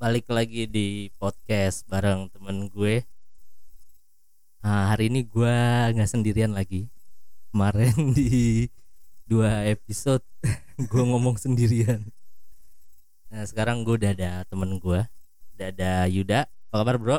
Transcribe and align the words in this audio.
balik 0.00 0.32
lagi 0.32 0.64
di 0.64 1.12
podcast 1.20 1.84
bareng 1.84 2.32
temen 2.32 2.72
gue. 2.72 3.04
Nah, 4.64 4.96
hari 4.96 5.12
ini 5.12 5.28
gue 5.28 5.56
nggak 5.92 6.08
sendirian 6.08 6.56
lagi. 6.56 6.88
Kemarin 7.52 7.92
di 8.16 8.64
dua 9.28 9.68
episode 9.68 10.24
gue 10.88 11.02
ngomong 11.04 11.36
sendirian. 11.36 12.00
Nah 13.28 13.44
sekarang 13.44 13.84
gue 13.84 14.00
udah 14.00 14.16
ada 14.16 14.32
temen 14.48 14.80
gue, 14.80 15.04
udah 15.60 15.68
ada 15.68 16.08
Yuda. 16.08 16.48
Apa 16.72 16.80
kabar 16.80 16.96
bro? 16.96 17.18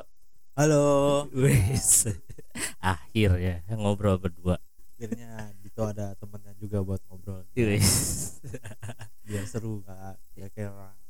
Halo. 0.58 1.30
Wes, 1.38 2.10
akhir 2.82 3.30
ya 3.38 3.62
ngobrol 3.78 4.18
berdua. 4.18 4.58
Akhirnya 4.98 5.54
Dito 5.62 5.86
ada 5.86 6.18
temennya 6.18 6.58
juga 6.58 6.82
buat 6.82 7.06
ngobrol. 7.06 7.46
Wes, 7.54 8.42
Biar 9.22 9.46
seru 9.46 9.86
kak. 9.86 10.18
Ya 10.34 10.50
kayak 10.50 10.74
orang 10.74 11.01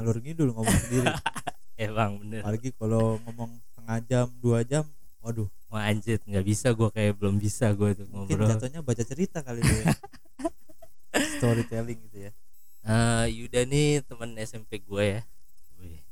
ngalur 0.00 0.16
ngidul 0.24 0.48
ngomong 0.56 0.78
sendiri. 0.88 1.12
emang 1.84 2.16
bener. 2.24 2.40
Apalagi 2.40 2.72
kalau 2.72 3.20
ngomong 3.28 3.60
setengah 3.68 3.98
jam, 4.08 4.26
dua 4.40 4.64
jam, 4.64 4.84
waduh. 5.20 5.48
Wah 5.70 5.86
anjir, 5.86 6.18
nggak 6.26 6.42
bisa 6.42 6.72
gue 6.74 6.88
kayak 6.90 7.14
belum 7.14 7.38
bisa 7.38 7.70
gue 7.76 7.94
tuh 7.94 8.08
Mungkin 8.10 8.42
ngobrol. 8.42 8.50
jatuhnya 8.50 8.80
baca 8.82 9.04
cerita 9.06 9.38
kali 9.44 9.62
ya. 9.62 9.92
Storytelling 11.38 12.00
gitu 12.10 12.26
ya. 12.26 12.30
Eh, 12.80 13.26
Yuda 13.38 13.68
nih 13.68 14.02
temen 14.02 14.34
SMP 14.40 14.82
gue 14.82 15.20
ya. 15.20 15.22
Wih. 15.78 16.02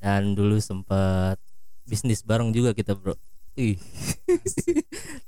Dan 0.00 0.32
dulu 0.32 0.56
sempet 0.62 1.36
bisnis 1.84 2.24
bareng 2.24 2.56
juga 2.56 2.72
kita 2.72 2.96
bro. 2.96 3.12
Ih. 3.58 3.76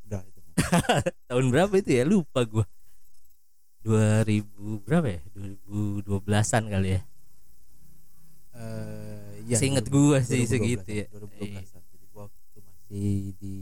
Udah 0.09 0.25
itu. 0.25 0.41
tahun 1.29 1.47
berapa 1.53 1.75
itu 1.77 1.91
ya? 1.93 2.09
Lupa 2.09 2.49
gue. 2.49 2.65
2000 3.85 4.85
berapa 4.85 5.07
ya? 5.13 5.21
2012-an 5.37 6.65
kali 6.73 6.89
ya. 6.97 7.01
Eh, 8.59 9.47
iya, 9.47 9.57
Seinget 9.57 9.87
2000 9.87 9.95
gua 9.95 10.19
sih 10.21 10.43
2012, 10.43 10.51
segitu 10.51 10.91
ya. 10.93 11.07
2012 11.09 11.69
-an. 11.71 11.83
Jadi 11.85 12.05
gua 12.09 12.23
waktu 12.27 12.59
masih 12.61 13.09
di 13.37 13.57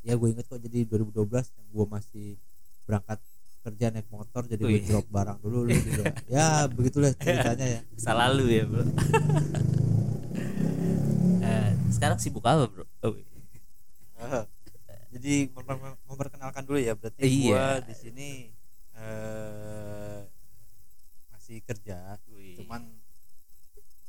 ya 0.00 0.16
gue 0.16 0.28
inget 0.28 0.44
kok 0.44 0.58
jadi 0.58 0.78
2012 0.84 1.12
yang 1.52 1.66
gua 1.70 1.86
masih 1.90 2.34
berangkat 2.82 3.20
kerja 3.60 3.86
naik 3.90 4.08
motor 4.08 4.42
jadi 4.42 4.56
gue 4.58 4.80
drop 4.82 5.04
barang 5.06 5.36
dulu 5.38 5.68
lu 5.68 5.76
juga. 5.76 6.16
ya 6.26 6.64
begitulah 6.66 7.12
ceritanya 7.12 7.66
ya 7.68 7.80
Masa 7.92 8.12
lalu 8.16 8.44
ya 8.50 8.64
bro. 8.64 8.82
Eh, 11.40 11.70
sekarang 11.90 12.16
sibuk 12.16 12.40
apa 12.42 12.64
bro? 12.64 12.84
Oh, 13.00 13.12
wih. 13.12 13.24
jadi 15.10 15.50
memper- 15.50 15.98
memperkenalkan 16.04 16.62
dulu 16.62 16.78
ya 16.78 16.94
berarti 16.94 17.20
Iya. 17.20 17.44
gua 17.44 17.64
di 17.82 17.94
sini 17.94 18.28
eh 18.94 20.20
masih 21.28 21.60
kerja 21.60 22.16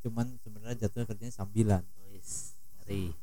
cuman 0.02 0.38
sebenarnya 0.42 0.86
jatuhnya 0.88 1.06
kerjanya 1.08 1.34
sambilan. 1.34 1.84
Wis, 2.12 2.58
ngeri. 2.84 3.14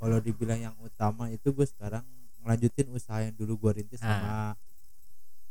kalau 0.00 0.16
dibilang 0.16 0.56
yang 0.56 0.76
utama 0.80 1.28
itu 1.28 1.52
gue 1.52 1.66
sekarang 1.68 2.00
ngelanjutin 2.40 2.88
usaha 2.88 3.20
yang 3.20 3.36
dulu 3.36 3.68
gue 3.68 3.84
rintis 3.84 4.00
sama 4.00 4.56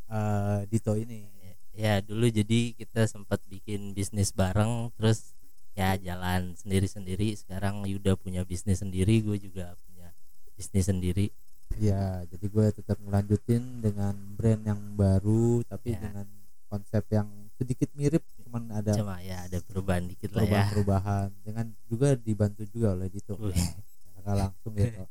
eh, 0.09 0.59
Dito 0.70 0.94
ini. 0.97 1.30
Ya 1.78 2.02
dulu 2.03 2.28
jadi 2.28 2.75
kita 2.75 3.08
sempat 3.08 3.40
bikin 3.47 3.94
bisnis 3.95 4.36
bareng 4.36 4.92
terus 5.00 5.31
ya 5.78 5.95
jalan 5.95 6.58
sendiri-sendiri. 6.59 7.38
Sekarang 7.40 7.86
Yuda 7.88 8.20
punya 8.20 8.44
bisnis 8.44 8.84
sendiri 8.84 9.22
gue 9.23 9.38
juga 9.40 9.78
punya 9.88 10.12
bisnis 10.59 10.90
sendiri. 10.92 11.31
Ya 11.80 12.25
jadi 12.28 12.45
gue 12.52 12.66
tetap 12.75 12.97
ngelanjutin 13.00 13.80
dengan 13.80 14.12
brand 14.36 14.59
yang 14.66 14.81
baru 15.00 15.64
tapi 15.70 15.95
Ya. 15.95 16.03
dengan 16.03 16.28
konsep 16.67 17.06
yang 17.14 17.30
sedikit 17.56 17.88
mirip 17.96 18.25
cuman 18.49 18.63
ada 18.73 18.91
cuma 18.97 19.21
ya 19.21 19.45
ada 19.45 19.61
perubahan 19.61 20.09
dikit 20.09 20.33
lah 20.33 20.41
ya. 20.41 20.65
Perubahan-perubahan. 20.73 21.27
Dengan 21.45 21.65
juga 21.85 22.17
dibantu 22.17 22.65
juga 22.65 22.97
oleh 22.97 23.07
Dito. 23.07 23.37
Wih, 23.37 23.53
secara 23.53 24.31
langsung 24.33 24.73
gitu 24.73 25.05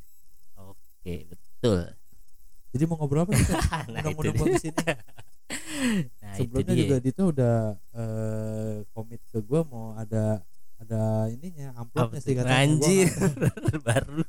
oke 0.59 1.15
betul. 1.31 1.81
Jadi 2.69 2.83
mau 2.85 2.97
ngobrol 2.99 3.23
apa 3.23 3.33
nah 3.95 4.03
itu 4.03 4.13
undang-undang 4.13 4.35
dia. 4.35 4.43
bagus 4.43 4.65
ini 4.67 4.83
nah 6.21 6.33
sebelumnya 6.37 6.75
juga 6.75 6.97
Dito 6.99 7.23
udah 7.31 7.57
eh, 7.95 8.75
komit 8.91 9.23
ke 9.31 9.39
gue 9.41 9.61
mau 9.65 9.95
ada 9.95 10.43
ada 10.77 11.03
ininya 11.31 11.73
amplopnya 11.75 12.21
sih 12.21 12.35
Gua 12.37 12.45
anjir. 12.51 13.07
nggak- 13.09 13.81
baru 13.89 14.23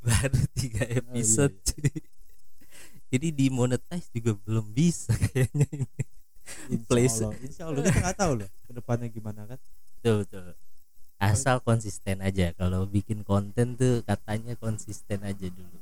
baru 0.00 0.40
tiga 0.56 0.82
iya, 0.88 0.98
episode 1.04 1.54
cuy. 1.62 1.92
jadi 3.12 3.26
dimonetize 3.30 4.08
juga 4.10 4.32
belum 4.40 4.72
bisa 4.72 5.12
kayaknya 5.14 5.66
ini 5.70 5.90
Insya 6.68 6.86
Place. 6.86 7.18
Allah, 7.20 7.32
insya 7.40 7.62
Allah 7.70 7.82
kita 7.82 7.98
nggak 8.00 8.18
tahu 8.18 8.32
loh 8.42 8.48
ke 8.48 8.72
depannya 8.72 9.08
gimana 9.08 9.40
kan. 9.46 9.58
betul 9.96 10.14
betul 10.26 10.44
asal 11.16 11.62
konsisten 11.62 12.18
aja 12.18 12.50
kalau 12.52 12.82
bikin 12.82 13.22
konten 13.22 13.78
tuh 13.78 14.02
katanya 14.02 14.58
konsisten 14.58 15.22
aja 15.22 15.46
dulu 15.46 15.78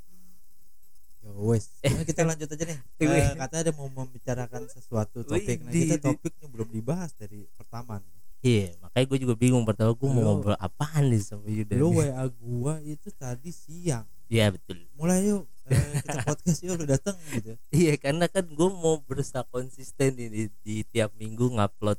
Ya 1.21 1.33
wes, 1.37 1.69
Nah, 1.85 2.01
kita 2.01 2.25
lanjut 2.25 2.49
aja 2.49 2.65
nih. 2.65 2.79
Wih. 3.05 3.13
Eh, 3.13 3.37
kata 3.37 3.61
ada 3.61 3.73
mau 3.77 3.93
membicarakan 3.93 4.65
sesuatu 4.73 5.21
topik. 5.21 5.61
Nah, 5.61 5.69
kita 5.69 5.97
topiknya 6.01 6.49
belum 6.49 6.69
dibahas 6.73 7.13
dari 7.13 7.45
pertama 7.61 8.01
nih. 8.01 8.17
Iya, 8.41 8.73
makanya 8.81 9.05
gue 9.05 9.19
juga 9.21 9.35
bingung 9.37 9.69
pertama 9.69 9.93
gue 9.93 10.09
mau 10.09 10.17
Lo- 10.17 10.41
ngobrol 10.41 10.57
apaan 10.57 11.13
nih 11.13 11.21
sama 11.21 11.45
Yuda. 11.45 11.77
Nih. 11.77 11.85
WA 11.85 12.25
gua 12.41 12.75
itu 12.81 13.13
tadi 13.13 13.53
siang. 13.53 14.09
Iya 14.33 14.49
betul. 14.49 14.81
Mulai 14.97 15.29
yuk 15.29 15.45
eh, 15.71 16.01
kita 16.05 16.19
podcast 16.27 16.61
yuk 16.61 16.75
lu 16.77 16.85
datang 16.85 17.17
gitu. 17.31 17.55
Iya 17.71 17.95
karena 17.97 18.27
kan 18.27 18.45
gue 18.45 18.69
mau 18.71 18.99
berusaha 19.01 19.47
konsisten 19.49 20.19
nih 20.19 20.29
di, 20.29 20.43
di 20.61 20.77
tiap 20.85 21.15
minggu 21.17 21.55
ngupload 21.55 21.99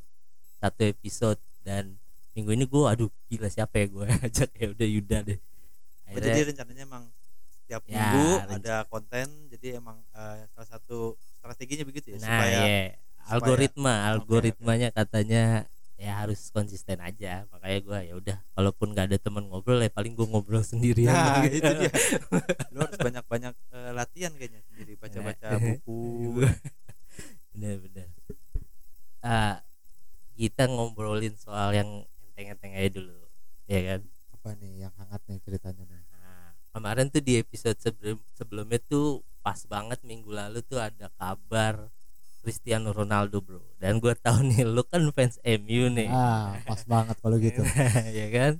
satu 0.60 0.82
episode 0.84 1.40
dan 1.64 1.96
minggu 2.32 2.52
ini 2.52 2.64
gue 2.64 2.82
aduh 2.84 3.10
gila 3.26 3.48
siapa 3.48 3.82
ya 3.82 3.86
gue 3.88 4.06
ajak 4.28 4.50
ya 4.54 4.66
udah 4.70 4.88
Yuda 4.88 5.18
deh. 5.24 5.38
Oh, 5.38 6.08
Akhirnya, 6.12 6.28
jadi 6.30 6.40
rencananya 6.52 6.82
emang 6.84 7.04
setiap 7.50 7.82
Ya, 7.84 7.92
minggu 7.96 8.26
renca- 8.46 8.56
ada 8.60 8.76
konten. 8.86 9.26
Jadi 9.48 9.66
emang 9.74 9.96
eh, 10.12 10.44
salah 10.52 10.68
satu 10.68 11.16
strateginya 11.42 11.82
begitu 11.82 12.14
ya 12.14 12.18
nah 12.22 12.38
supaya 12.38 12.58
iya 12.62 12.80
algoritma 13.26 13.94
algoritmanya 14.14 14.88
katanya 14.94 15.66
ya 16.02 16.18
harus 16.18 16.50
konsisten 16.50 16.98
aja 16.98 17.46
makanya 17.46 17.78
gue 17.78 17.98
ya 18.10 18.14
udah 18.18 18.36
kalaupun 18.52 18.90
nggak 18.90 19.06
ada 19.06 19.18
teman 19.18 19.46
ngobrol 19.46 19.78
ya 19.78 19.86
paling 19.86 20.18
gue 20.18 20.26
ngobrol 20.26 20.58
sendirian 20.60 21.14
Nah, 21.14 21.46
gitu. 21.46 21.62
itu 21.62 21.70
dia. 21.78 21.92
Lu 22.74 22.82
harus 22.82 22.98
banyak-banyak 22.98 23.54
eh, 23.70 23.92
latihan 23.94 24.32
kayaknya 24.34 24.60
sendiri 24.66 24.98
baca-baca 24.98 25.46
Nah. 25.48 25.60
buku. 25.62 26.02
bener-bener 27.52 28.08
ah 29.22 29.62
kita 30.34 30.66
ngobrolin 30.66 31.36
soal 31.36 31.70
yang 31.70 32.02
enteng-enteng 32.26 32.72
aja 32.74 32.90
dulu 32.92 33.14
ya 33.68 33.80
kan 33.86 34.00
Apa 34.34 34.58
nih 34.58 34.82
yang 34.82 34.92
hangat 34.98 35.22
nih 35.30 35.38
ceritanya 35.38 35.84
nih? 35.86 36.02
nah, 36.10 36.50
kemarin 36.72 37.06
tuh 37.06 37.22
di 37.22 37.38
episode 37.38 37.78
sebelum 37.78 38.18
sebelumnya 38.34 38.82
tuh 38.82 39.22
pas 39.38 39.60
banget 39.64 40.02
minggu 40.02 40.26
lalu 40.28 40.58
tuh 40.64 40.82
ada 40.82 41.06
kabar 41.14 41.86
Cristiano 42.42 42.90
Ronaldo 42.90 43.38
bro 43.38 43.62
dan 43.78 43.96
gue 43.96 44.10
tahu 44.12 44.42
nih 44.44 44.66
lu 44.66 44.82
kan 44.82 44.98
fans 45.10 45.38
MU 45.40 45.86
nih 45.88 46.10
Ah, 46.10 46.58
pas 46.62 46.82
banget 46.82 47.16
kalau 47.16 47.38
gitu. 47.38 47.62
ya 48.18 48.26
kan 48.28 48.52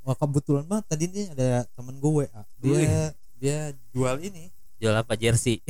Wah 0.00 0.16
kebetulan 0.16 0.64
banget 0.64 0.84
tadi 0.88 1.04
nih 1.06 1.26
ada 1.30 1.48
temen 1.70 1.94
gue 1.96 2.10
WA. 2.24 2.42
Dia 2.58 2.74
Wih. 2.74 2.88
dia 3.36 3.58
jual 3.90 4.16
ini. 4.18 4.50
jual 4.76 4.92
apa 4.92 5.14
jersey 5.14 5.60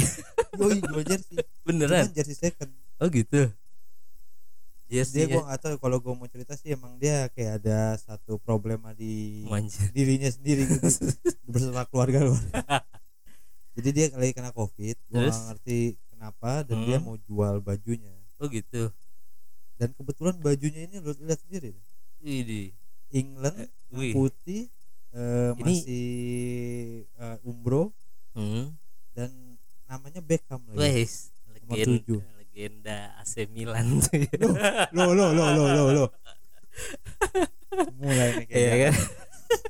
Yoi 0.54 0.80
jual 0.80 1.02
jersey. 1.02 1.36
beneran 1.66 2.06
Cuman 2.06 2.16
jersey 2.16 2.34
second. 2.34 2.70
oh 2.96 3.06
gitu 3.06 3.50
Dia 4.86 5.02
jersey 5.02 5.26
gue 5.26 5.38
nggak 5.38 5.60
tahu 5.60 5.74
kalau 5.76 5.98
gue 5.98 6.12
mau 6.12 6.26
cerita 6.26 6.54
sih 6.54 6.72
emang 6.72 6.96
dia 6.96 7.28
kayak 7.28 7.60
ada 7.60 7.94
satu 7.96 8.38
problema 8.38 8.90
di 8.90 9.44
manjir 9.44 9.90
dirinya 9.96 10.26
sendiri 10.26 10.64
gitu 10.64 10.86
beserta 11.44 11.84
keluarga 11.84 12.24
luar. 12.24 12.42
Jadi 13.70 13.88
dia 13.90 14.06
lagi 14.12 14.32
kena 14.32 14.50
covid. 14.50 14.96
Gue 15.06 15.26
ngerti 15.26 15.78
kenapa 16.20 16.60
dan 16.62 16.84
dia 16.84 17.00
Hmm. 17.00 17.06
mau 17.06 17.16
jual 17.18 17.56
bajunya. 17.58 18.12
oh 18.36 18.44
gitu 18.46 18.92
Dan 19.74 19.96
kebetulan 19.96 20.36
bajunya 20.36 20.84
ini 20.84 21.00
lu 21.00 21.16
lihat 21.18 21.40
sendiri. 21.40 21.72
ini 22.20 22.76
England 23.10 23.56
Eh, 23.90 24.12
putih 24.12 24.68
eh, 25.10 25.50
Ini- 25.50 25.64
masih 25.80 26.06
eh, 27.10 27.36
umbro 27.42 27.96
hmm. 28.32 28.76
dan 29.10 29.32
namanya 29.84 30.20
Beckham 30.20 30.60
lagi. 30.68 30.76
Wes, 30.78 31.32
Nomor 31.64 31.74
legenda, 31.74 32.16
legenda 32.36 32.98
AC 33.16 33.48
Milan 33.48 33.98
tuh 33.98 34.20
lo 34.92 35.10
lo 35.10 35.32
lo 35.32 35.44
lo 35.48 35.64
lo 35.66 35.84
lo 35.90 36.04
mulai 37.96 38.28
nih 38.36 38.46
Iya 38.46 38.46
kayaknya 38.46 38.76
kan? 38.84 38.94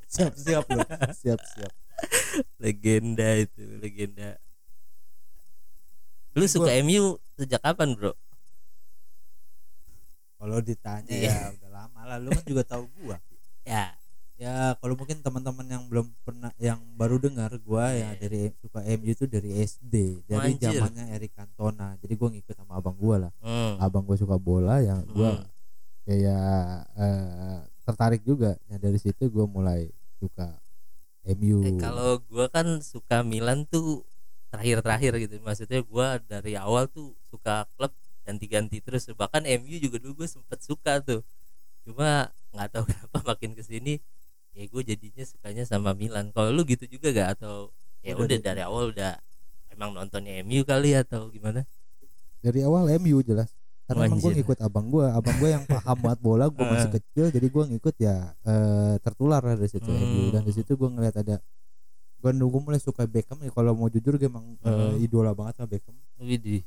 siap 0.07 0.35
siap 0.35 0.65
lo 0.69 0.83
siap 1.15 1.41
siap 1.47 1.73
legenda 2.59 3.29
itu, 3.37 3.63
legenda. 3.79 4.37
Lu 6.41 6.47
suka 6.47 6.73
MU 6.81 7.05
sejak 7.37 7.61
kapan, 7.61 7.93
Bro? 7.93 8.13
kalau 10.37 10.59
ditanya 10.59 11.13
Iya. 11.13 11.29
ya 11.31 11.53
udah 11.53 11.71
lama 11.71 12.01
lah 12.07 12.17
lu 12.17 12.33
kan 12.33 12.45
juga 12.45 12.63
tahu 12.65 12.89
gua 12.99 13.21
Ya, 13.61 13.93
ya 14.41 14.73
kalau 14.75 14.97
mungkin 14.97 15.21
teman-teman 15.21 15.69
yang 15.69 15.85
belum 15.85 16.09
pernah 16.25 16.49
yang 16.57 16.81
baru 16.97 17.21
dengar 17.21 17.53
gua 17.61 17.93
ya 17.93 18.17
Iya. 18.17 18.19
dari 18.19 18.41
suka 18.57 18.81
MU 18.81 19.11
itu 19.11 19.29
dari 19.29 19.61
SD 19.61 20.25
dari 20.25 20.57
Anjir. 20.57 20.81
zamannya 20.81 21.13
Eric 21.13 21.37
Cantona 21.37 21.93
jadi 22.01 22.15
gua 22.17 22.29
ngikut 22.31 22.57
sama 22.57 22.81
abang 22.81 22.97
gua 22.97 23.29
lah 23.29 23.33
hmm. 23.39 23.73
abang 23.79 24.01
gua 24.01 24.17
suka 24.17 24.41
bola 24.41 24.81
ya 24.81 24.97
gua 25.07 25.31
Hmm. 25.37 25.45
kayak 26.09 26.49
eh, 26.97 27.59
tertarik 27.85 28.23
juga 28.25 28.57
nah 28.65 28.81
dari 28.81 28.97
situ 28.97 29.29
gue 29.29 29.45
mulai 29.45 29.93
suka 30.17 30.57
MU 31.29 31.61
Eh, 31.63 31.77
kalau 31.77 32.17
gua 32.25 32.49
kan 32.49 32.81
suka 32.81 33.21
Milan 33.21 33.69
tuh 33.69 34.09
terakhir-terakhir 34.51 35.13
gitu. 35.23 35.35
Maksudnya 35.41 35.81
gua 35.83 36.19
dari 36.21 36.59
awal 36.59 36.91
tuh 36.91 37.15
suka 37.27 37.65
klub 37.75 37.95
ganti-ganti 38.23 38.79
terus. 38.79 39.07
Bahkan 39.09 39.47
MU 39.63 39.77
juga 39.79 39.97
dulu 39.99 40.23
gue 40.23 40.29
sempet 40.29 40.61
suka 40.61 41.01
tuh. 41.01 41.23
Cuma 41.87 42.29
nggak 42.53 42.69
tahu 42.75 42.85
kenapa 42.91 43.19
makin 43.35 43.55
ke 43.55 43.63
sini 43.63 44.03
ya 44.51 44.67
gue 44.67 44.83
jadinya 44.83 45.23
sukanya 45.23 45.63
sama 45.65 45.95
Milan. 45.95 46.35
Kalau 46.35 46.51
lu 46.51 46.67
gitu 46.67 46.85
juga 46.87 47.15
gak 47.15 47.39
atau 47.39 47.71
ya 48.03 48.19
Udah 48.19 48.27
udah 48.27 48.39
dari 48.43 48.63
awal 48.67 48.91
udah 48.91 49.15
emang 49.71 49.95
nontonnya 49.95 50.43
MU 50.43 50.67
kali 50.67 50.99
atau 50.99 51.31
gimana? 51.31 51.63
Dari 52.43 52.67
awal 52.67 52.91
MU 52.99 53.23
jelas. 53.23 53.55
Karena 53.87 54.07
emang 54.07 54.23
gue 54.23 54.39
ngikut 54.39 54.59
abang 54.63 54.87
gue 54.87 55.03
abang 55.03 55.35
gue 55.39 55.51
yang 55.51 55.67
paham 55.67 55.99
banget 55.99 56.21
bola 56.23 56.47
gue 56.47 56.63
masih 56.63 56.91
Eh. 56.91 56.95
kecil 57.03 57.27
jadi 57.31 57.47
gue 57.51 57.65
ngikut 57.75 57.95
ya 57.99 58.17
eh, 58.47 58.95
tertular 59.03 59.43
dari 59.43 59.67
situ 59.67 59.91
Hmm. 59.91 59.99
MU 59.99 60.23
dan 60.31 60.43
di 60.47 60.53
situ 60.55 60.79
gue 60.79 60.87
ngeliat 60.87 61.17
ada 61.19 61.43
gue 62.21 62.31
nunggu 62.31 62.59
mulai 62.61 62.77
suka 62.77 63.05
Beckham 63.05 63.41
ya 63.41 63.49
kalau 63.49 63.73
mau 63.73 63.89
jujur 63.89 64.15
gue 64.15 64.27
emang 64.27 64.55
eh, 64.59 64.69
Hmm. 64.69 64.97
idola 64.99 65.33
banget 65.33 65.57
sama 65.57 65.69
Beckham. 65.69 65.97
Widih 66.19 66.61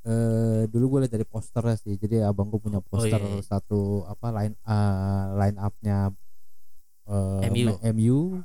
eh 0.00 0.64
dulu 0.66 0.84
gue 0.88 1.04
lihat 1.04 1.12
dari 1.12 1.26
posternya 1.26 1.76
sih. 1.76 1.94
Jadi 1.94 2.22
abang 2.22 2.48
gue 2.48 2.56
punya 2.58 2.80
poster 2.80 3.18
iya, 3.18 3.28
iya. 3.30 3.42
satu 3.42 3.80
apa 4.04 4.32
line 4.32 4.54
eh, 4.56 5.24
line 5.36 5.58
upnya 5.58 5.98
eh, 7.04 7.92
MU. 7.92 8.40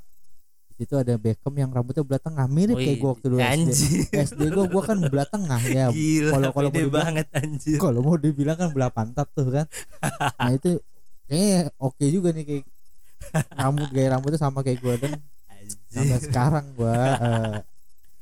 Situ 0.74 0.98
ada 0.98 1.16
Beckham 1.16 1.54
yang 1.54 1.70
rambutnya 1.70 2.02
belah 2.02 2.20
tengah. 2.20 2.44
Mirip 2.46 2.76
kayak 2.76 2.98
gue 2.98 3.10
waktu 3.10 3.26
dulu 3.30 3.40
SD 3.40 3.48
anjir. 3.48 4.00
SD 4.12 4.42
gue 4.50 4.66
gue 4.68 4.84
kan 4.84 4.98
belah 5.00 5.24
tengah 5.26 5.62
ya. 5.64 5.88
Kalau- 6.28 6.52
kalau 6.52 6.68
mau 6.68 6.76
dibilang- 6.76 6.92
banget 6.92 7.28
anjir. 7.32 7.78
kalau 7.80 8.00
mau 8.02 8.16
dibilang 8.18 8.58
kan 8.58 8.70
belah 8.70 8.92
pantat 8.92 9.28
tuh 9.32 9.48
kan. 9.48 9.66
Nah 10.36 10.52
itu 10.52 10.82
kayaknya 11.24 11.72
oke 11.78 12.04
juga 12.04 12.30
nih 12.30 12.44
kayak 12.44 12.64
rambut 13.54 13.88
gaya 13.90 14.08
rambutnya 14.12 14.36
sama 14.38 14.60
kayak 14.60 14.78
gue 14.78 14.94
dan 15.00 15.12
sampai 15.92 16.16
anjir 16.16 16.30
sekarang 16.30 16.66
gue 16.76 16.96
eh, 17.28 17.56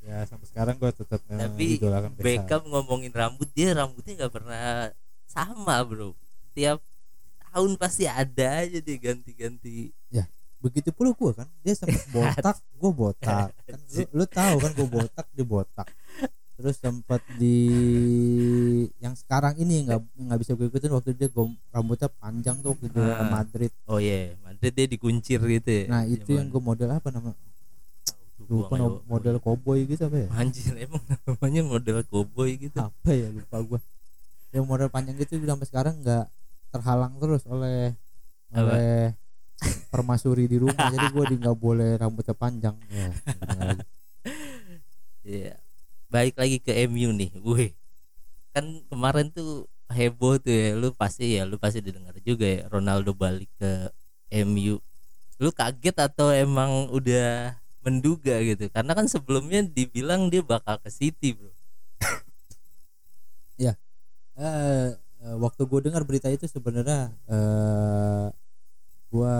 ya 0.01 0.17
sampai 0.25 0.47
sekarang 0.49 0.75
gue 0.77 0.91
tetap 0.91 1.19
tapi 1.25 1.67
Beckham. 2.19 2.61
Ngomongin 2.67 3.11
rambut 3.13 3.49
dia 3.53 3.73
rambutnya 3.77 4.25
nggak 4.25 4.33
pernah 4.33 4.91
sama 5.29 5.81
bro. 5.85 6.17
Tiap 6.57 6.81
tahun 7.51 7.71
pasti 7.79 8.09
ada 8.09 8.65
aja 8.65 8.79
dia 8.81 8.97
ganti-ganti. 8.97 9.93
Begitu 10.61 10.93
pula 10.93 11.09
gue 11.13 11.31
kan. 11.33 11.49
Dia 11.65 11.73
sempat 11.73 12.05
botak 12.15 12.57
gue 12.77 12.91
botak. 12.93 13.49
Kan 13.65 13.79
lu, 13.93 14.01
lu 14.13 14.25
tahu 14.29 14.55
kan 14.61 14.71
gue 14.77 14.87
botak 14.87 15.25
dia 15.33 15.45
botak 15.45 15.87
terus 16.61 16.77
sempat 16.77 17.19
di 17.33 17.57
yang 18.97 19.13
sekarang 19.13 19.57
ini 19.57 19.83
nggak 19.83 19.99
nggak 19.99 20.39
bisa 20.39 20.53
gue 20.53 20.67
ikutin 20.67 20.91
waktu 20.91 21.11
dia 21.11 21.27
gom- 21.27 21.57
rambutnya 21.67 22.07
panjang 22.07 22.57
tuh 22.59 22.71
waktu 22.71 22.87
dia 22.87 23.01
ke 23.11 23.13
Ah. 23.17 23.29
Madrid. 23.29 23.71
Oh 23.85 23.97
iya. 23.97 24.37
Madrid 24.39 24.71
dia 24.71 24.87
dikuncir 24.87 25.39
gitu 25.39 25.65
ya 25.67 25.83
nah 25.87 26.03
itu 26.03 26.31
yang 26.31 26.47
gue 26.47 26.59
model 26.59 26.89
apa 26.91 27.09
nama? 27.09 27.33
Lupa 28.41 28.75
no- 28.75 29.01
model 29.05 29.37
cowboy 29.37 29.85
gitu 29.85 30.05
apa 30.05 30.17
ya? 30.17 30.27
Anjir 30.33 30.73
emang 30.77 31.01
namanya 31.19 31.61
model 31.63 31.97
cowboy 32.03 32.53
gitu. 32.55 32.75
Apa 32.75 33.09
ya 33.09 33.27
lupa 33.27 33.57
gue 33.59 33.79
yang 34.51 34.65
model 34.65 34.87
panjang 34.87 35.15
gitu 35.15 35.39
sampai 35.39 35.65
sekarang 35.65 35.95
nggak 35.97 36.25
terhalang 36.69 37.15
terus 37.17 37.43
oleh 37.45 37.95
Apa? 38.49 38.75
oleh 38.75 39.15
permasuri 39.87 40.45
di 40.45 40.57
rumah. 40.57 40.89
Jadi 40.89 41.07
gue 41.09 41.25
di 41.27 41.35
nggak 41.37 41.55
boleh 41.55 41.95
rambutnya 41.95 42.33
panjang. 42.33 42.75
Ya 42.91 43.09
lagi. 45.21 45.70
Baik 46.11 46.35
lagi 46.35 46.57
ke 46.59 46.75
MU 46.91 47.15
nih. 47.15 47.31
Wih. 47.39 47.71
Kan 48.51 48.83
kemarin 48.91 49.31
tuh 49.31 49.71
heboh 49.87 50.35
tuh 50.43 50.51
ya. 50.51 50.75
Lu 50.75 50.91
pasti 50.91 51.39
ya, 51.39 51.47
lu 51.47 51.55
pasti 51.55 51.79
didengar 51.79 52.13
juga 52.21 52.43
ya 52.43 52.67
Ronaldo 52.67 53.15
balik 53.15 53.47
ke 53.55 53.89
MU. 54.43 54.83
Lu 55.39 55.49
kaget 55.55 55.95
atau 55.95 56.35
emang 56.35 56.91
udah 56.91 57.55
menduga 57.81 58.43
gitu? 58.43 58.67
Karena 58.69 58.91
kan 58.91 59.07
sebelumnya 59.07 59.63
dibilang 59.63 60.27
dia 60.27 60.43
bakal 60.43 60.77
ke 60.83 60.91
City, 60.91 61.33
Bro. 61.33 61.49
eh, 64.41 64.97
eh, 65.21 65.35
waktu 65.37 65.61
gue 65.69 65.79
dengar 65.85 66.03
berita 66.03 66.27
itu 66.33 66.49
sebenarnya 66.49 67.13
eh 67.29 68.27
gue 69.11 69.35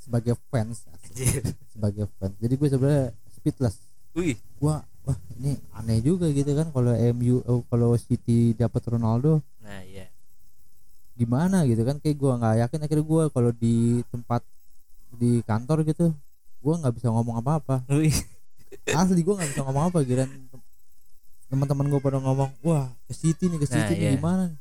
sebagai 0.00 0.34
fans 0.48 0.88
sebagai 1.72 2.08
fans 2.16 2.34
jadi 2.40 2.54
gue 2.56 2.68
sebenarnya 2.72 3.06
speechless 3.36 3.89
Wih, 4.10 4.34
gue 4.36 4.76
wah 5.06 5.18
ini 5.38 5.56
aneh 5.72 5.98
juga 6.02 6.26
gitu 6.30 6.50
kan 6.52 6.68
kalau 6.74 6.92
MU 7.14 7.40
oh, 7.46 7.62
kalau 7.70 7.94
City 7.94 8.52
dapat 8.58 8.82
Ronaldo. 8.90 9.40
Nah 9.62 9.82
iya. 9.86 10.10
gimana 11.20 11.68
gitu 11.68 11.84
kan 11.84 12.00
kayak 12.00 12.16
gue 12.16 12.32
nggak 12.32 12.56
yakin 12.64 12.80
akhirnya 12.80 13.04
gue 13.04 13.22
kalau 13.28 13.50
di 13.52 14.00
tempat 14.08 14.40
di 15.20 15.44
kantor 15.44 15.84
gitu 15.84 16.16
gue 16.60 16.74
nggak 16.80 16.94
bisa 16.96 17.12
ngomong 17.12 17.38
apa-apa. 17.38 17.84
Asli 18.98 19.20
gue 19.22 19.34
nggak 19.34 19.50
bisa 19.54 19.62
ngomong 19.66 19.90
apa 19.90 19.98
gitu 20.06 20.26
teman-teman 21.50 21.90
gue 21.90 21.98
pada 21.98 22.22
ngomong 22.22 22.50
wah 22.62 22.86
ke 23.10 23.14
City 23.14 23.50
nih 23.50 23.58
ke 23.58 23.66
Nah, 23.66 23.74
City 23.74 23.92
nih 23.98 24.06
iya. 24.06 24.12
gimana? 24.14 24.54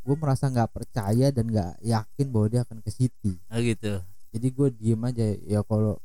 Gue 0.00 0.16
merasa 0.16 0.48
nggak 0.48 0.72
percaya 0.72 1.28
dan 1.28 1.44
nggak 1.44 1.76
yakin 1.84 2.26
bahwa 2.32 2.46
dia 2.48 2.60
akan 2.64 2.80
ke 2.80 2.90
City. 2.90 3.36
Oh 3.52 3.60
gitu. 3.60 4.00
jadi 4.32 4.46
gue 4.46 4.68
diem 4.78 5.02
aja 5.04 5.26
ya 5.44 5.60
kalau 5.66 6.00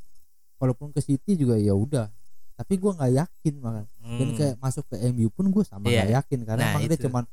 kalaupun 0.60 0.92
ke 0.92 1.00
City 1.00 1.40
juga 1.40 1.56
ya 1.56 1.72
udah 1.72 2.12
tapi 2.56 2.74
gue 2.76 2.88
nggak 2.90 3.14
yakin 3.14 3.54
makan 3.58 3.86
dan 3.86 4.28
Hmm. 4.28 4.36
kayak 4.36 4.56
masuk 4.58 4.84
ke 4.86 4.96
MU 5.06 5.28
pun 5.28 5.46
gue 5.46 5.64
sama 5.64 5.86
Iya. 5.86 6.02
nggak 6.02 6.14
yakin 6.16 6.40
karena 6.44 6.62
Nah, 6.62 6.72
emang 6.72 6.82
dia 6.84 6.94
itu. 6.94 7.06
cuman 7.06 7.24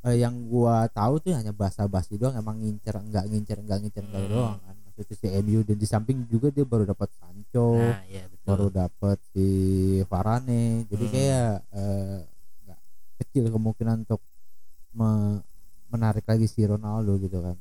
eh, 0.00 0.16
yang 0.18 0.34
gue 0.42 0.74
tahu 0.90 1.14
tuh 1.18 1.30
hanya 1.32 1.52
basa-basi 1.52 2.16
doang 2.16 2.34
emang 2.34 2.56
ngincer 2.56 2.96
nggak 2.96 3.24
ngincer 3.26 3.58
nggak 3.60 3.78
ngincer 3.80 4.02
nggak 4.02 4.22
Hmm. 4.22 4.32
doang 4.32 4.56
kan 4.58 4.74
maksudnya 4.82 5.14
si 5.14 5.26
MU 5.38 5.60
dan 5.60 5.76
di 5.76 5.86
samping 5.86 6.18
juga 6.24 6.48
dia 6.48 6.64
baru 6.64 6.84
dapat 6.84 7.08
Sancho 7.12 7.76
Nah, 7.76 8.00
iya 8.04 8.24
betul. 8.26 8.46
baru 8.46 8.66
dapat 8.70 9.18
si 9.28 9.46
Varane 10.04 10.62
jadi 10.84 11.04
Hmm. 11.04 11.12
kayak 11.12 11.50
eh, 11.70 12.18
nggak 12.64 12.80
kecil 13.18 13.44
kemungkinan 13.48 14.02
untuk 14.02 14.20
me- 14.90 15.44
menarik 15.86 16.24
lagi 16.24 16.46
si 16.46 16.62
Ronaldo 16.62 17.18
gitu 17.18 17.38
kan 17.38 17.54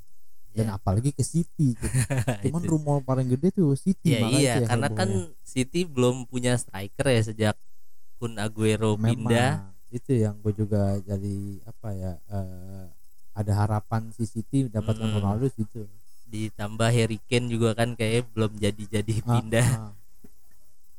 dan 0.52 0.66
Iya. 0.66 0.76
apalagi 0.76 1.10
ke 1.10 1.22
City 1.22 1.74
gitu. 1.74 1.86
cuman 2.44 2.64
rumor 2.64 2.98
paling 3.00 3.28
gede 3.28 3.50
tuh 3.52 3.74
City 3.74 4.10
Ya 4.12 4.20
makanya 4.20 4.40
iya, 4.40 4.54
sih 4.56 4.66
karena 4.66 4.88
kan. 4.90 5.10
City 5.42 5.80
belum 5.84 6.26
punya 6.26 6.54
striker 6.56 7.08
ya 7.08 7.22
sejak 7.24 7.56
Kun 8.18 8.36
Aguero 8.36 8.94
memang 8.94 9.26
pindah. 9.26 9.52
itu 9.90 10.12
yang 10.16 10.38
gue 10.38 10.54
juga 10.54 10.78
jadi 11.00 11.38
apa 11.64 11.90
ya 11.92 12.12
eh, 12.20 12.86
ada 13.32 13.52
harapan 13.56 14.10
si 14.12 14.24
City 14.24 14.66
mendapatkan 14.66 15.02
Hmm. 15.02 15.16
Ronaldo 15.16 15.48
situ 15.48 15.86
ditambah 16.26 16.86
Harry 16.88 17.18
Kane 17.24 17.48
juga 17.48 17.74
kan 17.74 17.94
kayak 17.94 18.30
belum 18.30 18.54
jadi-jadi 18.56 19.14
Ah, 19.18 19.26
pindah. 19.32 19.68
ah. 19.82 19.94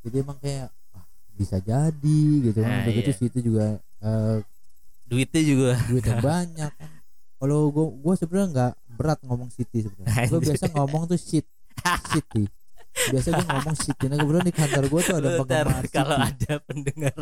jadi 0.01 0.15
emang 0.19 0.37
kayak 0.37 0.67
ah, 0.91 1.05
bisa 1.31 1.57
jadi 1.57 2.19
gitu 2.41 2.57
kan 2.57 2.67
Nah, 2.69 2.79
udah 2.81 2.93
gitu 2.93 3.09
iya. 3.09 3.17
City 3.17 3.39
juga 3.41 3.65
eh, 3.99 4.37
Duitnya 5.03 5.41
juga 5.41 5.71
duitnya 5.85 6.17
banyak 6.31 6.71
kan 6.71 6.91
kalau 7.37 7.67
gue 7.67 7.85
gue 7.97 8.13
sebenarnya 8.15 8.47
nggak 8.49 8.73
berat 9.01 9.19
ngomong 9.25 9.49
City 9.49 9.81
sebenarnya. 9.81 10.29
Gue 10.29 10.39
biasa 10.45 10.65
ngomong 10.69 11.09
tuh 11.09 11.17
shit. 11.17 11.45
City 12.13 12.45
biasa 12.91 13.27
gue 13.31 13.45
ngomong 13.47 13.75
City 13.79 14.05
nah 14.11 14.19
kebetulan 14.19 14.43
di 14.43 14.53
kantor 14.53 14.83
gue 14.91 15.01
tuh 15.01 15.15
ada 15.17 15.29
penggemar 15.39 15.83
kalau 15.89 16.15
City 16.19 16.43
ada 16.45 16.53
pendengar. 16.61 17.19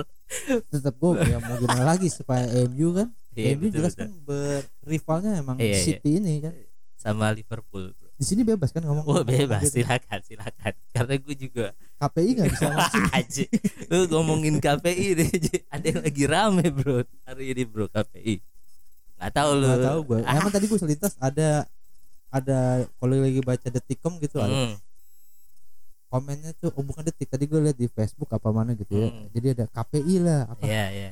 Tetap 0.65 0.93
gue 0.97 1.11
ya 1.23 1.37
mau 1.39 1.55
gimana 1.55 1.83
lagi 1.85 2.07
supaya 2.09 2.45
MU 2.65 2.89
kan? 2.97 3.07
Iya, 3.37 3.53
MU 3.55 3.69
betul, 3.69 3.73
jelas 3.77 3.93
betul. 3.93 4.01
kan 4.01 4.09
berrivalnya 4.25 5.31
emang 5.37 5.57
Iya, 5.61 5.69
iya. 5.69 5.79
City 5.79 6.09
ini 6.17 6.33
kan. 6.41 6.53
Sama 6.99 7.31
Liverpool. 7.31 7.93
Bro. 7.95 8.09
di 8.19 8.25
sini 8.27 8.43
bebas 8.43 8.75
kan 8.75 8.83
ngomong 8.83 9.05
Oh 9.07 9.23
bebas. 9.23 9.63
Gitu. 9.63 9.79
silakan 9.85 10.19
silakan. 10.25 10.73
Karena 10.91 11.13
gue 11.15 11.35
juga 11.37 11.65
KPI 12.01 12.29
nggak 12.35 12.49
bisa 12.51 12.65
ngomong 12.67 13.05
aja 13.15 13.45
lu 13.93 13.99
ngomongin 14.11 14.55
KPI 14.59 15.07
deh 15.15 15.29
ada 15.73 15.85
yang 15.85 16.01
lagi 16.03 16.23
rame 16.27 16.65
bro. 16.73 17.05
Hari 17.23 17.45
ini 17.55 17.63
bro 17.63 17.85
KPI 17.87 18.41
nggak 19.19 19.31
tahu 19.31 19.49
lu. 19.53 19.65
Nggak 19.67 19.83
tahu 19.85 19.99
gue 20.05 20.17
emang 20.23 20.49
tadi 20.49 20.65
gue 20.65 20.79
selintas 20.79 21.13
ada 21.19 21.67
ada 22.29 22.57
kalau 22.95 23.15
lagi 23.15 23.41
baca 23.41 23.67
detikcom 23.67 24.15
gitu 24.17 24.39
ada. 24.39 24.49
Hmm, 24.49 24.73
komennya 26.09 26.51
tuh 26.55 26.73
oh 26.73 26.81
bukan 26.81 27.03
detik 27.03 27.27
tadi 27.27 27.45
gue 27.45 27.59
lihat 27.59 27.75
di 27.75 27.85
Facebook 27.87 28.29
apa 28.29 28.49
mana 28.49 28.73
gitu 28.73 28.89
ya. 28.89 29.07
Hmm. 29.07 29.29
jadi 29.29 29.47
ada 29.53 29.65
KPI 29.67 30.15
lah 30.19 30.41
apa. 30.47 30.63
Iya 30.63 30.85
iya. 30.89 31.11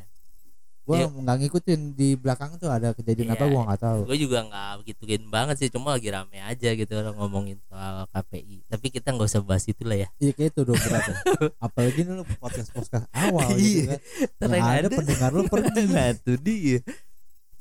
Gue 0.87 0.95
Iya. 0.95 1.11
nggak 1.11 1.37
ngikutin 1.37 1.81
di 1.93 2.15
belakang 2.15 2.55
tuh 2.55 2.71
ada 2.71 2.95
kejadian 2.95 3.29
apa 3.29 3.43
Iya. 3.43 3.51
gue 3.51 3.61
nggak 3.61 3.81
tahu. 3.83 3.99
Gue 4.07 4.17
juga 4.17 4.39
nggak 4.41 4.71
begituin 4.79 5.23
banget 5.27 5.55
sih 5.57 5.67
cuma 5.67 5.91
lagi 5.91 6.07
rame 6.07 6.39
aja 6.39 6.69
gitu 6.71 6.93
orang 6.93 7.11
ngomongin 7.13 7.59
soal 7.67 8.07
KPI 8.07 8.63
tapi 8.65 8.85
kita 8.87 9.11
nggak 9.11 9.27
usah 9.27 9.43
bahas 9.43 9.65
itu 9.65 9.83
lah 9.83 9.97
ya. 9.97 10.07
Iya 10.17 10.31
kayak 10.31 10.49
itu 10.49 10.59
udah 10.63 10.75
berat 10.79 11.03
ya. 11.03 11.15
apalagi 11.59 11.99
ini 11.99 12.11
lu 12.13 12.23
podcast 12.37 12.69
podcast 12.71 13.05
awal 13.11 13.51
Iya. 13.51 13.59
gitu 13.59 13.81
kan. 13.85 13.99
Yang 14.39 14.51
yang 14.55 14.79
ada 14.79 14.89
pendengar 14.89 15.29
lu 15.29 15.43
pergi. 15.51 15.81
nah 15.87 16.09
tuh 16.15 16.37
dia 16.39 16.79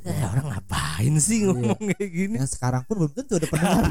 Eh, 0.07 0.23
orang 0.25 0.47
ngapain 0.49 1.15
sih 1.19 1.43
Iya. 1.43 1.51
ngomong 1.51 1.81
kayak 1.89 2.09
gini 2.09 2.35
yang 2.37 2.47
sekarang 2.47 2.83
pun 2.83 2.95
belum 2.97 3.13
tentu 3.13 3.33
ada 3.35 3.47
pendengar 3.47 3.85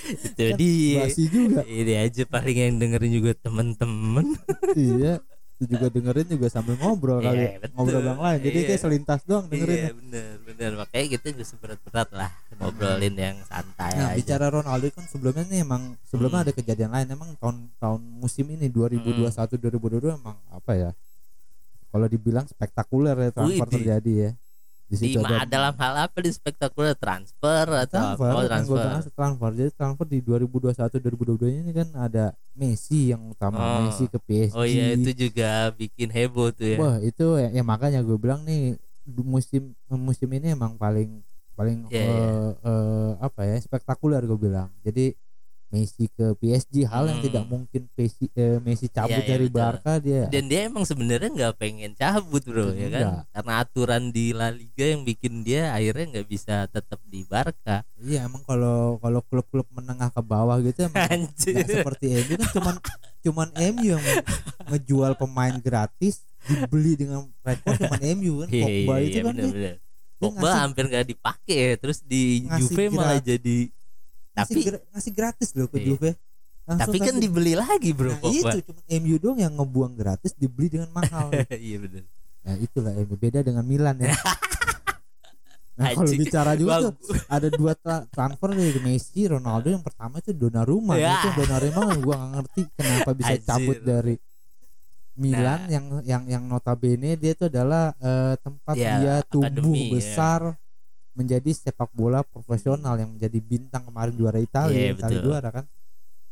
itu 0.00 0.44
dia 0.56 1.04
juga 1.10 1.60
ini 1.62 1.92
aja 1.94 2.22
paling 2.24 2.56
yang 2.58 2.74
dengerin 2.76 3.12
juga 3.14 3.32
temen-temen 3.36 4.26
iya 4.74 5.20
itu 5.52 5.64
juga 5.68 5.86
dengerin 5.88 6.28
juga 6.30 6.46
sambil 6.48 6.76
ngobrol 6.76 7.20
Iya, 7.20 7.26
kali 7.26 7.44
betul. 7.58 7.72
ngobrol 7.74 8.04
yang 8.06 8.16
lain 8.18 8.38
jadi 8.40 8.58
Iya. 8.58 8.66
kayak 8.66 8.80
selintas 8.80 9.20
doang 9.24 9.46
dengerin 9.46 9.76
Iya 9.78 9.92
bener 9.92 10.30
bener 10.42 10.70
makanya 10.74 11.06
kita 11.10 11.26
nggak 11.30 11.44
seberat-berat 11.46 12.08
lah 12.10 12.30
ngobrolin 12.54 13.12
yang 13.14 13.36
santai 13.42 13.92
Nah, 13.92 14.08
aja. 14.08 14.16
bicara 14.16 14.46
Ronaldo 14.48 14.86
kan 14.90 15.04
sebelumnya 15.06 15.44
nih 15.46 15.60
emang 15.60 15.82
sebelumnya 16.02 16.38
Hmm. 16.38 16.46
ada 16.46 16.52
kejadian 16.54 16.90
lain 16.90 17.08
emang 17.10 17.30
tahun 17.36 17.56
tahun 17.76 18.00
musim 18.18 18.44
ini 18.48 18.68
2021 18.68 19.56
2022 19.58 20.16
emang 20.16 20.36
apa 20.48 20.72
ya? 20.74 20.90
Kalau 21.86 22.06
dibilang 22.06 22.46
spektakuler 22.46 23.16
ya 23.18 23.30
transfer 23.30 23.52
Widih. 23.62 23.74
terjadi 23.74 24.12
ya. 24.16 24.30
Di 24.90 24.96
situ 24.98 25.22
ada 25.22 25.46
dalam 25.46 25.70
hal 25.78 25.94
apa 26.10 26.18
di 26.18 26.34
spektakuler 26.34 26.98
transfer 26.98 27.62
atau 27.62 28.18
transfer? 28.18 28.26
Oh, 28.34 28.42
transfer. 28.42 28.74
bilang 28.82 29.02
transfer. 29.06 29.50
Jadi 29.54 29.70
transfer 29.70 30.06
di 30.10 30.18
2021 30.18 30.98
2022 31.38 31.62
ini 31.62 31.70
kan 31.70 31.88
ada 31.94 32.24
Messi 32.58 33.14
yang 33.14 33.30
utama 33.30 33.62
Oh. 33.62 33.86
Messi 33.86 34.10
ke 34.10 34.18
PSG. 34.18 34.58
Oh 34.58 34.66
iya 34.66 34.98
itu 34.98 35.14
juga 35.14 35.70
bikin 35.70 36.10
heboh 36.10 36.50
tuh 36.50 36.74
ya. 36.74 36.78
Wah, 36.82 36.98
itu 36.98 37.38
ya, 37.38 37.54
ya 37.54 37.62
makanya 37.62 38.02
gue 38.02 38.18
bilang 38.18 38.42
nih 38.42 38.74
musim 39.22 39.78
musim 39.86 40.26
ini 40.34 40.58
emang 40.58 40.74
paling 40.74 41.22
paling 41.54 41.86
Iya, 41.86 42.02
eh, 42.02 42.10
iya. 42.10 42.50
eh, 42.66 43.10
apa 43.22 43.40
ya 43.46 43.56
spektakuler 43.62 44.26
gue 44.26 44.38
bilang. 44.42 44.74
Jadi 44.82 45.14
Messi 45.70 46.10
ke 46.10 46.34
PSG 46.34 46.82
hal 46.82 47.06
yang 47.06 47.18
Hmm. 47.18 47.26
tidak 47.26 47.44
mungkin 47.46 47.82
Messi, 47.94 48.26
eh, 48.32 48.58
Messi 48.58 48.86
cabut 48.86 49.14
Iya, 49.14 49.22
iya, 49.22 49.30
dari 49.30 49.46
betul. 49.46 49.56
Barca 49.56 49.92
dia. 49.96 50.22
Dan 50.26 50.44
dia 50.46 50.60
emang 50.66 50.82
sebenarnya 50.82 51.30
nggak 51.30 51.54
pengen 51.56 51.92
cabut 51.94 52.42
bro 52.42 52.70
ya 52.70 52.88
kan? 52.88 53.00
Enggak. 53.00 53.22
Karena 53.30 53.52
aturan 53.58 54.02
di 54.08 54.26
La 54.30 54.50
Liga 54.50 54.82
yang 54.84 55.02
bikin 55.02 55.40
dia 55.40 55.70
akhirnya 55.70 56.04
nggak 56.10 56.26
bisa 56.26 56.66
tetap 56.66 56.98
di 57.06 57.22
Barca. 57.22 57.86
Iya 57.96 58.26
emang 58.26 58.42
kalau 58.42 58.98
kalau 58.98 59.22
klub-klub 59.22 59.70
menengah 59.70 60.10
ke 60.10 60.20
bawah 60.20 60.58
gitu 60.58 60.84
emang 60.84 61.30
seperti 61.38 62.18
MU 62.18 62.34
kan 62.34 62.48
cuman 62.50 62.74
cuman 63.20 63.48
MU 63.72 63.94
yang 63.94 64.02
ngejual 64.66 65.12
pemain 65.14 65.54
gratis 65.56 66.24
dibeli 66.42 66.96
dengan 66.96 67.28
rekor 67.40 67.76
cuman 67.76 68.00
MU 68.16 68.32
kan 68.40 68.48
Iya, 68.48 68.64
Pogba 68.64 68.94
iya, 68.96 69.04
itu 69.04 69.10
iya, 69.12 69.22
kan 69.22 69.30
bener, 69.30 69.44
dia, 69.44 69.52
bener. 69.52 69.74
dia 69.76 69.88
Pogba 70.20 70.36
ngasih, 70.42 70.60
hampir 70.60 70.84
nggak 70.84 71.06
dipakai 71.08 71.56
ya, 71.56 71.74
terus 71.76 71.98
di 72.00 72.44
Juve 72.58 72.84
malah 72.88 73.16
gratis. 73.20 73.72
Ngasih, 74.32 74.44
tapi 74.48 74.60
gra- 74.62 74.84
ngasih 74.90 75.12
gratis 75.12 75.48
loh 75.52 75.66
ke 75.66 75.76
Iya. 75.76 75.86
Juve 75.88 76.10
Langsung 76.62 76.82
tapi 76.86 76.96
kan 76.98 77.06
kasih- 77.10 77.22
dibeli 77.22 77.52
lagi 77.54 77.90
bro 77.90 78.08
nah, 78.08 78.18
Pogba. 78.20 78.50
itu 78.52 78.58
cuman 78.64 78.82
MU 78.96 79.16
doang 79.16 79.38
yang 79.38 79.52
ngebuang 79.52 79.94
gratis 79.94 80.32
dibeli 80.32 80.68
dengan 80.70 80.90
mahal 80.90 81.28
iya 81.60 81.76
bener. 81.78 82.04
nah 82.40 82.54
itulah 82.56 82.92
MU 82.96 83.14
beda 83.14 83.40
dengan 83.40 83.62
Milan 83.62 83.96
ya 83.98 84.14
nah 85.72 85.86
kalau 85.90 86.12
bicara 86.12 86.52
juga 86.54 86.74
tuh 86.84 86.92
ada 87.26 87.48
dua 87.48 87.72
tra- 87.72 88.04
transfer 88.06 88.52
dari 88.52 88.80
Messi 88.80 89.24
Ronaldo 89.24 89.66
yang 89.66 89.80
pertama 89.80 90.20
itu 90.20 90.30
Donnarumma 90.30 90.94
Ya. 90.94 91.18
itu 91.18 91.28
Donnarumma 91.34 91.80
gua 91.96 92.14
nggak 92.16 92.30
ngerti 92.34 92.60
kenapa 92.70 93.10
bisa 93.12 93.32
Anjir. 93.32 93.46
cabut 93.46 93.78
dari 93.80 94.14
Milan 95.16 95.58
Nah. 95.58 95.68
yang 95.68 95.84
yang 96.02 96.22
yang 96.30 96.42
notabene 96.44 97.12
dia 97.14 97.32
itu 97.32 97.44
adalah 97.46 97.92
eh, 97.94 98.34
tempat 98.38 98.74
Ya, 98.74 98.92
dia 98.94 99.14
tumbuh 99.22 99.48
akademi, 99.48 99.88
ya. 99.90 100.00
Menjadi 101.20 101.50
sepak 101.52 101.90
bola 101.90 102.20
profesional 102.22 102.96
yang 102.96 103.10
menjadi 103.10 103.38
bintang 103.38 103.84
kemarin 103.84 104.12
juara 104.12 104.38
Italia 104.38 104.72
Iya, 104.72 104.90
Italia 104.94 105.14
betul. 105.14 105.26
juara 105.26 105.48
kan 105.52 105.64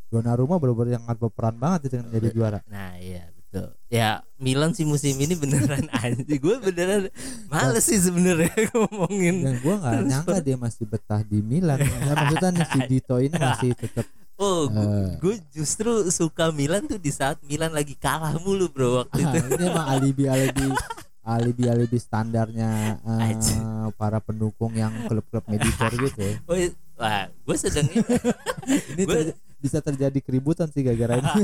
Donnarumma 0.07 0.57
benar-benar 0.57 0.97
sangat 0.97 1.17
berperan 1.19 1.55
banget 1.55 1.79
itu 1.85 1.95
yang 1.95 2.09
jadi 2.09 2.27
juara 2.29 2.59
Nah 2.65 2.97
iya 2.97 3.29
betul. 3.29 3.67
Ya 3.87 4.09
Milan 4.35 4.71
sih 4.71 4.83
musim 4.83 5.13
ini 5.15 5.33
beneran 5.33 5.85
anjing. 6.01 6.37
Gue 6.37 6.57
beneran 6.59 7.13
males 7.45 7.81
sih 7.83 7.97
sebenarnya 7.97 8.49
ngomongin. 8.71 9.41
dan 9.41 9.55
gua 9.59 9.75
nggak 9.77 10.01
nyangka 10.03 10.37
dia 10.39 10.53
masih 10.55 10.85
betah 10.85 11.21
di 11.21 11.39
Milan 11.39 11.77
ya, 11.77 11.97
maksudnya 12.15 12.49
nih 12.51 12.67
si 12.67 12.79
Dito 12.91 13.15
ini 13.17 13.35
masih 13.35 13.71
tetap 13.73 14.05
Oh, 14.39 14.65
Eh. 14.65 15.19
gue 15.19 15.35
justru 15.51 15.91
suka 16.07 16.47
Milan 16.49 16.85
tuh 16.85 16.95
di 16.95 17.11
saat 17.11 17.35
Milan 17.43 17.69
lagi 17.69 17.91
kalah 17.93 18.31
mulu 18.39 18.65
bro 18.65 19.03
waktu 19.03 19.19
itu. 19.19 19.35
Ah, 19.35 19.45
ini 19.51 19.63
emang 19.67 19.87
alibi 19.89 20.23
alibi 20.25 20.67
alibi 21.29 21.65
alibi 21.65 21.95
standarnya 21.95 22.97
Anjing. 23.03 23.61
para 23.93 24.17
pendukung 24.17 24.73
yang 24.73 24.89
klub-klub 25.05 25.45
mediocre 25.45 25.93
gitu 25.99 26.19
ya. 26.19 26.33
Oh, 26.43 26.55
iya. 26.55 26.69
wah, 26.95 27.25
gue 27.29 27.55
sedang 27.55 27.85
ini 27.85 29.03
Gua- 29.07 29.37
bisa 29.57 29.79
terjadi 29.79 30.17
keributan 30.17 30.67
sih 30.67 30.81
gara-gara 30.81 31.17
ini 31.17 31.43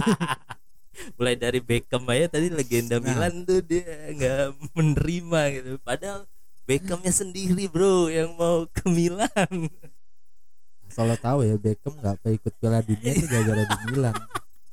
mulai 1.19 1.35
dari 1.35 1.59
Beckham 1.59 2.01
aja 2.05 2.31
tadi 2.31 2.47
legenda 2.47 2.95
Nah. 2.95 3.03
Milan 3.05 3.43
tuh 3.43 3.59
dia 3.59 3.83
nggak 4.09 4.45
menerima 4.73 5.41
gitu. 5.53 5.69
Padahal 5.79 6.23
Beckhamnya 6.63 7.11
sendiri 7.11 7.67
bro 7.67 8.07
yang 8.07 8.33
mau 8.33 8.65
ke 8.65 8.87
Milan. 8.87 9.69
Lo 10.95 11.15
tahu 11.17 11.43
ya 11.43 11.55
Beckham 11.55 11.93
nggak 11.93 12.23
ikut 12.31 12.53
Piala 12.55 12.79
Dunia 12.79 13.11
itu 13.11 13.27
gara-gara 13.27 13.61
di 13.61 13.77
Milan 13.85 14.15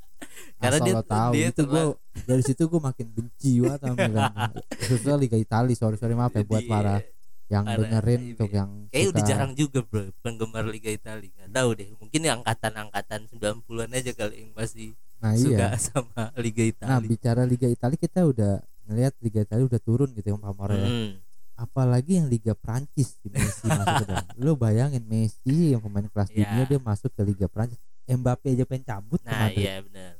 Karena 0.62 0.78
Asal 0.78 0.86
dia- 0.86 1.02
tahu 1.04 1.30
dia 1.34 1.46
itu 1.50 1.62
gue 1.64 1.84
dari 2.22 2.42
situ 2.42 2.62
gue 2.64 2.78
makin 2.78 3.06
benci 3.08 3.58
banget 3.58 3.80
sama 3.80 3.96
Milan 3.98 4.32
khususnya 4.70 5.14
Liga 5.16 5.36
Italia 5.36 5.72
sorry 5.72 5.96
sorry 5.96 6.12
maaf 6.12 6.30
ya 6.30 6.42
buat 6.42 6.64
para 6.64 7.00
yang 7.46 7.64
para 7.64 7.76
dengerin 7.78 8.20
ini. 8.22 8.30
untuk 8.32 8.50
yang 8.50 8.70
Kayaknya 8.86 9.08
udah 9.08 9.18
suka- 9.18 9.28
jarang 9.28 9.52
juga 9.52 9.78
bro 9.82 10.02
penggemar 10.18 10.64
Liga 10.64 10.88
Italia 10.88 11.28
nggak 11.30 11.50
tahu 11.50 11.68
deh 11.74 11.88
mungkin 11.96 12.20
yang 12.22 12.38
angkatan-angkatan 12.40 13.20
90-an 13.28 13.90
aja 13.90 14.12
kali 14.12 14.34
yang 14.38 14.50
masih 14.52 14.92
nah 15.18 15.32
suka 15.32 15.52
iya 15.52 15.68
sama 15.78 16.22
Liga 16.36 16.62
nah 16.62 16.68
Italia 16.98 17.04
bicara 17.06 17.42
Liga 17.42 17.66
Italia 17.66 17.98
kita 17.98 18.20
udah 18.22 18.52
ngelihat 18.84 19.12
Liga 19.18 19.40
Italia 19.42 19.64
udah 19.64 19.80
turun 19.80 20.08
gitu 20.10 20.26
ya 20.26 20.36
pamornya 20.36 20.82
Hmm. 20.82 21.10
apalagi 21.54 22.18
yang 22.18 22.26
Liga 22.26 22.52
Prancis 22.54 23.16
si 23.16 23.28
Messi 23.28 23.64
masuk 23.64 23.94
ke 23.98 24.06
dalam. 24.06 24.26
Lu 24.40 24.52
bayangin 24.54 25.04
Messi 25.04 25.70
yang 25.70 25.78
pemain 25.78 26.04
kelas 26.04 26.28
Ya. 26.28 26.42
dunia 26.42 26.64
dia 26.66 26.80
masuk 26.80 27.10
ke 27.10 27.22
Liga 27.22 27.46
Prancis. 27.46 27.78
Mbappe 28.02 28.50
aja 28.50 28.64
pengen 28.64 28.82
cabut 28.84 29.20
nah 29.22 29.46
iya 29.48 29.78
benar 29.78 30.18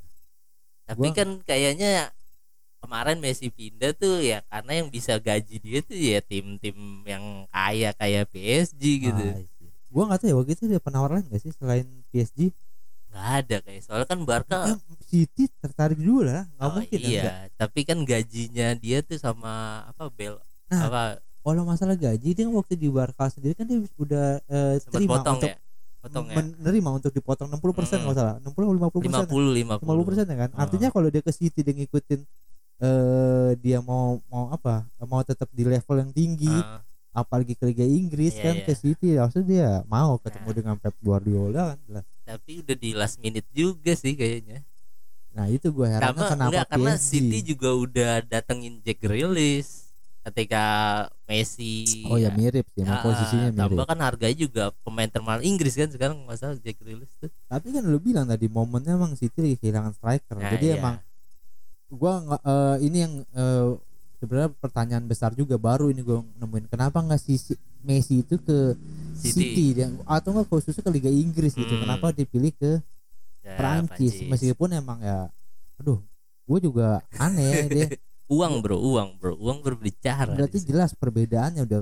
tapi 0.93 1.09
Gua- 1.09 1.17
kan 1.17 1.29
kayaknya 1.43 2.13
kemarin 2.79 3.19
Messi 3.19 3.49
pindah 3.49 3.95
tuh 3.95 4.21
ya 4.21 4.43
karena 4.47 4.73
yang 4.83 4.89
bisa 4.91 5.15
gaji 5.17 5.57
dia 5.57 5.79
tuh 5.81 5.95
ya 5.97 6.19
tim-tim 6.21 6.77
yang 7.07 7.25
kaya 7.49 7.95
kayak 7.95 8.27
PSG 8.29 8.83
gitu 9.01 9.23
Ah, 9.23 9.39
iya. 9.39 9.71
Gua 9.89 10.03
nggak 10.09 10.19
tahu 10.21 10.29
ya 10.29 10.37
waktu 10.37 10.53
itu 10.53 10.65
dia 10.67 10.81
penawar 10.81 11.11
lain 11.15 11.29
gak 11.29 11.41
sih 11.41 11.53
selain 11.53 11.87
PSG? 12.11 12.51
nggak 13.13 13.29
ada 13.45 13.57
kayak 13.61 13.81
soalnya 13.85 14.09
kan 14.09 14.21
Barca 14.25 14.59
Ya, 14.65 14.77
City 15.05 15.45
tertarik 15.61 16.01
dulu 16.01 16.25
lah, 16.25 16.49
nggak 16.49 16.65
oh, 16.65 16.75
mungkin 16.75 16.97
ya. 16.97 17.05
iya 17.05 17.21
enggak. 17.21 17.41
tapi 17.61 17.81
kan 17.85 17.99
gajinya 18.03 18.69
dia 18.75 18.99
tuh 19.05 19.21
sama 19.21 19.53
apa 19.85 20.09
Bel 20.09 20.41
Nah, 20.67 20.89
apa 20.89 21.03
Kalau 21.43 21.63
masalah 21.63 21.93
gaji 21.93 22.33
dia 22.33 22.45
kan 22.49 22.55
waktu 22.57 22.75
di 22.75 22.89
Barca 22.89 23.29
sendiri 23.29 23.53
kan 23.53 23.69
dia 23.69 23.85
udah 24.01 24.41
sempat 24.81 24.97
terima 24.97 25.21
potong 25.21 25.37
untuk 25.37 25.51
ya 25.53 25.57
potong 26.03 26.27
ya 26.27 26.35
menerima 26.37 26.89
untuk 26.93 27.11
dipotong 27.11 27.47
60% 27.49 27.63
persen 27.73 27.97
Mm. 27.97 28.05
kalau 28.05 28.17
salah. 28.17 28.35
60 28.37 28.51
atau 28.51 28.75
50 28.75 29.01
persen. 29.01 29.25
50 29.25 29.55
50 29.55 29.87
50 29.87 30.03
persen 30.05 30.25
ya 30.27 30.37
kan. 30.37 30.51
Oh. 30.51 30.61
Artinya 30.61 30.89
kalau 30.91 31.09
dia 31.09 31.23
ke 31.23 31.31
City 31.31 31.61
dia 31.61 31.73
ngikutin 31.73 32.21
eh 32.81 33.51
dia 33.57 33.79
mau 33.81 34.19
mau 34.27 34.51
apa? 34.51 34.83
Mau 35.01 35.23
tetap 35.23 35.47
di 35.49 35.63
level 35.63 35.97
yang 35.99 36.11
tinggi. 36.11 36.51
Ah, 36.51 36.83
apalagi 37.15 37.53
ke 37.53 37.65
Liga 37.65 37.85
Inggris 37.85 38.35
Iya, 38.35 38.43
kan 38.43 38.55
iya. 38.57 38.65
ke 38.65 38.73
City 38.75 39.09
harusnya 39.15 39.45
dia 39.45 39.69
mau 39.87 40.17
ketemu 40.17 40.43
Nah. 40.43 40.57
dengan 40.57 40.75
Pep 40.77 40.97
Guardiola 40.99 41.63
kan 41.69 41.79
jelas. 41.85 42.05
tapi 42.23 42.53
udah 42.59 42.73
di 42.75 42.91
last 42.93 43.17
minute 43.19 43.45
juga 43.51 43.93
sih 43.93 44.15
kayaknya 44.15 44.65
Nah 45.31 45.45
itu 45.47 45.69
gue 45.69 45.85
Karena 45.85 46.09
kenapa 46.09 46.49
enggak 46.49 46.67
karena 46.71 46.93
PSG. 46.95 47.05
City 47.05 47.39
juga 47.47 47.69
udah 47.71 48.13
datengin 48.23 48.81
Jack 48.81 48.97
Grealish 48.99 49.82
ketika 50.23 50.65
Messi 51.27 52.07
Oh 52.07 52.15
ya 52.15 52.31
mirip 52.31 52.63
sih, 52.71 52.83
Ah, 52.83 53.03
posisinya 53.03 53.51
mirip. 53.51 53.59
tambah 53.59 53.85
kan 53.85 53.99
harganya 53.99 54.37
juga 54.39 54.65
pemain 54.83 55.11
termahal 55.11 55.43
Inggris 55.43 55.75
kan 55.75 55.91
sekarang 55.91 56.23
masalah 56.23 56.55
Jack 56.57 56.79
Grealish 56.79 57.11
tuh 57.19 57.27
Tapi 57.47 57.69
kan 57.71 57.83
lu 57.83 57.99
bilang 57.99 58.25
tadi 58.25 58.47
momennya 58.47 58.95
emang 58.95 59.13
City 59.15 59.39
lagi 59.41 59.57
kehilangan 59.59 59.93
striker. 59.93 60.37
Nah, 60.39 60.51
Jadi 60.51 60.67
iya. 60.69 60.79
emang 60.79 60.95
gua 61.89 62.13
nggak 62.21 62.43
eh, 62.43 62.77
ini 62.83 62.99
yang 62.99 63.15
eh, 63.29 63.69
sebenarnya 64.17 64.51
pertanyaan 64.57 65.05
besar 65.05 65.35
juga 65.35 65.59
baru 65.59 65.91
ini 65.91 66.01
gue 66.01 66.15
nemuin 66.39 66.71
kenapa 66.71 67.03
nggak 67.03 67.19
si 67.19 67.35
si- 67.37 67.59
Messi 67.83 68.23
itu 68.23 68.39
ke 68.39 68.79
City. 69.13 69.75
City, 69.75 69.83
atau 70.07 70.31
nggak 70.31 70.47
khususnya 70.47 70.81
ke 70.81 70.93
Liga 70.95 71.11
Inggris 71.11 71.53
gitu. 71.53 71.67
Hmm. 71.69 71.83
Kenapa 71.83 72.15
dipilih 72.15 72.55
ke 72.55 72.79
Ya, 73.43 73.59
Prancis 73.59 74.23
meskipun 74.23 74.71
emang 74.71 75.03
ya 75.03 75.27
aduh 75.75 75.99
gue 76.47 76.59
juga 76.63 77.03
aneh 77.13 77.51
ya 77.59 77.67
dia 77.67 77.87
uang 78.33 78.55
bro 78.59 78.79
uang 78.79 79.11
bro. 79.17 79.35
Uang 79.37 79.61
berbicara 79.61 80.33
berarti 80.33 80.59
jelas 80.59 80.93
perbedaannya 80.93 81.63
udah 81.63 81.81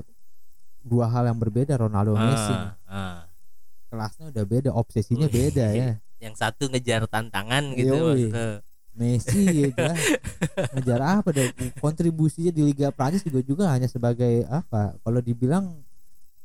dua 0.81 1.05
hal 1.07 1.23
yang 1.25 1.37
berbeda 1.37 1.73
Ronaldo 1.73 2.11
Ah, 2.11 2.25
Messi. 2.25 2.55
Ah. 2.85 3.19
kelasnya 3.87 4.29
udah 4.29 4.45
beda 4.45 4.69
obsesinya 4.71 5.27
beda 5.27 5.67
ya. 5.71 5.99
yang 6.17 6.31
satu 6.31 6.67
ngejar 6.67 7.03
tantangan 7.05 7.71
gitu 7.73 7.91
Yoi. 7.91 8.07
maksudnya. 8.29 8.49
Messi 8.91 9.43
ya 9.71 9.95
ngejar 10.71 10.99
apa 10.99 11.29
deh 11.29 11.47
kontribusinya 11.77 12.51
di 12.51 12.61
Liga 12.61 12.91
Prancis 12.91 13.23
juga 13.23 13.39
juga 13.39 13.63
hanya 13.67 13.87
sebagai 13.87 14.43
apa? 14.45 14.95
Kalau 14.97 15.19
dibilang 15.19 15.79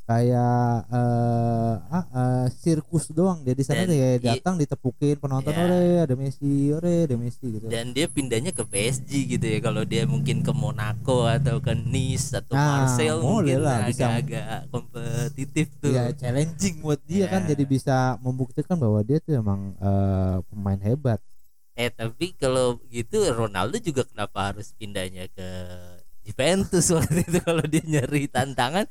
kayak 0.07 0.87
eh 0.87 1.75
ah, 1.91 2.05
eh, 2.07 2.47
sirkus 2.55 3.11
doang. 3.11 3.43
Dia 3.43 3.53
di 3.53 3.67
sana 3.67 3.83
dia 3.85 4.23
datang 4.23 4.55
ditepukin 4.55 5.19
penonton 5.19 5.51
Ya. 5.51 5.63
ore 5.67 5.83
ada 6.07 6.15
Messi 6.15 6.71
ore 6.71 7.11
ada 7.11 7.19
Messi 7.19 7.59
gitu. 7.59 7.67
Dan 7.67 7.91
dia 7.91 8.07
pindahnya 8.07 8.55
ke 8.55 8.63
PSG 8.63 9.11
gitu 9.27 9.43
ya. 9.43 9.59
Kalau 9.59 9.83
dia 9.83 10.07
mungkin 10.07 10.47
ke 10.47 10.55
Monaco 10.55 11.27
atau 11.27 11.59
ke 11.59 11.75
Nice 11.75 12.31
atau 12.33 12.55
Nah, 12.55 12.87
Marseille 12.87 13.19
mungkin 13.19 13.59
lah, 13.61 13.91
bisa. 13.91 14.07
agak-agak 14.07 14.47
kompetitif 14.71 15.67
tuh. 15.83 15.91
Ya 15.91 16.15
challenging 16.15 16.79
buat 16.81 17.03
dia 17.03 17.27
kan. 17.27 17.43
Ya. 17.45 17.59
jadi 17.59 17.65
bisa 17.67 17.97
membuktikan 18.23 18.79
bahwa 18.79 19.03
dia 19.03 19.19
tuh 19.19 19.35
emang 19.35 19.75
eh, 19.77 20.37
pemain 20.47 20.81
hebat. 20.81 21.19
Eh 21.75 21.91
tapi 21.91 22.33
kalau 22.39 22.79
gitu 22.89 23.21
Ronaldo 23.35 23.77
juga 23.77 24.07
kenapa 24.07 24.55
harus 24.55 24.71
pindahnya 24.73 25.29
ke 25.29 25.49
Juventus 26.23 26.87
waktu 26.95 27.27
itu? 27.27 27.39
Kalau 27.43 27.67
dia 27.67 27.83
nyari 27.83 28.31
tantangan 28.31 28.87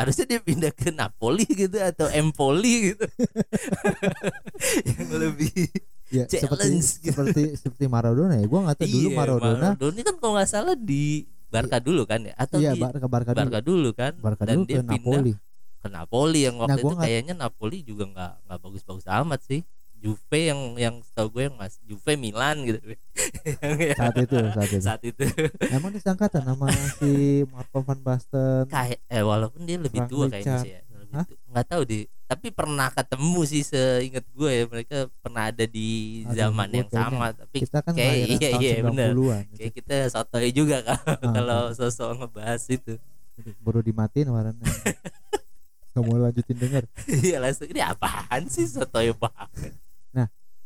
harusnya 0.00 0.24
dia 0.24 0.40
pindah 0.40 0.72
ke 0.72 0.88
Napoli 0.90 1.44
gitu 1.44 1.76
atau 1.76 2.08
Empoli 2.08 2.92
gitu. 2.92 3.04
Yang 4.88 5.10
lebih 5.12 5.52
ya 6.10 6.24
seperti 6.26 6.40
Challenge 6.42 6.88
gitu. 6.98 7.06
seperti 7.12 7.42
seperti 7.54 7.84
Maradona 7.86 8.34
ya. 8.34 8.46
Gua 8.48 8.60
nggak 8.66 8.78
tahu 8.80 8.88
dulu 8.88 9.08
Iya, 9.08 9.16
Maradona. 9.16 9.68
Maradona 9.72 9.92
ini 9.94 10.02
kan 10.02 10.14
kalau 10.16 10.32
nggak 10.34 10.48
salah 10.48 10.74
di 10.74 11.04
Barca 11.46 11.78
dulu 11.78 12.02
kan 12.06 12.20
ya? 12.24 12.34
Atau 12.34 12.58
iya 12.58 12.72
di 12.72 12.80
Barca 12.80 13.06
Barca 13.06 13.30
dulu 13.30 13.38
Barca 13.42 13.60
dulu. 13.60 13.88
kan? 13.92 14.12
Barca 14.18 14.42
dan 14.46 14.56
dulu 14.56 14.66
dia 14.66 14.76
ke 14.76 14.82
pindah 14.86 15.20
Napoli. 15.20 15.32
ke 15.80 15.88
Napoli 15.88 16.40
yang 16.44 16.56
Nah, 16.56 16.64
waktu 16.66 16.80
gua 16.80 16.92
itu 16.92 16.96
kayaknya 17.00 17.34
Napoli 17.34 17.78
juga 17.80 18.04
nggak 18.06 18.32
nggak 18.46 18.58
bagus-bagus 18.60 19.06
amat 19.06 19.40
sih 19.42 19.60
Juve 20.00 20.40
yang 20.40 20.60
yang 20.74 20.94
setahu 21.04 21.28
gue 21.36 21.42
yang 21.46 21.56
mas 21.56 21.76
Juve 21.84 22.16
Milan 22.16 22.64
gitu. 22.64 22.80
Saat 24.00 24.16
itu 24.16 24.36
saat 24.50 24.68
itu. 24.68 24.80
Saat 24.80 25.02
itu. 25.04 25.24
Emang 25.68 25.92
disangkatan 25.92 26.42
nama 26.42 26.66
si 26.96 27.44
Marco 27.46 27.80
van 27.80 28.00
Basten? 28.00 28.64
Kayak 28.66 28.98
eh 29.06 29.20
walaupun 29.20 29.62
dia 29.62 29.76
lebih 29.76 30.00
Frank 30.00 30.10
tua 30.10 30.26
kayaknya 30.26 30.56
Rijkaard. 30.56 30.64
sih 30.64 30.72
ya 30.72 30.80
nggak 31.50 31.66
tahu 31.66 31.82
deh 31.82 32.06
tapi 32.30 32.54
pernah 32.54 32.86
ketemu 32.86 33.42
sih 33.42 33.66
seingat 33.66 34.22
gue 34.30 34.46
ya 34.46 34.64
mereka 34.70 35.10
pernah 35.18 35.50
ada 35.50 35.66
di 35.66 36.22
Aduh, 36.22 36.38
zaman 36.38 36.68
yang 36.70 36.86
kayaknya 36.86 37.10
sama 37.10 37.26
tapi 37.34 37.56
kita 37.58 37.78
kan 37.82 37.92
kayak 37.98 38.14
iya 38.30 38.48
iya 38.62 38.72
benar 38.86 39.10
90-an 39.10 39.42
gitu. 39.50 39.58
kayak 39.58 39.72
kita 39.74 39.96
sotoy 40.06 40.48
juga 40.54 40.76
kalau 40.86 41.02
Ah, 41.18 41.32
kalau 41.34 41.60
ah. 41.66 41.74
sosok 41.74 42.08
ngebahas 42.14 42.62
itu. 42.70 42.94
Baru 43.58 43.82
dimatiin 43.82 44.30
warnanya 44.30 44.62
mau 45.98 46.14
lanjutin 46.16 46.54
denger. 46.54 46.86
Iya 47.10 47.42
langsung 47.42 47.66
ini 47.66 47.82
apaan 47.82 48.46
sih 48.46 48.64
sotoy 48.64 49.10
banget 49.10 49.74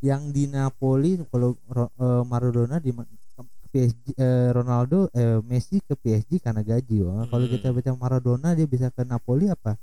yang 0.05 0.29
di 0.37 0.45
Napoli 0.45 1.17
kalau 1.33 1.57
eh, 1.73 2.23
Maradona 2.29 2.77
di 2.77 2.93
PSG 3.73 4.13
eh, 4.15 4.53
Ronaldo 4.53 5.09
eh, 5.17 5.41
Messi 5.43 5.81
ke 5.81 5.97
PSG 5.97 6.45
karena 6.45 6.61
gaji 6.61 7.01
Wah, 7.03 7.25
kalau 7.27 7.49
Hmm. 7.49 7.55
kita 7.57 7.73
baca 7.73 7.91
Maradona 7.97 8.53
dia 8.53 8.69
bisa 8.69 8.93
ke 8.93 9.01
Napoli 9.03 9.49
apa 9.49 9.81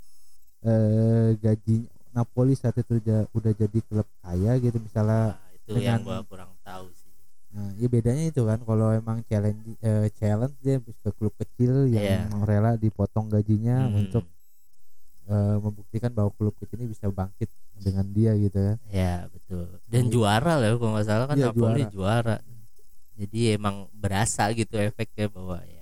eh 0.62 1.34
gaji 1.42 1.90
Napoli 2.14 2.54
saat 2.54 2.78
itu 2.78 3.02
ja- 3.02 3.26
udah 3.34 3.50
jadi 3.50 3.78
klub 3.82 4.06
kaya 4.22 4.54
gitu 4.62 4.78
misalnya 4.78 5.34
nah, 5.34 5.50
itu 5.50 5.70
yang 5.74 5.98
dengan- 5.98 6.02
gua 6.06 6.18
kurang 6.22 6.52
tahu 6.62 6.86
sih 6.94 7.10
nah 7.52 7.68
ya 7.76 7.84
bedanya 7.90 8.24
itu 8.30 8.40
kan 8.46 8.62
kalau 8.64 8.94
emang 8.94 9.20
challenge 9.26 9.74
eh, 9.82 10.06
challenge 10.16 10.54
dia 10.62 10.78
bisa 10.80 10.96
ke 11.02 11.10
klub 11.18 11.34
kecil 11.36 11.90
yang 11.90 12.30
Iya. 12.30 12.46
rela 12.46 12.72
dipotong 12.78 13.26
gajinya 13.28 13.90
Hmm. 13.90 14.06
untuk 14.06 14.24
eh, 15.32 15.56
membuktikan 15.58 16.10
bahwa 16.10 16.30
klub 16.30 16.52
kecil 16.54 16.76
ini 16.76 16.88
bisa 16.88 17.08
bangkit 17.08 17.48
dengan 17.74 18.04
dia 18.06 18.36
gitu 18.36 18.58
ya 18.58 18.74
Ya 18.86 19.14
betul. 19.26 19.80
Dan 19.84 20.06
Iya. 20.06 20.12
juara 20.12 20.52
lah 20.54 20.68
kalau 20.72 20.92
nggak 20.92 21.06
salah 21.06 21.26
kan 21.26 21.36
Iya, 21.36 21.48
Napoli 21.48 21.82
juara. 21.88 22.36
Jadi 23.12 23.38
emang 23.52 23.76
berasa 23.92 24.48
gitu 24.50 24.76
efeknya 24.76 25.26
bahwa 25.28 25.58
ya 25.62 25.80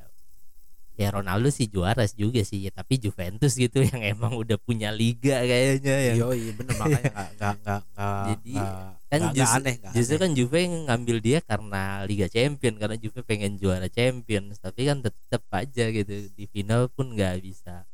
ya 0.94 1.08
Ronaldo 1.10 1.48
sih 1.48 1.64
juara 1.64 2.04
juga 2.06 2.42
sih 2.42 2.60
ya 2.60 2.70
tapi 2.70 2.96
Juventus 2.96 3.56
gitu 3.56 3.80
yang 3.88 4.04
emang 4.06 4.36
udah 4.36 4.56
punya 4.56 4.92
liga 4.92 5.40
kayaknya 5.40 5.96
yang 6.06 6.16
Iya 6.20 6.26
iya 6.36 6.52
bener 6.52 6.74
makanya 6.76 7.08
nggak 7.08 7.28
nggak 7.36 7.54
nggak 7.56 7.80
nggak 7.88 8.24
Jadi, 8.28 8.52
nggak- 8.52 8.68
kan 8.68 8.90
nggak- 8.92 9.20
nggak 9.24 9.32
justru- 9.34 9.56
aneh 9.58 9.74
nggak 9.74 9.92
justru 9.96 10.12
aneh. 10.12 10.20
kan 10.20 10.30
Juve 10.36 10.58
ngambil 10.84 11.16
dia 11.18 11.38
karena 11.40 11.82
Liga 12.04 12.26
Champion 12.28 12.74
karena 12.76 12.96
Juve 12.96 13.20
pengen 13.22 13.52
juara 13.56 13.88
Champions 13.88 14.56
tapi 14.56 14.80
kan 14.84 14.98
tetap 15.00 15.42
aja 15.50 15.84
gitu 15.88 16.14
di 16.30 16.44
final 16.46 16.86
pun 16.88 17.06
nggak 17.10 17.40
bisa. 17.40 17.88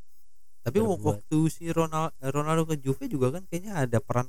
Tapi 0.67 0.83
berbuat. 0.83 0.99
waktu 1.23 1.37
si 1.47 1.63
Ronaldo 1.71 2.11
Ronaldo 2.19 2.63
ke 2.67 2.75
Juve 2.77 3.07
juga 3.07 3.31
kan 3.31 3.47
kayaknya 3.47 3.87
ada 3.87 3.97
peran 3.97 4.27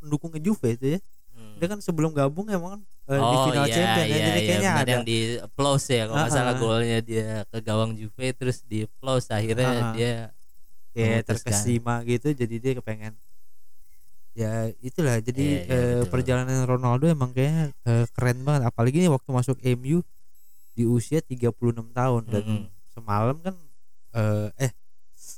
pendukung 0.00 0.32
ke 0.32 0.40
Juve 0.40 0.72
itu 0.72 0.96
ya 0.96 1.00
Hmm. 1.36 1.60
dia 1.60 1.68
kan 1.68 1.76
sebelum 1.84 2.16
gabung 2.16 2.48
emang 2.48 2.80
eh, 3.04 3.20
di 3.20 3.36
Oh 3.36 3.52
final 3.52 3.68
iya, 3.68 3.76
champion 3.76 3.92
ya 4.02 4.08
iya, 4.08 4.16
jadi 4.24 4.40
iya, 4.40 4.46
kayaknya 4.48 4.70
ada 4.72 4.90
yang 4.90 5.04
di 5.04 5.18
applause 5.36 5.84
ya 5.84 6.08
kalau 6.08 6.16
nggak 6.16 6.32
Ah, 6.32 6.32
salah 6.32 6.54
ah. 6.56 6.56
golnya 6.56 6.98
dia 7.04 7.28
ke 7.44 7.58
gawang 7.60 7.92
Juve 7.92 8.26
terus 8.32 8.64
di 8.64 8.88
applause 8.88 9.28
akhirnya 9.28 9.68
ah. 9.68 9.92
dia 9.92 10.12
kayak 10.96 11.28
memutuskan. 11.28 11.28
terkesima 11.28 11.94
gitu 12.08 12.28
jadi 12.32 12.54
dia 12.56 12.72
kepengen 12.80 13.12
ya 14.32 14.52
itulah 14.80 15.16
jadi 15.20 15.44
Iya, 15.44 15.60
iya, 15.60 15.76
eh, 15.76 15.96
betul. 16.00 16.08
perjalanan 16.08 16.64
Ronaldo 16.64 17.04
emang 17.04 17.36
kayaknya 17.36 17.72
eh, 17.84 18.04
keren 18.12 18.40
banget 18.40 18.62
apalagi 18.64 18.96
nih 19.00 19.12
waktu 19.12 19.28
masuk 19.28 19.56
MU 19.76 20.00
di 20.72 20.84
usia 20.84 21.20
36 21.20 21.52
tahun 21.92 22.22
dan 22.28 22.44
Mm-mm. 22.44 22.64
semalam 22.92 23.36
kan 23.40 23.52
eh, 24.12 24.48
eh 24.56 24.72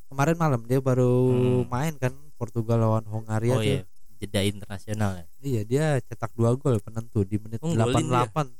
kemarin 0.09 0.35
malam 0.35 0.61
dia 0.63 0.81
baru 0.81 1.13
Hmm. 1.29 1.69
main 1.69 1.95
kan 1.95 2.11
Portugal 2.35 2.79
lawan 2.79 3.05
Hongaria 3.05 3.53
oh 3.53 3.59
tuh 3.59 3.69
iya 3.69 3.83
jeda 4.19 4.41
internasional 4.43 5.11
ya. 5.15 5.25
iya 5.41 5.61
dia 5.63 5.85
cetak 6.03 6.33
dua 6.33 6.53
gol 6.55 6.79
penentu 6.79 7.23
di 7.23 7.37
menit 7.37 7.61
Oh, 7.61 7.71
golin 7.71 8.03
dia. 8.03 8.27
88 8.27 8.51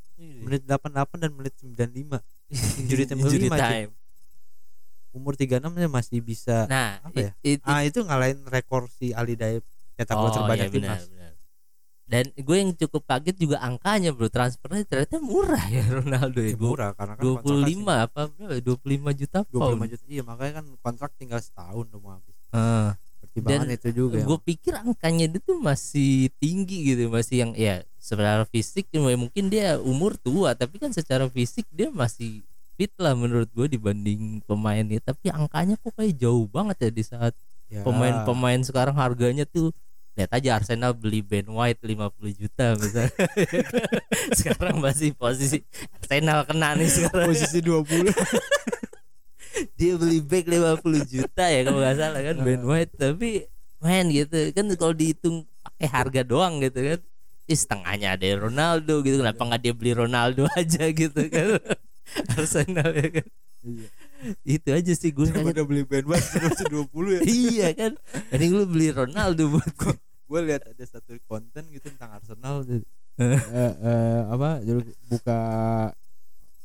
menit 0.41 0.63
88 0.65 1.19
dan 1.19 1.31
menit 1.33 1.55
95 1.57 2.23
Injury 2.81 3.05
time 3.05 3.19
Injury 3.21 3.49
time. 3.49 3.91
umur 5.11 5.35
36 5.35 5.59
dia 5.75 5.89
masih 5.89 6.19
bisa 6.21 6.57
Nah, 6.67 7.01
Apa 7.01 7.17
ya? 7.19 7.31
it- 7.43 7.59
it- 7.59 7.65
ah 7.65 7.83
itu 7.83 7.99
ngalahin 8.01 8.39
rekor 8.45 8.87
si 8.89 9.11
Ali 9.11 9.35
Daib 9.35 9.65
cetak 9.95 10.15
oh 10.15 10.23
gol 10.23 10.33
terbanyak 10.33 10.69
iya 10.69 10.71
benar, 10.71 10.95
timnas 10.95 11.03
benar. 11.09 11.18
Dan 12.09 12.33
gue 12.33 12.57
yang 12.57 12.73
cukup 12.73 13.05
kaget 13.05 13.37
juga 13.37 13.61
angkanya 13.61 14.17
bro. 14.17 14.33
Transfernya 14.33 14.89
ternyata 14.89 15.21
murah 15.21 15.61
ya 15.69 15.85
Ronaldo 15.93 16.41
ya. 16.41 16.57
Ya, 16.57 16.57
murah 16.57 16.91
karena 16.97 17.15
kan 17.21 17.23
Dua 17.23 17.35
puluh 17.45 17.61
kontraknya 17.61 17.69
lima 17.69 17.95
apa 18.09 18.21
dua 18.65 18.77
puluh 18.81 18.93
lima 18.97 19.11
juta 19.13 19.39
sih 19.45 19.53
25 19.53 19.61
pound. 19.61 19.81
juta. 19.93 20.05
Iya 20.09 20.23
makanya 20.25 20.53
kan 20.65 20.67
kontrak 20.81 21.11
tinggal 21.21 21.41
setahun 21.45 21.85
udah 21.85 22.01
mau 22.01 22.13
habis. 22.17 22.37
Pertimbangan 23.21 23.69
Dan 23.69 23.77
itu 23.77 23.89
juga 23.93 24.17
gue 24.25 24.39
pikir 24.41 24.73
angkanya 24.73 25.27
dia 25.29 25.41
tuh 25.45 25.59
masih 25.61 26.33
tinggi 26.41 26.97
gitu 26.97 27.13
masih 27.13 27.37
yang 27.45 27.53
ya 27.53 27.85
secara 28.01 28.49
fisik 28.49 28.89
cuma 28.89 29.13
mungkin 29.21 29.53
dia 29.53 29.77
umur 29.77 30.17
tua 30.17 30.57
tapi 30.57 30.81
kan 30.81 30.89
secara 30.97 31.29
fisik 31.29 31.69
dia 31.69 31.93
masih 31.93 32.41
fit 32.81 32.95
lah 32.97 33.13
menurut 33.13 33.53
gue 33.53 33.69
dibanding 33.69 34.41
pemainnya. 34.49 34.97
Tapi 35.05 35.29
angkanya 35.29 35.77
kok 35.77 35.93
kayak 35.93 36.17
jauh 36.17 36.49
banget 36.49 36.89
ya 36.89 36.91
di 36.91 37.05
saat 37.05 37.37
Ya, 37.69 37.85
pemain-pemain 37.85 38.65
sekarang 38.65 38.97
harganya 38.97 39.45
tuh 39.45 39.77
lihat 40.19 40.35
aja 40.35 40.59
Arsenal 40.59 40.99
beli 40.99 41.23
Ben 41.23 41.47
White 41.47 41.79
50 41.87 42.35
juta 42.35 42.75
misalnya. 42.75 43.15
Sekarang 44.39 44.83
masih 44.83 45.15
posisi 45.15 45.63
Arsenal 46.03 46.43
kena 46.43 46.75
nih 46.75 46.91
sekarang. 46.91 47.31
Posisi 47.31 47.63
20 47.63 48.11
dia 49.79 49.95
beli 49.95 50.19
back 50.23 50.47
50 50.51 51.07
juta 51.07 51.45
ya 51.47 51.61
kalau 51.67 51.79
nggak 51.79 51.97
salah 51.99 52.21
kan 52.23 52.37
Ben 52.43 52.63
White. 52.67 52.95
Tapi 52.99 53.47
main 53.79 54.07
gitu. 54.11 54.51
Kan 54.55 54.67
kalau 54.75 54.95
dihitung 54.95 55.47
pakai 55.63 55.87
harga 55.87 56.23
doang 56.27 56.59
gitu 56.63 56.83
kan. 56.83 57.01
Ih, 57.49 57.57
setengahnya 57.57 58.19
ada 58.19 58.27
Ronaldo 58.37 59.01
gitu. 59.07 59.23
Kenapa 59.23 59.39
nggak 59.39 59.63
dia 59.63 59.75
beli 59.75 59.93
Ronaldo 59.95 60.51
aja 60.59 60.85
gitu 60.91 61.23
kan? 61.31 61.63
Arsenal 62.35 62.91
ya 62.91 63.09
kan? 63.23 63.29
Iya. 63.59 63.89
itu 64.47 64.71
aja 64.71 64.93
sih 64.95 65.11
gue 65.11 65.31
udah 65.31 65.67
beli 65.67 65.83
Ben 65.87 66.07
White 66.07 66.27
posisi 66.27 66.65
20 66.67 66.91
ya. 67.15 67.21
Iya 67.55 67.69
kan? 67.75 67.93
Mending 68.35 68.53
lu 68.55 68.65
beli 68.67 68.89
Ronaldo 68.91 69.43
buat 69.55 69.71
gue 69.79 69.95
lihat 70.31 70.63
ada 70.63 70.85
satu 70.85 71.17
konten 71.25 71.65
gitu 71.69 71.89
tentang 71.89 72.13
Arsenal 72.13 72.61
eh, 72.67 72.85
eh, 73.19 74.21
apa 74.27 74.61
jadi 74.61 74.79
buka 75.07 75.39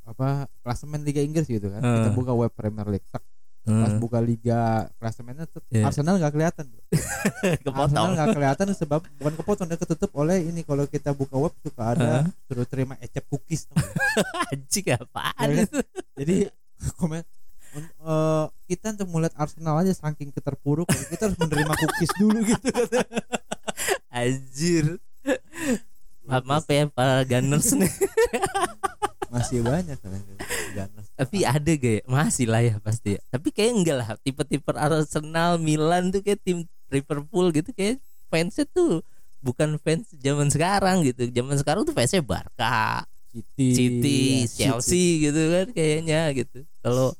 apa 0.03 0.27
klasemen 0.59 1.01
Liga 1.01 1.19
Inggris 1.19 1.47
gitu 1.47 1.67
kan. 1.67 1.79
Kita 1.79 2.09
Eh. 2.09 2.13
buka 2.13 2.31
web 2.31 2.51
Premier 2.51 2.87
League 2.89 3.07
tak. 3.07 3.23
Pas 3.63 3.95
buka 3.95 4.19
Liga 4.19 4.59
klasemennya 4.93 5.47
tuh 5.47 5.63
Iya. 5.71 5.87
Arsenal 5.87 6.19
nggak 6.19 6.33
kelihatan 6.33 6.67
bro. 6.67 6.83
Arsenal 6.91 7.63
kepotong 7.63 8.07
nggak 8.11 8.27
kelihatan 8.35 8.67
sebab 8.75 8.99
bukan 9.15 9.33
kepotong 9.39 9.67
dia 9.69 9.79
ketutup 9.79 10.11
oleh 10.13 10.43
ini. 10.43 10.61
Kalau 10.61 10.83
kita 10.85 11.15
buka 11.15 11.39
web 11.39 11.55
suka 11.57 11.95
ada 11.95 12.11
suruh 12.43 12.67
terima 12.67 12.99
ecep 12.99 13.23
cookies 13.25 13.71
anjing 14.51 14.91
apaan 14.91 15.47
Ya 15.47 15.55
kan? 15.55 15.63
itu? 15.63 15.79
Jadi 16.13 16.35
komen 16.99 17.23
eh, 17.81 18.45
kita 18.69 18.93
untuk 18.93 19.09
melihat 19.09 19.33
Arsenal 19.37 19.81
aja 19.81 19.93
saking 19.93 20.29
keterpuruk 20.29 20.89
kita 21.09 21.29
harus 21.29 21.37
menerima 21.39 21.73
cookies 21.73 22.13
dulu 22.19 22.39
gitu. 22.45 22.69
Anjir. 24.13 24.85
Maaf, 26.23 26.43
maaf 26.45 26.65
ya 26.69 26.87
para 26.87 27.25
Gunners 27.25 27.73
nih. 27.75 27.91
Masih 29.33 29.65
banyak 29.65 29.97
kan 29.97 30.13
Ganas. 30.77 31.09
tapi 31.17 31.41
ada 31.41 31.71
gak 31.73 32.01
ya? 32.01 32.01
masih 32.05 32.45
lah 32.45 32.61
ya 32.61 32.77
pasti. 32.77 33.17
Ya. 33.17 33.21
tapi 33.33 33.49
kayak 33.49 33.73
enggak 33.73 33.97
lah. 33.97 34.07
Tipe-tipe 34.21 34.69
Arsenal 34.77 35.57
Milan 35.57 36.13
tuh 36.13 36.21
kayak 36.21 36.41
tim 36.45 36.69
Liverpool 36.93 37.49
gitu 37.49 37.73
kayak 37.73 37.97
fansnya 38.29 38.69
tuh 38.69 39.01
bukan 39.41 39.81
fans 39.81 40.05
zaman 40.21 40.53
sekarang 40.53 41.01
gitu. 41.01 41.25
Zaman 41.33 41.57
sekarang 41.57 41.81
tuh 41.81 41.97
fansnya 41.97 42.21
Barca 42.21 43.09
City, 43.33 43.69
City 43.73 44.21
ya, 44.61 44.69
Chelsea 44.77 45.25
gitu 45.25 45.41
kan 45.49 45.67
kayaknya 45.73 46.21
gitu. 46.37 46.59
Kalau 46.85 47.17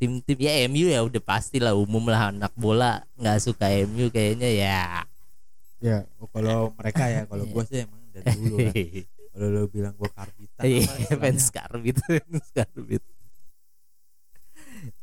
tim-tim 0.00 0.38
ya 0.40 0.64
MU 0.64 0.88
ya 0.88 1.04
udah 1.04 1.20
pasti 1.20 1.60
lah 1.60 1.76
umum 1.76 2.08
lah 2.08 2.32
anak 2.32 2.56
bola 2.56 3.04
nggak 3.20 3.36
suka 3.44 3.68
MU 3.84 4.08
kayaknya 4.08 4.48
ya 4.48 5.04
ya 5.84 6.08
oh, 6.16 6.28
kalau 6.32 6.72
mereka 6.72 7.04
ya 7.12 7.28
kalau 7.28 7.44
gue 7.44 7.62
sih 7.68 7.84
emang 7.84 8.00
dari 8.08 8.32
dulu 8.32 8.56
kan 8.64 8.74
kalau 9.36 9.46
lo 9.52 9.60
bilang 9.68 9.92
gue 9.92 10.10
karbitan 10.12 10.62
iya 10.64 10.88
fans 11.20 11.46
karbit 11.52 11.96
fans 12.08 12.48
karbit 12.56 13.02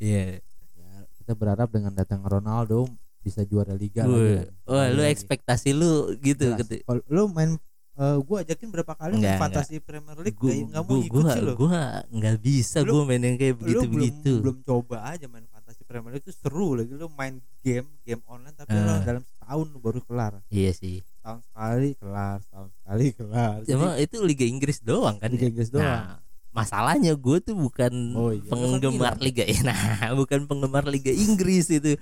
iya 0.02 0.42
ya, 0.74 0.98
kita 1.22 1.38
berharap 1.38 1.70
dengan 1.70 1.94
datang 1.94 2.26
Ronaldo 2.26 2.90
bisa 3.22 3.46
juara 3.46 3.78
liga 3.78 4.02
Wah, 4.10 4.18
lagi 4.18 4.50
kan. 4.66 4.90
lu 4.98 5.02
Lagi. 5.06 5.14
ekspektasi 5.14 5.70
lu 5.78 6.18
gitu 6.26 6.58
Jelas. 6.58 6.66
gitu 6.66 6.74
lu 7.06 7.30
main 7.30 7.62
eh, 7.98 8.18
gua 8.22 8.38
ajakin 8.42 8.68
berapa 8.70 8.94
kali 8.94 9.14
Enggak, 9.16 9.38
fantasi 9.38 9.76
Premier 9.80 10.18
League 10.18 10.38
Gua, 10.38 10.50
nggak 10.50 10.70
nggak 10.70 10.84
mau 10.84 10.90
gua, 10.92 11.00
ikut 11.02 11.18
gua, 11.18 11.34
sih 11.34 11.42
lo. 11.42 11.54
gua 11.56 11.82
nggak 12.08 12.38
bisa 12.40 12.78
gua 12.82 13.02
main 13.04 13.22
yang 13.22 13.36
kayak 13.36 13.56
begitu 13.58 13.78
belum 13.80 13.92
begitu. 13.92 14.32
belum 14.40 14.58
coba 14.62 14.98
aja 15.08 15.26
main 15.26 15.46
fantasi 15.48 15.82
Premier 15.82 16.12
League 16.12 16.24
itu 16.24 16.34
seru 16.34 16.74
lagi. 16.74 16.92
Lu 16.92 17.10
main 17.10 17.36
game 17.60 17.90
game 18.02 18.22
online 18.26 18.54
tapi 18.54 18.72
Ah. 18.72 18.80
lu 18.80 18.94
dalam 19.02 19.24
setahun 19.24 19.68
baru 19.78 20.00
kelar. 20.02 20.34
Iya 20.48 20.72
sih. 20.72 21.02
Tahun 21.20 21.40
sekali 21.42 21.90
kelar 21.96 22.40
tahun 22.46 22.70
sekali 22.72 23.06
kelar. 23.12 23.56
Cuma 23.64 23.88
itu 23.98 24.18
Liga 24.22 24.46
Inggris 24.46 24.78
doang 24.80 25.18
kan 25.18 25.28
Liga 25.28 25.44
ya? 25.44 25.50
Inggris 25.50 25.70
doang. 25.70 25.84
Nah, 25.84 26.20
masalahnya 26.54 27.14
gue 27.14 27.38
tuh 27.40 27.54
bukan 27.54 27.94
Oh 28.14 28.30
iya, 28.30 28.42
kan 28.44 28.56
penggemar. 28.56 29.14
Liga 29.18 29.44
nah 29.68 29.78
bukan 30.14 30.46
penggemar 30.46 30.84
Liga 30.86 31.10
Inggris 31.10 31.68
itu. 31.68 31.98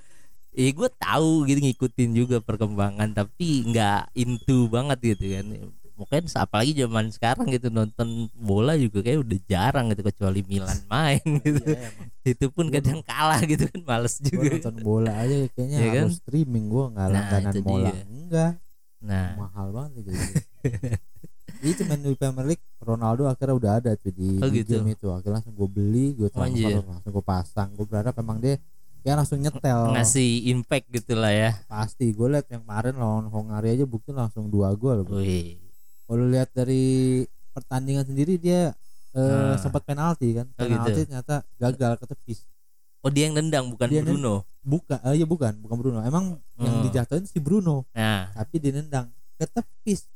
Eh 0.51 0.71
gue 0.71 0.87
tahu 0.89 1.43
gitu 1.45 1.59
ngikutin 1.59 2.09
juga 2.11 2.37
perkembangan 2.39 3.11
tapi 3.11 3.67
nggak 3.67 4.15
into 4.15 4.67
banget 4.67 4.97
gitu 5.13 5.35
kan 5.35 5.45
mungkin 5.95 6.27
apalagi 6.29 6.75
zaman 6.75 7.07
sekarang 7.07 7.47
gitu 7.47 7.67
nonton 7.67 8.07
bola 8.31 8.75
juga 8.75 8.99
kayak 8.99 9.19
udah 9.21 9.39
jarang 9.43 9.85
gitu 9.89 10.03
kecuali 10.03 10.43
Milan 10.43 10.75
main 10.85 11.23
gitu 11.41 11.59
Iya, 11.65 11.89
itu 12.25 12.45
pun 12.49 12.67
Gua 12.67 12.75
kadang 12.75 12.99
kalah 13.01 13.41
gitu 13.41 13.63
kan 13.65 13.81
males 13.81 14.17
Gua 14.17 14.27
juga 14.27 14.47
nonton 14.59 14.75
bola 14.81 15.11
aja 15.17 15.35
kayaknya 15.49 15.77
kan? 15.85 16.03
harus 16.03 16.19
streaming 16.19 16.65
gua 16.67 16.85
nggak 16.89 17.05
Nah, 17.05 17.15
langganan 17.15 17.53
bola 17.61 17.89
dia. 17.89 18.03
enggak 18.05 18.51
nah 18.99 19.27
mahal 19.37 19.67
banget 19.69 19.91
gitu 20.01 20.09
itu 21.65 21.81
main 21.83 21.97
di 21.99 22.13
Premier 22.13 22.45
League 22.47 22.65
Ronaldo 22.79 23.25
akhirnya 23.25 23.55
udah 23.55 23.71
ada 23.77 23.91
tuh 23.95 24.11
di, 24.11 24.37
Oh, 24.37 24.49
gitu. 24.49 24.75
game 24.75 24.93
itu 24.93 25.07
akhirnya 25.07 25.39
langsung 25.39 25.53
gue 25.53 25.65
beli 25.67 26.13
gue 26.13 26.27
transfer 26.27 26.51
anjir. 26.69 26.83
langsung 26.83 27.11
gue 27.11 27.25
pasang 27.25 27.69
gue 27.71 27.85
berharap 27.85 28.13
emang 28.15 28.37
dia 28.37 28.59
ya 29.01 29.13
langsung 29.13 29.37
nyetel 29.37 29.93
ngasih 29.93 30.29
impact 30.47 30.89
gitu 30.91 31.13
lah 31.13 31.29
ya 31.29 31.51
pasti 31.65 32.09
gue 32.09 32.27
liat 32.27 32.49
yang 32.49 32.61
kemarin 32.61 32.93
lawan 32.95 33.25
Hongaria 33.27 33.73
aja 33.73 33.85
bukti 33.85 34.09
langsung 34.11 34.45
dua 34.47 34.73
gol. 34.73 35.05
Wih. 35.07 35.61
Kalau 36.05 36.25
lihat 36.25 36.49
dari 36.51 37.23
pertandingan 37.51 38.03
sendiri 38.03 38.35
dia 38.35 38.71
eh, 39.11 39.21
Ah. 39.21 39.55
sempat 39.55 39.81
penalti 39.81 40.33
kan. 40.33 40.47
Oh, 40.51 40.59
penalti 40.61 40.91
gitu. 40.93 41.07
ternyata 41.07 41.35
gagal 41.55 41.93
ketepis. 41.97 42.39
Oh 42.99 43.09
dia 43.09 43.25
yang 43.25 43.35
nendang 43.35 43.69
bukan 43.69 43.85
Dia 43.85 44.01
Bruno? 44.01 44.43
bukan 44.59 44.97
eh, 44.99 45.15
iya 45.15 45.25
bukan 45.25 45.53
bukan 45.57 45.77
Bruno. 45.77 45.99
Emang 46.01 46.35
yang 46.55 46.75
Oh. 46.75 46.83
dijatuhin 46.83 47.23
si 47.23 47.37
Bruno. 47.37 47.85
Nah. 47.91 48.33
Tapi 48.33 48.55
dinendang 48.59 49.07
ketepis. 49.35 50.09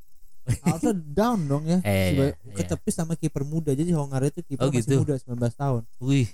Also 0.66 0.90
down 0.92 1.46
dong 1.46 1.64
ya. 1.64 1.78
Eh, 1.80 2.12
Seba- 2.12 2.26
iya, 2.26 2.34
iya. 2.36 2.54
ketepis 2.56 2.94
sama 2.94 3.14
kiper 3.14 3.42
muda. 3.44 3.70
Jadi 3.72 3.94
Hongaria 3.94 4.30
itu 4.30 4.42
kiper 4.44 4.66
Oh, 4.66 4.70
masih 4.70 4.82
gitu. 4.84 5.00
muda 5.00 5.14
19 5.16 5.54
tahun. 5.56 5.82
Wih. 6.00 6.28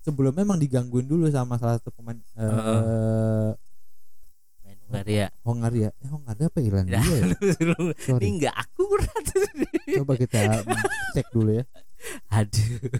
Sebelumnya 0.00 0.40
memang 0.40 0.56
digangguin 0.56 1.04
dulu 1.04 1.28
sama 1.28 1.56
salah 1.56 1.76
satu 1.76 1.92
pemain 1.92 2.16
eh 2.16 3.52
main 4.64 4.78
Hungaria 4.82 5.26
Hongaria. 5.42 5.88
Eh 5.94 6.08
Hongaria 6.08 6.46
apa 6.46 6.58
Irlandia 6.58 6.96
Nah, 6.96 7.04
ya? 7.06 7.22
lu- 7.68 7.92
sorry. 7.94 8.22
Ini 8.24 8.28
nggak 8.40 8.56
akurat 8.90 9.22
coba 10.02 10.12
kita 10.18 10.38
cek 11.14 11.26
dulu 11.30 11.50
ya. 11.54 11.64
Aduh. 12.34 12.90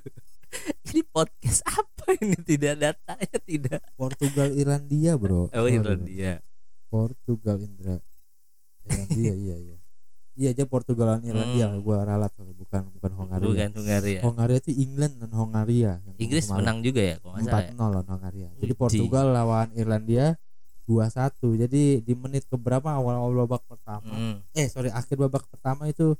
Ini 0.90 1.02
podcast 1.10 1.66
apa 1.66 2.14
ini? 2.18 2.38
Tidak 2.38 2.74
datanya 2.78 3.38
tidak. 3.42 3.80
Portugal 3.98 4.54
Irlandia 4.54 5.18
bro. 5.18 5.50
Oh. 5.50 5.66
Irlandia. 5.66 6.42
Portugal 6.86 7.58
Indra. 7.58 7.98
Irlandia 8.86 9.34
iya 9.34 9.56
iya. 9.58 9.76
Iya 10.38 10.48
aja 10.54 10.64
Portugal 10.70 11.18
dan 11.18 11.26
Irlandia. 11.26 11.66
Hmm. 11.74 11.82
gua 11.82 12.06
ralat 12.06 12.30
bukan 12.38 12.86
bukan 12.94 13.12
Hongaria. 13.18 13.46
Bukan 13.50 13.70
Hungaria 13.82 14.20
Hongaria 14.22 14.58
itu 14.62 14.72
England 14.78 15.14
dan 15.18 15.30
Hongaria 15.34 15.92
Inggris 16.22 16.46
kemarin. 16.46 16.58
menang 16.62 16.78
juga 16.86 17.02
ya 17.02 17.16
kalau 17.18 17.32
nggak 17.34 17.44
salah 17.50 17.62
ya? 17.66 17.72
4-0 17.74 17.82
lawan 17.82 18.06
Hongaria. 18.06 18.48
Jadi. 18.62 18.72
Portugal 18.78 19.26
lawan 19.34 19.68
Irlandia 19.74 20.26
2-1. 20.90 21.30
Jadi 21.56 21.82
di 22.00 22.14
menit 22.14 22.44
keberapa 22.44 22.90
awal-awal 22.90 23.46
babak 23.46 23.62
pertama? 23.64 24.10
Hmm. 24.10 24.42
Eh 24.52 24.66
sorry 24.66 24.90
akhir 24.90 25.14
babak 25.16 25.46
pertama 25.46 25.86
itu 25.86 26.18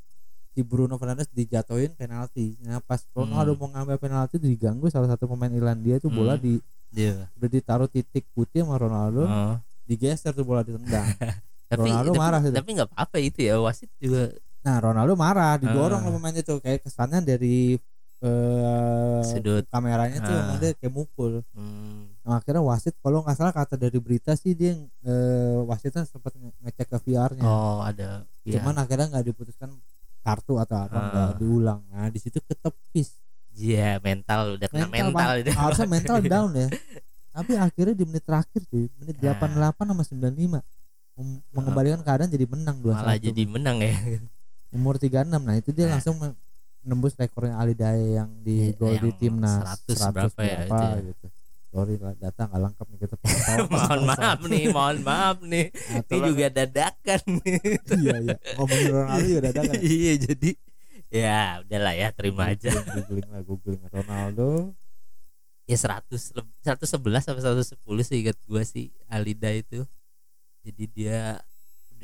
si 0.50 0.62
Bruno 0.62 0.94
Fernandes 0.94 1.26
dijatuhin 1.28 1.90
penalti. 1.92 2.54
Nah 2.61 2.78
pas 2.78 3.02
Ronaldo 3.11 3.52
Hmm. 3.52 3.61
mau 3.61 3.68
ngambil 3.72 3.98
penalti 3.98 4.38
diganggu 4.38 4.87
salah 4.87 5.06
satu 5.09 5.26
pemain 5.26 5.50
Irlandia 5.50 5.96
itu 5.96 6.06
bola 6.06 6.35
Hmm. 6.35 6.42
di 6.44 6.52
Iya. 6.90 7.30
udah 7.35 7.48
ditaruh 7.48 7.87
titik 7.87 8.26
putih 8.30 8.62
sama 8.62 8.74
Ronaldo, 8.74 9.22
Oh. 9.22 9.54
digeser 9.85 10.30
tuh 10.30 10.42
bola 10.42 10.62
ditendang. 10.62 11.06
tapi 11.70 11.87
Ronaldo 11.87 12.11
tapi, 12.11 12.18
marah 12.18 12.40
itu. 12.40 12.50
tapi 12.52 12.70
nggak 12.74 12.88
apa-apa 12.90 13.16
itu 13.20 13.38
ya 13.40 13.54
wasit 13.59 13.90
juga 13.96 14.35
Nah 14.61 14.76
Ronaldo 14.76 15.14
marah, 15.14 15.54
didorong 15.56 15.96
Ah. 15.96 16.04
sama 16.04 16.18
pemain 16.18 16.37
itu 16.37 16.54
kayak 16.59 16.83
kesannya 16.83 17.22
dari 17.24 17.78
eh, 18.20 19.20
sudut 19.24 19.64
kameranya 19.66 20.18
tuh 20.18 20.28
Ah. 20.28 20.42
emang 20.44 20.59
dia 20.59 20.74
kayak 20.74 20.92
mukul. 20.92 21.40
hmm. 21.54 22.09
Nah, 22.20 22.37
akhirnya 22.37 22.61
wasit 22.61 22.92
kalau 22.96 23.20
nggak 23.20 23.33
salah 23.35 23.50
kata 23.50 23.74
dari 23.74 23.96
berita 23.96 24.33
sih 24.33 24.52
dia 24.52 24.76
eh, 25.02 25.59
wasitnya 25.62 26.04
sempat 26.04 26.33
nge- 26.33 26.52
ngecek 26.61 26.87
ke 26.87 26.98
VR-nya. 27.00 27.42
oh 27.42 27.80
ada 27.80 28.22
ya. 28.42 28.56
Cuman 28.56 28.76
akhirnya 28.76 29.09
nggak 29.09 29.26
diputuskan 29.26 29.72
kartu 30.20 30.54
atau 30.54 30.76
apa 30.78 30.92
Ah. 30.92 31.04
nggak 31.06 31.30
diulang. 31.38 31.80
Nah 31.87 32.06
di 32.06 32.18
situ 32.18 32.38
ketepis. 32.38 33.16
Iya 33.52 33.96
mental 33.98 34.54
udah 34.54 34.68
kena 34.68 34.87
mental, 34.87 35.33
itu. 35.38 35.50
harusnya 35.50 35.88
mental 35.96 36.16
down 36.22 36.52
ya. 36.54 36.68
Tapi 37.30 37.52
akhirnya 37.54 37.94
di 37.94 38.04
menit 38.04 38.22
terakhir 38.22 38.61
tuh 38.64 38.85
menit 38.96 39.16
Nah. 39.16 39.33
88 39.33 39.80
sama 39.87 40.02
95 40.04 40.61
mem- 41.16 41.42
mengembalikan 41.50 42.00
keadaan 42.00 42.28
jadi 42.28 42.44
menang 42.44 42.76
2-1. 42.78 42.94
malah 42.96 43.16
jadi 43.18 43.42
menang 43.44 43.76
ya 43.78 43.96
Umur 44.76 44.96
36. 44.96 45.11
Nah, 45.40 45.54
itu 45.54 45.70
dia 45.70 45.85
Nah. 45.85 45.96
langsung 45.96 46.14
menembus 46.80 47.12
rekornya 47.14 47.56
Ali 47.56 47.72
Dae 47.72 48.14
yang 48.14 48.30
di 48.38 48.70
Iya, 48.70 48.76
gol 48.76 48.94
di 48.98 49.11
timnas 49.14 49.83
100 49.83 49.98
berapa 50.06 50.40
ya 50.40 50.59
itu 50.61 50.74
ya. 50.76 51.00
gitu. 51.06 51.26
Sorry 51.70 51.94
lah 52.02 52.18
data 52.18 52.50
nggak 52.50 52.61
lengkap 52.66 52.87
nih 52.90 52.98
kita 52.98 53.14
mohon 53.70 54.00
maaf 54.02 54.38
nih 54.42 54.64
mohon 54.74 54.98
maaf 55.06 55.38
nih. 55.38 55.70
Atau 55.70 56.14
ini 56.18 56.26
juga 56.35 56.46
dadakan 56.50 57.20
nih. 57.38 57.59
Iya 58.00 58.16
iya. 58.26 58.37
Ngomongin 58.59 58.87
Ronaldo 58.90 59.22
juga 59.22 59.40
dadakan 59.50 59.74
iya 59.87 60.12
jadi 60.18 60.50
ya 61.11 61.38
udahlah 61.62 61.94
ya 61.94 62.09
terima 62.11 62.42
aja. 62.50 62.70
googling 62.74 63.28
lah 63.30 63.42
googling. 63.46 63.83
Ronaldo? 63.87 64.74
Ya 65.70 65.78
100 65.78 66.11
leb- 66.11 66.59
111 66.66 67.22
sampai 67.22 67.42
110 67.46 67.78
sih 68.02 68.16
ingat 68.18 68.38
gua 68.50 68.62
sih 68.66 68.90
Alida 69.06 69.54
itu. 69.54 69.87
Jadi 70.66 70.85
dia 70.90 71.38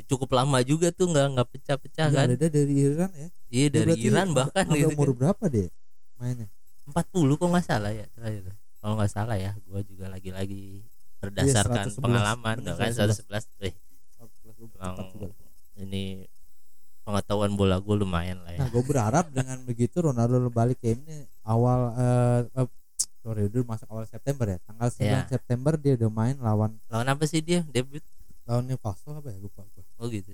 cukup 0.06 0.30
lama 0.36 0.62
juga 0.62 0.94
tuh 0.94 1.10
nggak 1.10 1.26
nggak 1.34 1.48
pecah-pecah 1.58 2.06
ya, 2.06 2.14
kan. 2.14 2.26
Ada 2.30 2.46
dari 2.46 2.74
Iran 2.86 3.10
ya? 3.10 3.28
Iya 3.50 3.66
dari 3.82 3.92
Iran 3.98 4.30
bahkan 4.30 4.62
gitu 4.70 4.94
umur 4.94 5.10
berapa 5.10 5.44
deh 5.50 5.66
mainnya? 6.20 6.46
40 6.86 7.34
kok 7.34 7.48
nggak 7.50 7.66
salah 7.66 7.90
ya 7.90 8.06
terakhir 8.14 8.54
kalau 8.86 8.94
nggak 8.94 9.10
salah 9.10 9.34
ya 9.34 9.50
gua 9.66 9.82
juga 9.82 10.06
lagi-lagi 10.06 10.86
berdasarkan 11.18 11.90
111. 11.90 11.98
pengalaman 11.98 12.56
Bener, 12.62 12.78
kan 12.78 12.86
111. 12.86 13.26
111 13.26 13.66
eh, 13.66 13.74
ini 15.76 16.22
pengetahuan 17.02 17.54
bola 17.54 17.78
gue 17.78 17.96
lumayan 17.96 18.42
lah 18.42 18.54
ya 18.54 18.62
Nah, 18.62 18.68
gue 18.68 18.82
berharap 18.82 19.26
dengan 19.28 19.58
begitu 19.62 19.98
Ronaldo 20.00 20.38
balik 20.48 20.78
ke 20.78 20.94
ini 20.94 21.26
awal 21.42 21.94
eh, 21.94 22.40
eh, 22.54 22.68
sorry 23.20 23.50
dulu 23.50 23.66
masuk 23.66 23.90
awal 23.90 24.06
September 24.06 24.46
ya. 24.46 24.58
Tanggal 24.62 24.88
9 24.88 25.02
Iya. 25.02 25.18
September 25.26 25.74
dia 25.74 25.98
udah 25.98 26.10
main 26.12 26.36
lawan 26.38 26.78
lawan 26.86 27.06
apa 27.06 27.26
sih 27.26 27.42
dia 27.42 27.66
debut 27.66 28.02
lawan 28.46 28.66
Newcastle 28.66 29.18
apa 29.18 29.34
ya 29.34 29.38
lupa 29.38 29.66
gue. 29.74 29.82
oh 29.98 30.06
gitu 30.06 30.30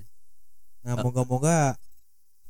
Nah, 0.83 0.99
Oh. 0.99 1.09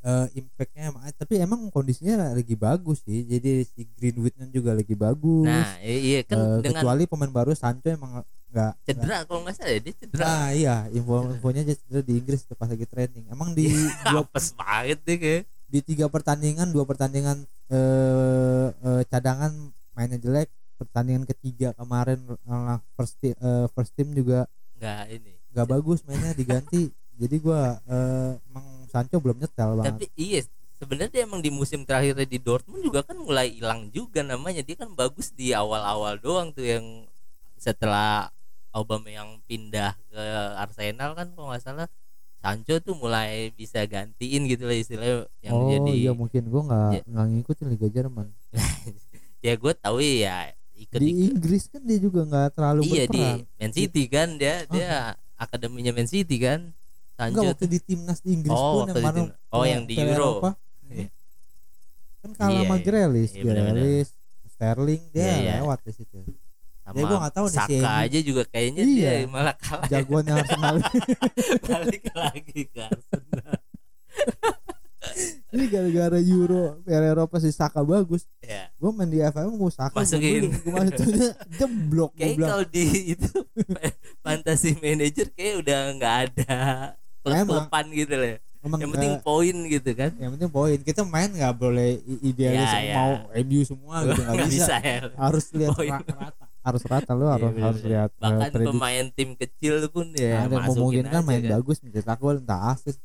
Eh, 0.03 0.27
impactnya 0.35 0.83
emang- 0.89 1.05
tapi 1.15 1.35
emang 1.37 1.61
kondisinya 1.69 2.31
lagi 2.31 2.55
bagus 2.55 3.01
sih. 3.01 3.23
Jadi 3.23 3.63
si 3.65 3.87
Greenwoodnya 3.89 4.47
juga 4.49 4.73
lagi 4.73 4.95
bagus. 4.95 5.47
nah 5.47 5.79
i- 5.81 6.03
iya 6.09 6.21
kan 6.23 6.37
Eh, 6.37 6.59
dengan 6.61 6.83
kecuali 6.83 7.03
pemain 7.05 7.33
baru 7.33 7.53
Sancho 7.53 7.89
emang 7.89 8.21
nggak 8.53 8.73
cedera 8.85 9.25
kalau 9.25 9.41
nggak 9.43 9.55
salah 9.55 9.73
ya, 9.73 9.81
dia 9.81 9.95
cedera 9.97 10.23
Nah 10.23 10.47
iya 10.53 10.77
info-infonya 10.89 11.63
dia 11.63 11.73
cedera 11.75 12.03
di 12.03 12.15
Inggris 12.15 12.43
tuh 12.43 12.53
pas 12.53 12.67
lagi 12.67 12.85
training. 12.85 13.25
Emang 13.27 13.51
di 13.53 13.65
dua 14.05 14.21
apes 14.23 14.53
banget 14.53 14.99
deh 15.01 15.17
kayak 15.17 15.43
di 15.67 15.81
tiga 15.81 16.05
pertandingan 16.07 16.69
dua 16.69 16.85
pertandingan 16.85 17.49
eh, 17.67 18.69
eh, 18.69 19.03
cadangan 19.07 19.53
mainnya 19.93 20.17
jelek 20.17 20.49
pertandingan 20.77 21.25
ketiga 21.25 21.73
kemarin 21.73 22.21
eh, 22.29 22.77
first 22.93 23.17
eh, 23.23 23.33
first 23.69 23.93
team 23.93 24.13
juga 24.13 24.45
nggak 24.77 25.03
ini 25.11 25.33
nggak 25.49 25.69
bagus 25.69 26.03
mainnya 26.03 26.35
diganti 26.35 26.91
jadi 27.23 27.37
gua 27.39 27.61
eh, 27.85 28.31
emang 28.45 28.67
Sancho 28.87 29.17
belum 29.17 29.39
nyetel 29.39 29.71
banget 29.77 29.95
tapi 29.95 30.07
iya 30.15 30.41
sebenarnya 30.77 31.23
emang 31.23 31.39
di 31.39 31.49
musim 31.49 31.87
terakhir 31.87 32.19
di 32.27 32.37
Dortmund 32.37 32.83
juga 32.83 33.07
kan 33.07 33.15
mulai 33.15 33.55
hilang 33.55 33.87
juga 33.89 34.21
namanya. 34.21 34.61
Dia 34.61 34.75
kan 34.75 34.91
bagus 34.93 35.31
di 35.31 35.55
awal-awal 35.55 36.19
doang 36.19 36.51
tuh 36.51 36.67
yang 36.67 37.07
setelah 37.55 38.35
Aubameyang 38.73 39.39
pindah 39.47 39.95
ke 40.11 40.23
Arsenal 40.59 41.15
kan 41.15 41.31
kalau 41.31 41.55
nggak 41.55 41.63
salah. 41.63 41.87
Sancho 42.43 42.83
tuh 42.83 42.99
mulai 42.99 43.55
bisa 43.55 43.87
gantiin 43.87 44.51
gitu 44.51 44.67
lah 44.67 44.75
istilahnya 44.75 45.31
yang 45.39 45.55
oh 45.55 45.71
jadi 45.71 45.93
iya 45.95 46.11
mungkin 46.11 46.51
gua 46.51 46.63
nggak 46.67 46.91
Ya. 46.91 47.01
nggak 47.07 47.27
ngikutin 47.31 47.67
Liga 47.71 47.89
Jerman. 47.89 48.27
Ya 49.43 49.55
gue 49.55 49.75
tahu 49.75 49.99
ya 49.99 50.51
ikut 50.73 50.99
di 50.99 51.27
Inggris 51.27 51.67
kan 51.67 51.83
dia 51.83 51.99
juga 51.99 52.23
nggak 52.23 52.55
terlalu 52.55 52.81
iya 52.91 53.05
di 53.07 53.19
berperan. 53.19 53.59
Man 53.59 53.71
City 53.71 54.03
kan 54.07 54.29
dia 54.35 54.67
dia 54.67 54.91
akademinya 55.35 55.91
Man 55.91 56.07
City 56.07 56.39
kan 56.39 56.71
Enggak 57.15 57.29
Sancho 57.35 57.43
waktu 57.47 57.67
di 57.67 57.79
timnas 57.79 58.19
di 58.19 58.31
Inggris 58.33 58.53
Oh, 58.53 58.73
pun 58.75 58.89
yang 58.89 58.99
mana 59.01 59.21
oh, 59.51 59.65
yang 59.65 59.83
di 59.85 59.95
Euro. 59.95 60.13
Eropa. 60.41 60.51
Iya. 60.87 61.07
kan 62.19 62.31
kalah 62.35 62.51
Iya, 62.51 62.61
sama 62.63 62.75
iya. 62.75 62.83
Grealish 62.83 63.33
Iya, 63.33 63.43
benar-benar. 63.43 63.77
Grealish 63.77 64.13
Sterling 64.49 65.03
dia 65.09 65.23
Iya, 65.23 65.35
iya. 65.37 65.53
lewat 65.59 65.79
di 65.83 65.93
situ 65.93 66.19
sama 66.83 66.95
Ya, 66.95 67.05
gua 67.05 67.19
nggak 67.21 67.33
tahu 67.33 67.47
nih 67.47 67.53
si 67.53 67.59
Saka 67.59 67.73
Emi. 67.79 68.03
aja 68.03 68.19
juga 68.21 68.43
kayaknya 68.45 68.83
Iya. 68.83 69.11
dia 69.13 69.27
malah 69.27 69.57
kalah 69.57 69.87
jagoannya 69.87 70.33
Arsenal 70.35 70.77
balik 71.69 72.05
lagi 72.13 72.61
ke 72.65 72.81
Arsenal 72.81 73.55
ini 75.53 75.65
gara-gara 75.67 76.19
Euro 76.19 76.81
Piala 76.81 77.07
Eropa 77.09 77.37
si 77.37 77.51
Saka 77.51 77.83
bagus 77.83 78.25
ya 78.39 78.71
gue 78.73 78.91
main 78.91 79.07
di 79.07 79.21
FM 79.21 79.53
gue 79.53 79.71
Saka 79.71 79.95
Masukin. 79.95 80.49
gue 80.49 80.73
masukinnya 80.73 81.31
jeblok 81.59 82.11
gue 82.13 82.23
kayak 82.25 82.37
kalau 82.41 82.65
di 82.65 82.85
itu 83.13 83.31
fantasy 84.21 84.75
manager 84.77 85.27
kayak 85.31 85.55
udah 85.61 85.79
nggak 85.93 86.15
ada 86.25 86.59
klub-kluban 87.23 87.87
gitu 87.91 88.15
loh. 88.15 88.37
Emang 88.63 88.79
yang 88.79 88.93
penting 88.93 89.15
poin 89.21 89.57
gitu 89.67 89.91
kan. 89.93 90.11
Yang 90.15 90.31
penting 90.39 90.51
poin. 90.51 90.79
Kita 90.79 91.03
main 91.03 91.27
nggak 91.29 91.55
boleh 91.57 91.89
idealis 92.21 92.63
Ya, 92.65 92.79
ya. 92.81 92.95
mau 92.95 93.11
MU 93.35 93.61
semua 93.63 93.95
gitu. 94.05 94.23
Nggak 94.23 94.39
bisa. 94.47 94.55
bisa 94.55 94.77
ya. 94.79 94.99
Harus 95.17 95.45
lihat 95.51 95.75
rata. 95.75 96.45
Harus 96.63 96.83
rata 96.87 97.11
lo 97.11 97.25
Iya, 97.25 97.33
harus 97.33 97.51
bener. 97.51 97.65
harus 97.67 97.83
lihat 97.83 98.11
eh, 98.13 98.21
bahkan 98.21 98.49
prediksi. 98.49 98.69
pemain 98.71 99.05
tim 99.11 99.31
kecil 99.35 99.75
pun 99.89 100.07
ya 100.15 100.47
ada 100.47 100.57
memungkinkan 100.63 101.11
aja 101.13 101.27
main 101.27 101.43
kan. 101.43 101.51
bagus 101.53 101.77
mencetak 101.83 102.17
gol 102.17 102.39
entah 102.39 102.71
asis 102.71 103.03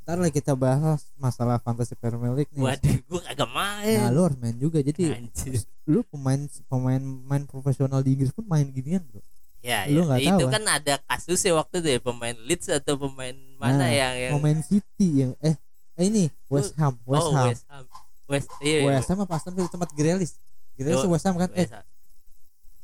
ntar 0.00 0.16
lah 0.16 0.30
kita 0.30 0.54
bahas 0.54 1.02
masalah 1.14 1.58
fantasy 1.58 1.92
Premier 1.92 2.32
League 2.32 2.48
nih. 2.48 2.62
Waduh 2.62 2.96
gua 3.04 3.20
kagak 3.20 3.50
main. 3.50 3.98
Nah 4.00 4.08
lu 4.08 4.20
harus 4.22 4.38
main 4.38 4.56
juga. 4.56 4.78
Jadi 4.80 5.12
Anjir. 5.12 5.60
lu 5.84 6.00
pemain 6.06 6.40
pemain 6.64 7.02
main 7.02 7.44
profesional 7.44 8.00
di 8.00 8.14
Inggris 8.14 8.30
pun 8.30 8.46
main 8.46 8.64
ginian 8.66 9.04
bro 9.04 9.20
ya, 9.66 9.78
Lu 9.90 10.06
ya. 10.06 10.16
itu 10.22 10.44
tahu, 10.46 10.54
kan 10.54 10.62
ada 10.70 10.94
kasusnya 11.02 11.58
waktu 11.58 11.82
itu 11.82 11.88
ya 11.90 12.00
pemain 12.00 12.36
Leeds 12.38 12.70
atau 12.70 12.94
pemain 12.94 13.34
mana 13.58 13.82
Nah, 13.82 13.90
yang 13.90 14.14
yang 14.14 14.32
pemain 14.38 14.62
City 14.62 15.26
yang 15.26 15.32
eh 15.42 15.58
eh 15.98 16.04
ini 16.06 16.30
West 16.46 16.78
Ham 16.78 16.94
West 17.02 17.26
oh 17.26 17.34
Ham. 17.34 17.46
West 17.50 17.64
Ham. 17.66 17.84
West 18.30 18.48
iya, 18.62 18.78
iya. 18.80 18.86
West 18.94 19.08
Ham 19.10 19.18
apa 19.20 19.34
Aston 19.34 19.52
Villa? 19.52 19.66
Tempat 19.66 19.90
Grealish. 19.92 20.34
Grealish 20.78 21.02
Oh, 21.02 21.10
West 21.10 21.26
Ham 21.26 21.34
kan? 21.34 21.50
Eh. 21.52 21.66
West 21.66 21.74
Ham. 21.74 21.84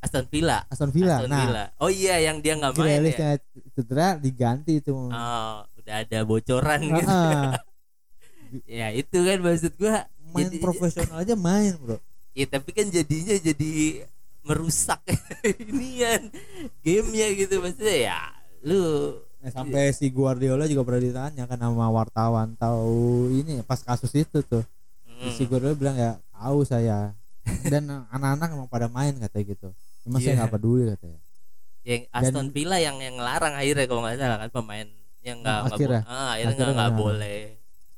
Aston 0.03 0.27
Villa. 0.27 0.59
Aston 0.67 0.91
Villa 0.91 1.15
Aston 1.15 1.31
nah. 1.31 1.41
Villa. 1.47 1.65
oh 1.79 1.87
iya 1.87 2.19
yang 2.19 2.43
dia 2.43 2.59
nggak 2.59 2.75
main 2.75 2.83
Grealish 2.83 3.15
ya? 3.15 3.39
cedera 3.71 4.19
diganti 4.19 4.83
itu 4.83 4.91
oh 4.91 5.57
udah 5.63 5.95
ada 6.03 6.19
bocoran 6.27 6.79
gitu. 6.83 7.07
Ah, 7.07 7.55
ya 8.83 8.91
itu 8.91 9.15
kan 9.15 9.39
maksud 9.39 9.73
gua. 9.79 10.11
Main 10.33 10.49
Jadi- 10.51 10.59
profesional 10.59 11.23
aja 11.23 11.35
main 11.37 11.77
bro. 11.79 12.03
Ya 12.33 12.49
tapi 12.49 12.73
kan 12.73 12.89
jadinya 12.89 13.37
jadi 13.37 14.03
merusak 14.43 15.01
inian 15.63 16.31
gamenya 16.81 17.27
gitu. 17.35 17.59
Maksudnya 17.59 17.97
ya 18.09 18.21
lu 18.63 19.15
Nah, 19.39 19.51
sampai 19.51 19.91
si 19.91 20.07
Guardiola 20.07 20.71
juga 20.71 20.87
pernah 20.87 21.03
ditanya 21.03 21.51
kan 21.51 21.59
sama 21.59 21.91
wartawan 21.91 22.55
tahu 22.55 23.27
ini 23.33 23.59
pas 23.63 23.83
kasus 23.83 24.15
itu 24.15 24.39
tuh. 24.41 24.63
Hmm, 25.03 25.35
si 25.35 25.43
Guardiola 25.45 25.75
bilang 25.75 25.97
ya 25.97 26.13
tahu 26.31 26.63
saya. 26.63 27.11
Dan 27.67 27.91
anak-anak 28.15 28.55
emang 28.55 28.71
pada 28.71 28.87
main 28.87 29.19
katanya 29.19 29.45
gitu. 29.51 29.69
Cuma 30.03 30.19
saya 30.19 30.35
Iya. 30.35 30.39
nggak 30.39 30.53
peduli 30.53 30.83
katanya. 30.89 31.19
Yang 31.83 32.03
Aston 32.15 32.49
Villa 32.51 32.79
yang 32.79 33.03
yang 33.03 33.19
ngelarang 33.19 33.59
akhirnya 33.59 33.87
kalau 33.87 34.01
nggak 34.01 34.15
salah 34.15 34.39
kan 34.39 34.51
pemain 34.53 34.87
yang 35.21 35.39
nggak 35.39 35.59
nggak 35.61 35.75
Akhirnya. 35.75 36.01
bo- 36.01 36.11
ah, 36.11 36.29
akhirnya 36.33 36.67
nggak. 36.71 36.93
boleh 36.95 37.41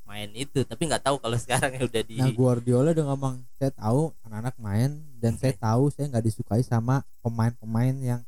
main 0.05 0.29
itu 0.31 0.61
tapi 0.61 0.85
nggak 0.85 1.01
tahu 1.01 1.17
kalau 1.17 1.37
sekarang 1.41 1.73
ya 1.73 1.83
udah 1.83 2.03
di 2.03 2.15
nah 2.15 2.29
Guardiola 2.29 2.89
udah 2.91 3.05
ngomong 3.07 3.35
saya 3.53 3.71
tahu 3.71 4.13
anak-anak 4.21 4.55
main 4.57 4.91
dan 5.15 5.33
saya 5.35 5.51
tahu 5.51 5.89
saya 5.89 6.05
nggak 6.07 6.23
disukai 6.23 6.61
sama 6.61 7.01
pemain-pemain 7.19 7.95
yang 7.95 8.21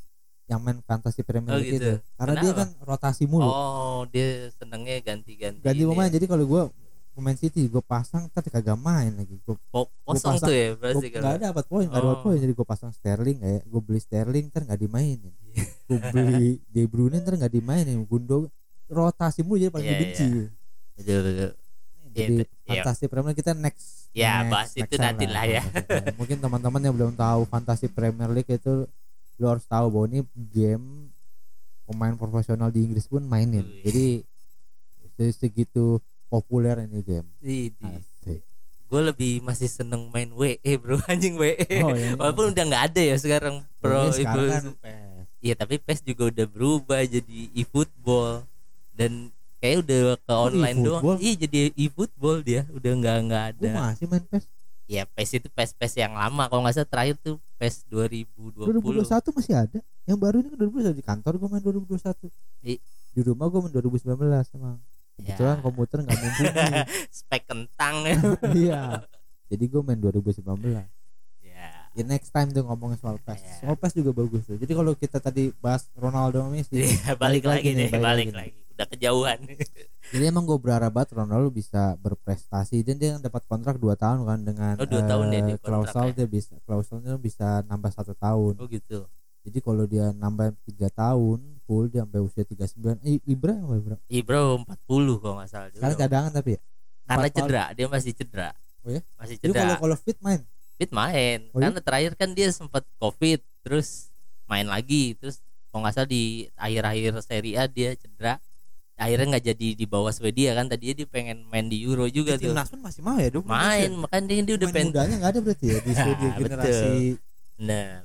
yang 0.46 0.58
main 0.58 0.80
fantasy 0.82 1.22
Premier 1.22 1.54
Oh, 1.54 1.60
League 1.60 1.76
gitu. 1.76 2.00
itu. 2.00 2.16
Karena 2.16 2.34
dia 2.36 2.50
Kenapa? 2.50 2.60
kan 2.64 2.70
rotasi 2.82 3.24
mulu. 3.26 3.46
Oh 3.46 4.08
dia 4.08 4.48
senengnya 4.54 4.96
ganti-ganti 5.02 5.60
ganti 5.60 5.84
pemain. 5.84 6.08
ya. 6.08 6.16
jadi 6.16 6.26
kalau 6.26 6.46
gue 6.46 6.64
pemain 7.12 7.36
City 7.36 7.68
gue 7.68 7.84
pasang 7.84 8.26
tapi 8.28 8.48
kagak 8.48 8.74
main 8.76 9.12
lagi. 9.12 9.36
Gue 9.38 9.60
kosong 10.02 10.40
pasang- 10.40 10.48
tuh 10.48 10.56
ya 10.56 10.68
berarti 10.74 11.06
nggak 11.06 11.20
kalau 11.20 11.40
dapat 11.44 11.66
poin 11.68 11.86
nggak 11.86 12.00
dapat 12.00 12.16
Oh. 12.16 12.24
poin 12.24 12.38
jadi 12.38 12.54
gue 12.54 12.64
pasang 12.66 12.92
Sterling 12.92 13.38
kayak 13.38 13.62
gue 13.62 13.82
beli 13.84 14.00
Sterling 14.00 14.46
ntar 14.48 14.64
nggak 14.64 14.80
dimainin. 14.80 15.34
Gue 15.88 16.00
beli 16.12 16.60
De 16.66 16.84
Bruyne 16.84 17.20
ntar 17.20 17.36
nggak 17.36 17.52
dimainin. 17.52 18.04
Gundo 18.04 18.48
rotasi 18.88 19.40
mulu 19.42 19.56
jadi 19.58 19.68
paling 19.68 19.84
Iya, 19.84 19.94
dibenci. 19.94 20.28
betul 20.96 21.20
betul 21.22 21.52
jadi 22.18 22.36
Iya, 22.36 22.46
iya. 22.66 22.82
fantasi 22.82 23.04
Premier 23.06 23.30
League 23.30 23.38
kita 23.38 23.54
next 23.54 24.10
Ya, 24.12 24.42
next- 24.42 24.50
bahas 24.50 24.72
itu 24.74 24.90
time 24.92 25.04
nanti 25.04 25.26
lah 25.26 25.46
ya. 25.46 25.62
League. 25.62 26.16
mungkin 26.16 26.38
teman-teman 26.38 26.82
yang 26.82 26.94
belum 26.94 27.14
tahu 27.14 27.42
fantasi 27.46 27.86
Premier 27.88 28.30
League 28.30 28.50
itu 28.50 28.90
lo 29.38 29.46
harus 29.48 29.64
tahu 29.64 29.86
bahwa 29.88 30.06
ini 30.08 30.20
game 30.50 31.14
pemain 31.84 32.14
profesional 32.14 32.68
di 32.68 32.82
Inggris 32.82 33.06
pun 33.06 33.22
mainin 33.22 33.62
Wih. 33.62 33.84
jadi 33.84 34.06
se- 35.16 35.38
segitu 35.40 36.02
populer 36.28 36.82
ini 36.82 37.00
game 37.00 37.30
gue 38.88 39.02
lebih 39.04 39.40
masih 39.42 39.68
seneng 39.68 40.08
main 40.08 40.32
WE 40.32 40.58
bro 40.76 40.96
anjing 41.08 41.36
WE 41.36 41.60
Oh, 41.78 41.92
iya. 41.92 42.16
walaupun 42.16 42.50
udah 42.50 42.64
nggak 42.66 42.84
ada 42.88 43.02
ya 43.04 43.16
sekarang 43.16 43.60
pro 43.78 44.08
sekarang 44.10 44.48
kan 44.48 44.64
itu 44.64 44.72
iya 45.40 45.54
tapi 45.54 45.76
PES 45.78 46.02
juga 46.04 46.28
udah 46.28 46.46
berubah 46.46 47.04
jadi 47.04 47.52
e-football 47.54 48.48
dan 48.92 49.30
kayak 49.58 49.78
udah 49.82 50.00
ke 50.16 50.30
Oh, 50.30 50.48
online 50.48 50.78
doang. 50.80 51.04
Iya 51.18 51.34
jadi 51.40 51.60
e-football 51.74 52.38
dia. 52.40 52.62
Udah 52.70 52.92
nggak 52.94 53.18
nggak 53.26 53.44
ada. 53.52 53.60
gue 53.60 53.70
masih 53.74 54.06
main 54.06 54.24
PES? 54.24 54.44
Ya 54.88 55.04
PES 55.06 55.30
itu 55.36 55.48
PES 55.50 55.72
PES 55.74 55.94
yang 55.98 56.14
lama. 56.14 56.48
Kalau 56.48 56.62
nggak 56.64 56.76
salah 56.76 56.90
terakhir 56.90 57.16
tuh 57.18 57.36
PES 57.58 57.86
2020 57.88 58.70
2021 58.72 59.04
masih 59.34 59.54
ada. 59.54 59.80
Yang 60.06 60.18
baru 60.18 60.36
ini 60.40 60.48
kan 60.48 60.58
2021 60.62 60.94
di 60.94 61.04
kantor 61.04 61.34
gue 61.36 61.48
main 61.50 61.64
2021 61.64 62.32
I- 62.64 62.82
di 63.12 63.22
rumah 63.22 63.46
gue 63.48 63.60
main 63.60 63.74
2019 63.74 64.56
emang. 64.56 64.78
Ya, 65.18 65.34
kebetulan 65.34 65.58
komputer 65.60 65.98
nggak 66.06 66.16
mumpuni. 66.16 66.50
Spek 67.18 67.44
kentang. 67.44 67.96
Ya 68.04 68.16
iya. 68.56 68.82
Jadi 69.48 69.64
gue 69.66 69.82
main 69.82 69.98
2019 69.98 70.46
ya. 70.70 70.86
Ya 71.98 72.06
next 72.06 72.30
time 72.30 72.54
tuh 72.54 72.62
ngomongin 72.62 72.94
soal 72.96 73.18
PES. 73.18 73.42
Iya. 73.42 73.54
soal 73.58 73.74
PES 73.74 73.94
juga 73.98 74.12
bagus 74.14 74.46
tuh. 74.46 74.54
Jadi 74.56 74.70
kalau 74.70 74.94
kita 74.94 75.18
tadi 75.18 75.50
bahas 75.58 75.90
Ronaldo 75.98 76.46
Messi 76.46 76.78
Iya, 76.78 77.18
balik, 77.18 77.42
lagi, 77.44 77.74
nih 77.74 77.90
balik, 77.90 78.06
balik 78.06 78.28
lagi, 78.30 78.54
lagi 78.54 78.67
udah 78.78 78.88
kejauhan. 78.88 79.40
Jadi 80.14 80.24
emang 80.24 80.46
gue 80.46 80.56
berharap 80.56 80.94
banget 80.94 81.18
Ronaldo 81.18 81.50
bisa 81.50 81.98
berprestasi. 81.98 82.86
Dan 82.86 82.96
dia 82.96 83.18
dapat 83.18 83.42
kontrak 83.44 83.76
2 83.76 83.98
tahun 83.98 84.20
kan 84.24 84.40
dengan 84.40 84.74
Oh, 84.78 84.86
dua 84.86 85.02
tahun 85.04 85.26
ya 85.28 85.34
eh, 85.34 85.42
dia 85.44 85.58
kontraknya. 85.58 85.66
klausel 85.66 86.08
dia 86.14 86.28
bisa 86.30 86.54
klausulnya 86.64 87.14
bisa 87.18 87.48
nambah 87.66 87.90
satu 87.90 88.14
tahun. 88.14 88.54
Oh 88.56 88.70
gitu. 88.70 89.10
Jadi 89.44 89.60
kalau 89.60 89.84
dia 89.84 90.12
nambah 90.12 90.54
tiga 90.64 90.88
tahun 90.92 91.40
full 91.66 91.88
dia 91.88 92.04
sampai 92.04 92.22
usia 92.22 92.44
39 92.44 93.00
eh, 93.02 93.20
Ibra 93.26 93.56
apa 93.58 93.74
Ibra 93.76 93.96
Ibro 94.08 94.42
40 94.88 95.20
kalau 95.20 95.36
nggak 95.42 95.50
salah 95.50 95.68
sekarang 95.74 95.92
dulu. 95.92 96.04
cadangan 96.06 96.32
tapi 96.32 96.50
ya? 96.56 96.62
Karena 97.04 97.28
cedera 97.28 97.64
dia 97.74 97.88
masih 97.88 98.12
cedera. 98.14 98.50
Oh 98.84 98.92
ya? 98.92 99.02
masih 99.18 99.36
Jadi 99.40 99.52
kalau 99.52 99.66
cedera. 99.74 99.82
kalau 99.82 99.96
fit 99.98 100.18
main. 100.22 100.42
fit 100.78 100.92
main. 100.92 101.40
Oh 101.52 101.60
ya? 101.60 101.68
karena 101.68 101.80
terakhir 101.82 102.12
kan 102.16 102.30
dia 102.32 102.48
sempat 102.52 102.84
covid 102.96 103.40
terus 103.64 104.12
main 104.46 104.64
lagi 104.64 105.16
terus 105.16 105.40
kalau 105.68 105.84
nggak 105.84 105.96
salah 105.96 106.08
di 106.08 106.24
akhir-akhir 106.56 107.12
Serie 107.22 107.56
A 107.56 107.68
dia 107.68 107.92
cedera 107.96 108.40
akhirnya 108.98 109.38
nggak 109.38 109.46
jadi 109.54 109.68
di 109.78 109.86
bawah 109.86 110.10
Swedia 110.10 110.58
kan 110.58 110.66
tadinya 110.66 110.98
dia 110.98 111.08
pengen 111.08 111.46
main 111.48 111.70
di 111.70 111.86
Euro 111.86 112.10
juga 112.10 112.34
tuh 112.36 112.50
Timnas 112.50 112.68
pun 112.68 112.82
masih 112.82 113.02
mau 113.06 113.14
ya, 113.22 113.30
Dok. 113.30 113.46
main 113.46 113.94
makanya 113.94 114.26
dia, 114.26 114.42
dia 114.42 114.56
udah 114.58 114.70
pengen 114.74 114.90
mudanya 114.90 115.16
enggak 115.22 115.32
ada 115.38 115.40
berarti 115.46 115.66
ya 115.70 115.80
di 115.80 115.92
Swedia 115.94 116.30
Betul. 116.34 116.42
generasi. 116.42 116.90
bener 117.58 118.00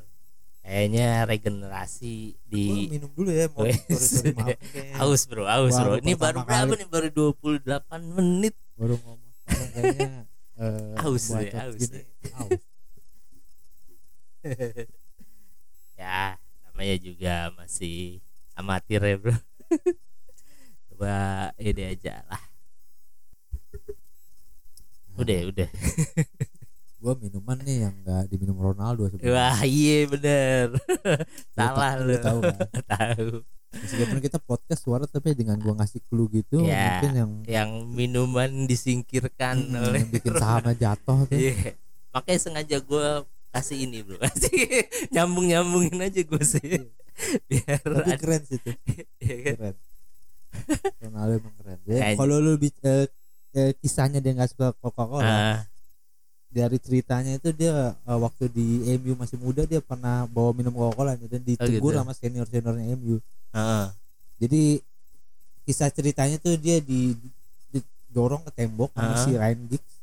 kayaknya 0.62 1.06
regenerasi 1.26 2.14
di 2.46 2.64
minum 2.92 3.10
dulu 3.10 3.32
ya, 3.32 3.48
mau 3.50 3.64
Wes. 3.66 3.82
sorry, 3.88 3.98
sorry, 3.98 4.32
maaf. 4.36 4.48
Oke. 4.52 4.82
aus 5.00 5.22
bro 5.26 5.42
aus 5.48 5.74
Baru 5.74 5.88
bro 5.88 5.96
ini 5.98 6.12
baru 6.14 6.38
berapa 6.44 6.72
nih 6.76 6.88
baru 6.92 7.08
28 7.08 8.20
menit 8.20 8.54
Baru 8.76 8.94
ngomong 9.00 9.32
kayaknya 9.48 10.10
eh, 10.62 10.94
Aus 11.02 11.24
buat 11.32 11.48
ya, 11.48 11.60
aus 11.66 11.74
gini, 11.80 12.00
aus. 12.36 12.60
ya 15.98 16.36
namanya 16.68 16.96
juga 17.00 17.34
masih 17.56 18.20
amatir 18.54 19.00
ya 19.00 19.16
bro 19.16 19.34
coba 21.02 21.18
ini 21.58 21.82
aja 21.84 22.22
lah 22.24 22.42
udah 25.12 25.40
udah 25.50 25.68
Gua 27.02 27.18
minuman 27.18 27.58
nih 27.58 27.82
yang 27.82 27.98
enggak 27.98 28.30
diminum 28.30 28.54
Ronaldo 28.54 29.10
sebenarnya. 29.10 29.34
wah 29.34 29.58
iya 29.66 30.06
bener 30.06 30.78
salah 31.50 31.98
Lu 31.98 32.14
tahu 32.16 32.38
kan? 32.40 32.58
tahu 32.86 33.28
Meskipun 33.72 34.18
kita 34.20 34.38
podcast 34.38 34.80
suara 34.80 35.02
tapi 35.04 35.34
dengan 35.34 35.58
gua 35.58 35.74
ngasih 35.74 35.98
clue 36.06 36.30
gitu 36.30 36.62
Ya. 36.62 37.02
mungkin 37.02 37.12
yang 37.12 37.30
yang 37.44 37.70
minuman 37.90 38.50
disingkirkan 38.64 39.58
hmm, 39.66 39.82
oleh 39.82 39.98
yang 39.98 40.10
bikin 40.14 40.32
sahamnya 40.38 40.74
jatuh 40.78 41.26
tuh. 41.26 41.34
Iya. 41.34 41.74
makanya 42.12 42.38
sengaja 42.38 42.76
gue 42.78 43.06
kasih 43.50 43.78
ini 43.82 43.98
bro 44.00 44.20
kasih 44.22 44.86
nyambung 45.10 45.50
nyambungin 45.50 45.98
aja 45.98 46.22
gue 46.22 46.42
sih 46.44 46.86
biar 47.50 47.82
Tapi 47.82 47.98
ada- 48.06 48.14
keren 48.16 48.42
sih 48.46 48.62
tuh. 48.62 48.76
iya 49.18 49.36
kan? 49.42 49.54
keren 49.58 49.76
Ronaldo 51.02 51.32
emang 51.38 51.54
keren 51.58 51.78
ya, 51.84 52.14
kalau 52.14 52.36
lu 52.38 52.54
eh, 53.52 53.72
kisahnya 53.80 54.18
dia 54.20 54.32
nggak 54.32 54.50
suka 54.52 54.72
Coca 54.80 55.04
Cola 55.04 55.24
Ah, 55.24 55.58
dari 56.52 56.76
ceritanya 56.76 57.36
itu 57.36 57.50
dia 57.52 57.96
eh, 57.96 58.18
waktu 58.18 58.48
di 58.48 58.66
MU 59.00 59.16
masih 59.16 59.40
muda 59.40 59.64
dia 59.64 59.80
pernah 59.80 60.24
bawa 60.28 60.52
minum 60.52 60.72
Coca 60.72 60.92
Cola 60.96 61.12
dan 61.16 61.42
ditegur 61.42 61.92
gitu. 61.92 61.98
sama 61.98 62.12
senior 62.12 62.46
seniornya 62.48 62.96
MU 62.96 63.20
ah. 63.52 63.92
jadi 64.40 64.80
kisah 65.62 65.88
ceritanya 65.94 66.36
tuh 66.42 66.58
dia 66.58 66.82
di, 66.82 67.14
didorong 67.70 68.42
ke 68.48 68.50
tembok 68.52 68.90
sama 68.92 69.14
Ah. 69.14 69.22
si 69.22 69.30
Ryan 69.32 69.60
Giggs 69.68 69.94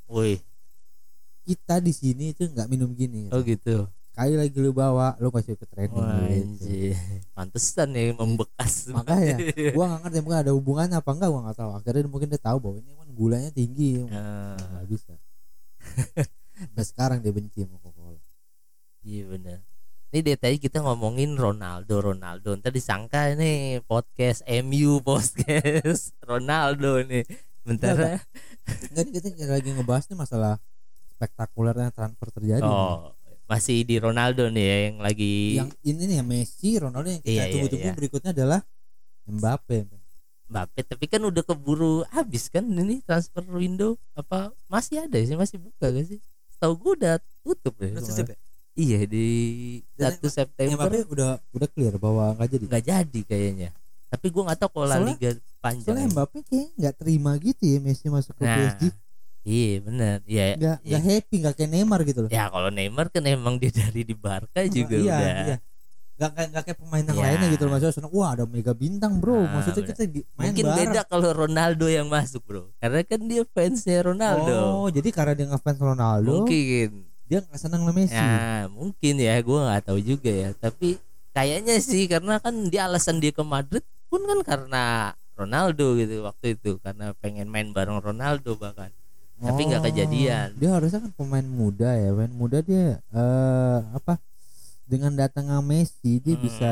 kita 1.46 1.82
di 1.82 1.94
sini 1.94 2.32
itu 2.32 2.46
nggak 2.46 2.70
minum 2.70 2.94
gini 2.94 3.30
oh 3.34 3.42
gitu. 3.42 3.90
Sekali 4.10 4.34
lagi 4.36 4.58
lu 4.58 4.72
bawa 4.72 5.16
lu 5.18 5.30
kasih 5.30 5.56
ke 5.56 5.64
training 5.64 5.96
Wah, 5.96 6.26
gitu. 6.28 6.98
Pantesan 7.32 7.94
ya 7.94 8.12
membekas. 8.12 8.90
makanya 8.90 9.38
gua 9.78 9.86
nggak 9.88 10.00
ngerti 10.04 10.18
mungkin 10.20 10.40
ada 10.42 10.52
hubungannya 10.52 10.98
apa 10.98 11.10
enggak 11.14 11.30
gua 11.30 11.42
nggak 11.48 11.58
tahu 11.58 11.72
akhirnya 11.72 12.10
mungkin 12.10 12.28
dia 12.28 12.42
tahu 12.42 12.58
bahwa 12.60 12.76
ini 12.78 12.92
kan 12.92 13.10
gulanya 13.14 13.50
tinggi 13.50 14.04
Ah, 14.12 14.58
nggak 14.58 14.88
bisa 14.88 15.14
nah 16.76 16.84
sekarang 16.84 17.24
dia 17.24 17.32
benci 17.32 17.64
sama 17.64 17.80
Coca-Cola 17.80 18.20
iya 19.02 19.24
benar. 19.26 19.60
Ini 20.10 20.26
dari 20.26 20.36
tadi 20.36 20.58
kita 20.58 20.82
ngomongin 20.82 21.38
Ronaldo, 21.38 22.02
Ronaldo. 22.02 22.58
Ntar 22.58 22.74
disangka 22.74 23.30
ini 23.30 23.78
podcast 23.86 24.42
MU 24.66 25.00
podcast 25.00 26.18
Ronaldo 26.30 26.98
nih. 27.06 27.22
Bentar. 27.62 27.94
Enggak, 27.94 28.18
enggak 28.90 29.06
ini 29.06 29.30
kita 29.38 29.54
lagi 29.54 29.70
ngebahas 29.70 30.10
nih 30.10 30.18
masalah 30.18 30.58
spektakulernya 31.14 31.94
transfer 31.94 32.34
terjadi 32.34 32.66
Oh, 32.66 33.14
masih 33.50 33.82
di 33.82 33.98
Ronaldo 33.98 34.46
nih 34.48 34.62
ya 34.64 34.78
yang 34.88 34.98
lagi 35.02 35.34
yang 35.58 35.70
ini 35.82 36.02
nih 36.06 36.16
ya 36.22 36.24
Messi 36.24 36.78
Ronaldo 36.78 37.10
yang 37.10 37.22
kita 37.26 37.34
Iya, 37.34 37.42
iya, 37.42 37.52
tunggu-tunggu 37.52 37.90
iya. 37.90 37.98
berikutnya 37.98 38.32
adalah 38.32 38.60
Mbappe 39.26 39.78
Mbappe 40.50 40.80
tapi 40.86 41.06
kan 41.06 41.22
udah 41.22 41.42
keburu 41.42 42.06
habis 42.10 42.50
kan 42.50 42.66
ini 42.66 43.02
transfer 43.02 43.42
window 43.50 43.98
apa 44.14 44.50
masih 44.66 45.06
ada 45.06 45.18
sih 45.18 45.34
masih 45.34 45.58
buka 45.58 45.90
gak 45.90 46.06
sih? 46.06 46.20
Tahu 46.60 46.74
gue 46.76 46.92
udah 47.00 47.16
tutup 47.46 47.74
deh. 47.78 47.94
kemarin. 47.94 48.36
Iya 48.74 49.00
di 49.06 49.28
Dan 49.94 50.18
1 50.18 50.26
September 50.28 50.86
Mbappe 50.86 51.00
udah 51.08 51.30
udah 51.54 51.68
clear 51.72 51.96
bahwa 51.96 52.34
nggak 52.36 52.50
jadi 52.52 52.66
nggak 52.66 52.84
jadi 52.86 53.20
kayaknya. 53.26 53.70
Tapi 54.10 54.26
gue 54.28 54.42
nggak 54.44 54.60
tahu 54.60 54.70
kalau 54.74 54.88
La 54.90 54.98
Liga 55.00 55.30
panjang. 55.58 55.86
soalnya 55.86 56.06
ya. 56.06 56.14
Mbappe 56.14 56.38
kayak 56.46 56.68
nggak 56.76 56.96
terima 56.98 57.32
gitu 57.38 57.64
ya 57.64 57.78
Messi 57.80 58.06
masuk 58.10 58.34
ke 58.36 58.44
Nah, 58.44 58.56
PSG 58.58 58.84
iya 59.42 59.80
benar. 59.80 60.18
Iya. 60.24 60.46
nggak 60.56 60.78
iya. 60.82 60.90
nggak 60.90 61.04
happy 61.06 61.36
nggak 61.40 61.54
kayak 61.56 61.70
Neymar 61.70 62.00
gitu 62.04 62.20
loh 62.24 62.30
Ya 62.30 62.48
kalau 62.48 62.70
Neymar 62.70 63.08
kan 63.10 63.24
emang 63.24 63.56
dia 63.56 63.72
dari 63.72 64.02
di 64.02 64.14
Barca 64.14 64.60
juga 64.66 64.96
iya, 64.96 65.16
udah. 65.16 65.34
iya. 65.46 65.58
Gak, 66.20 66.36
gak, 66.36 66.48
gak 66.52 66.64
kayak 66.68 66.80
pemain 66.84 67.00
yang 67.02 67.16
Iya. 67.16 67.24
lainnya 67.32 67.48
gitu 67.48 67.64
loh 67.64 67.72
maksudnya 67.74 68.10
wah 68.12 68.30
ada 68.36 68.44
mega 68.44 68.74
bintang 68.76 69.14
bro 69.18 69.40
Ah, 69.40 69.48
maksudnya 69.56 69.82
bener. 69.82 69.92
kita 69.96 70.04
di, 70.04 70.20
main 70.36 70.52
Mungkin 70.52 70.66
bareng 70.68 70.78
beda 70.92 71.02
kalau 71.08 71.30
Ronaldo 71.32 71.86
yang 71.88 72.08
masuk 72.12 72.42
bro, 72.44 72.68
karena 72.76 73.00
kan 73.08 73.22
dia 73.24 73.44
fansnya 73.48 74.00
Ronaldo. 74.04 74.56
oh 74.84 74.88
jadi 74.92 75.10
karena 75.16 75.32
dia 75.34 75.48
ngefans 75.48 75.80
Ronaldo 75.80 76.44
Mungkin. 76.44 76.90
dia 77.24 77.40
nggak 77.40 77.56
seneng 77.56 77.88
sama 77.88 77.94
Messi 77.96 78.20
Ya 78.20 78.68
mungkin 78.68 79.14
ya, 79.16 79.40
gue 79.40 79.60
nggak 79.64 79.84
tahu 79.86 80.00
juga 80.02 80.28
ya. 80.28 80.50
Tapi 80.52 81.00
kayaknya 81.32 81.80
sih 81.80 82.04
karena 82.04 82.36
kan 82.38 82.68
dia 82.68 82.84
alasan 82.84 83.24
dia 83.24 83.32
ke 83.32 83.40
Madrid 83.40 83.86
pun 84.12 84.20
kan 84.26 84.40
karena 84.44 84.84
Ronaldo 85.34 85.96
gitu 85.96 86.28
waktu 86.28 86.60
itu 86.60 86.84
karena 86.84 87.16
pengen 87.16 87.48
main 87.48 87.72
bareng 87.72 87.96
Ronaldo 87.96 88.60
bahkan. 88.60 88.92
Tapi 89.40 89.62
nggak 89.66 89.82
Oh, 89.82 89.88
kejadian. 89.88 90.48
dia 90.56 90.70
harusnya 90.72 91.00
kan 91.00 91.12
pemain 91.14 91.44
muda 91.44 91.90
ya 91.92 92.12
pemain 92.12 92.32
muda 92.32 92.60
dia 92.60 93.00
eh 93.00 93.80
apa 93.92 94.20
dengan 94.84 95.16
datangnya 95.16 95.62
Messi 95.62 96.20
dia 96.20 96.36
Hmm. 96.36 96.44
bisa 96.44 96.70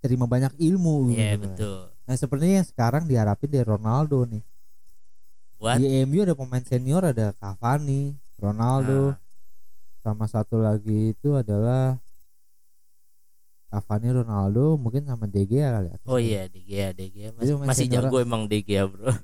terima 0.00 0.24
banyak 0.24 0.50
ilmu 0.58 1.12
Iya 1.12 1.36
gitu. 1.36 1.42
betul. 1.46 1.80
nah 2.02 2.14
sepertinya 2.14 2.54
yang 2.58 2.68
sekarang 2.68 3.04
diharapin 3.04 3.46
dari 3.46 3.62
Ronaldo 3.62 4.26
nih 4.26 4.42
Buat 5.54 5.76
di 5.76 5.86
MU 6.02 6.24
ada 6.24 6.34
pemain 6.34 6.64
senior 6.64 7.04
ada 7.04 7.30
Cavani 7.32 8.16
Ronaldo 8.36 9.12
Nah, 9.12 9.20
sama 10.00 10.24
satu 10.24 10.56
lagi 10.58 11.12
itu 11.12 11.36
adalah 11.36 12.00
Cavani 13.68 14.10
Ronaldo 14.10 14.74
mungkin 14.74 15.06
sama 15.06 15.30
De 15.30 15.46
Gea 15.46 15.68
kali 15.70 15.88
ya 15.92 15.96
oh 16.02 16.18
iya 16.18 16.42
De 16.50 16.58
Gea, 16.58 16.90
De 16.90 17.06
Gea 17.06 17.30
masih, 17.30 17.54
masih 17.60 17.86
jago 17.86 18.18
emang 18.18 18.50
De 18.50 18.58
Gea 18.60 18.88
bro. 18.90 19.14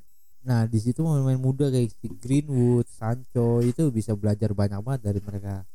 Nah 0.46 0.62
di 0.62 0.78
situ 0.78 1.02
pemain 1.02 1.34
muda 1.36 1.66
kayak 1.66 1.90
si 1.92 2.06
Greenwood 2.08 2.86
Sancho 2.88 3.58
itu 3.60 3.90
bisa 3.90 4.14
belajar 4.14 4.50
banyak 4.52 4.78
banget 4.78 5.00
dari 5.04 5.20
mereka 5.20 5.66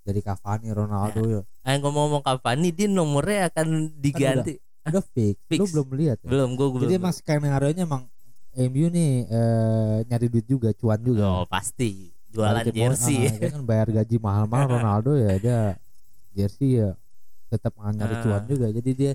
dari 0.00 0.20
Cavani 0.20 0.70
Ronaldo 0.70 1.20
ya. 1.20 1.42
Ah, 1.60 1.74
ngomong-ngomong 1.76 2.22
Cavani 2.22 2.70
dia 2.70 2.86
nomornya 2.86 3.50
akan 3.50 3.90
diganti. 3.92 4.56
udah 4.80 5.04
fix. 5.04 5.34
Fix. 5.44 5.58
lu 5.60 5.66
belum 5.68 5.88
lihat 5.94 6.18
ya? 6.20 6.28
Belum, 6.30 6.54
gue 6.54 6.66
belum. 6.68 6.82
jadi 6.82 6.94
emang 6.96 7.12
skenario 7.12 7.68
nya 7.68 7.84
emang 7.84 8.06
MU 8.52 8.86
nih 8.88 9.10
eh, 9.24 9.96
nyari 10.06 10.26
duit 10.26 10.42
juga 10.44 10.70
cuan 10.72 10.98
juga 10.98 11.22
Oh 11.22 11.44
pasti 11.44 12.10
jualan 12.28 12.64
mo- 12.64 12.72
jersey. 12.72 13.18
ah, 13.20 13.34
dia 13.36 13.50
kan 13.50 13.62
bayar 13.62 13.88
gaji 13.92 14.16
mahal-mahal 14.16 14.66
Ronaldo 14.78 15.14
ya 15.14 15.36
dia 15.36 15.58
jersey 16.30 16.78
ya 16.78 16.94
tetap 17.46 17.74
nyari 17.76 18.14
Ah. 18.14 18.22
cuan 18.24 18.42
juga 18.46 18.66
jadi 18.70 18.90
dia 18.90 19.12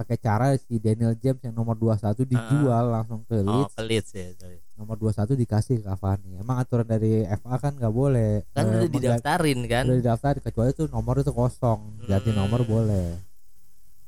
pakai 0.00 0.16
cara 0.16 0.46
si 0.56 0.76
Daniel 0.76 1.12
James 1.14 1.36
yang 1.38 1.52
nomor 1.52 1.76
21 1.76 2.00
dijual 2.24 2.84
langsung 2.88 3.20
ke 3.22 3.36
oh 3.36 3.44
Leeds 3.44 3.74
pelit 3.74 4.04
sih. 4.06 4.32
sorry. 4.34 4.56
nomor 4.72 4.96
21 4.96 5.36
dikasih 5.36 5.74
ke 5.76 5.84
Cavani 5.84 6.36
emang 6.36 6.56
aturan 6.56 6.84
dari 6.84 7.20
FA 7.30 7.56
kan 7.58 7.72
nggak 7.74 7.92
boleh 7.92 8.40
Kan 8.50 8.64
eh, 8.64 8.80
udah 8.80 8.88
didaftarin 8.90 9.60
kan. 9.66 9.84
udah 9.84 9.98
didaftar 9.98 10.32
kecuali 10.40 10.70
itu 10.70 10.84
nomor 10.86 11.14
itu 11.16 11.28
kosong 11.30 11.80
ganti 12.02 12.28
Hmm. 12.28 12.40
nomor 12.40 12.64
boleh 12.64 13.20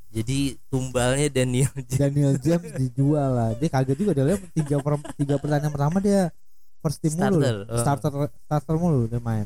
Jadi 0.09 0.39
tumbalnya 0.67 1.25
Daniel 1.27 1.73
James. 1.75 1.93
Daniel 1.95 2.33
James 2.45 2.69
dijual 2.71 3.29
lah 3.29 3.49
dia 3.53 3.65
kaget 3.67 3.93
juga 3.95 4.11
dia 4.11 4.25
lihat 4.27 4.41
tiga 4.51 4.77
per, 4.77 4.93
tiga 5.15 5.35
pertandingan 5.37 5.71
pertama 5.71 5.97
dia 5.99 6.33
first 6.79 6.97
team 6.99 7.13
mulu 7.13 7.37
Starter, 7.37 7.55
oh. 7.63 7.77
starter 7.79 8.11
starter 8.43 8.75
mulu 8.75 9.05
dia 9.05 9.17
main 9.19 9.45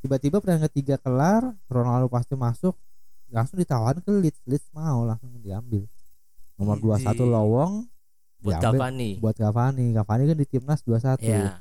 tiba-tiba 0.00 0.36
pertandingan 0.36 0.68
ketiga 0.68 0.96
kelar 0.96 1.42
Ronaldo 1.66 2.08
pasti 2.08 2.32
masuk 2.34 2.72
langsung 3.34 3.58
ditawarin 3.58 3.98
ke 3.98 4.10
Leeds 4.14 4.40
Leeds 4.44 4.66
mau 4.70 5.02
langsung 5.02 5.28
diambil 5.36 5.82
nomor 6.54 6.78
Idi. 6.78 6.86
21 7.02 7.26
lowong 7.26 7.72
buat 8.38 8.54
diambil 8.54 8.78
Cavani. 8.78 9.10
buat 9.18 9.34
Cavani 9.34 9.86
Cavani 9.92 10.22
kan 10.24 10.36
di 10.36 10.46
timnas 10.46 10.80
21 10.80 11.18
Ya. 11.20 11.58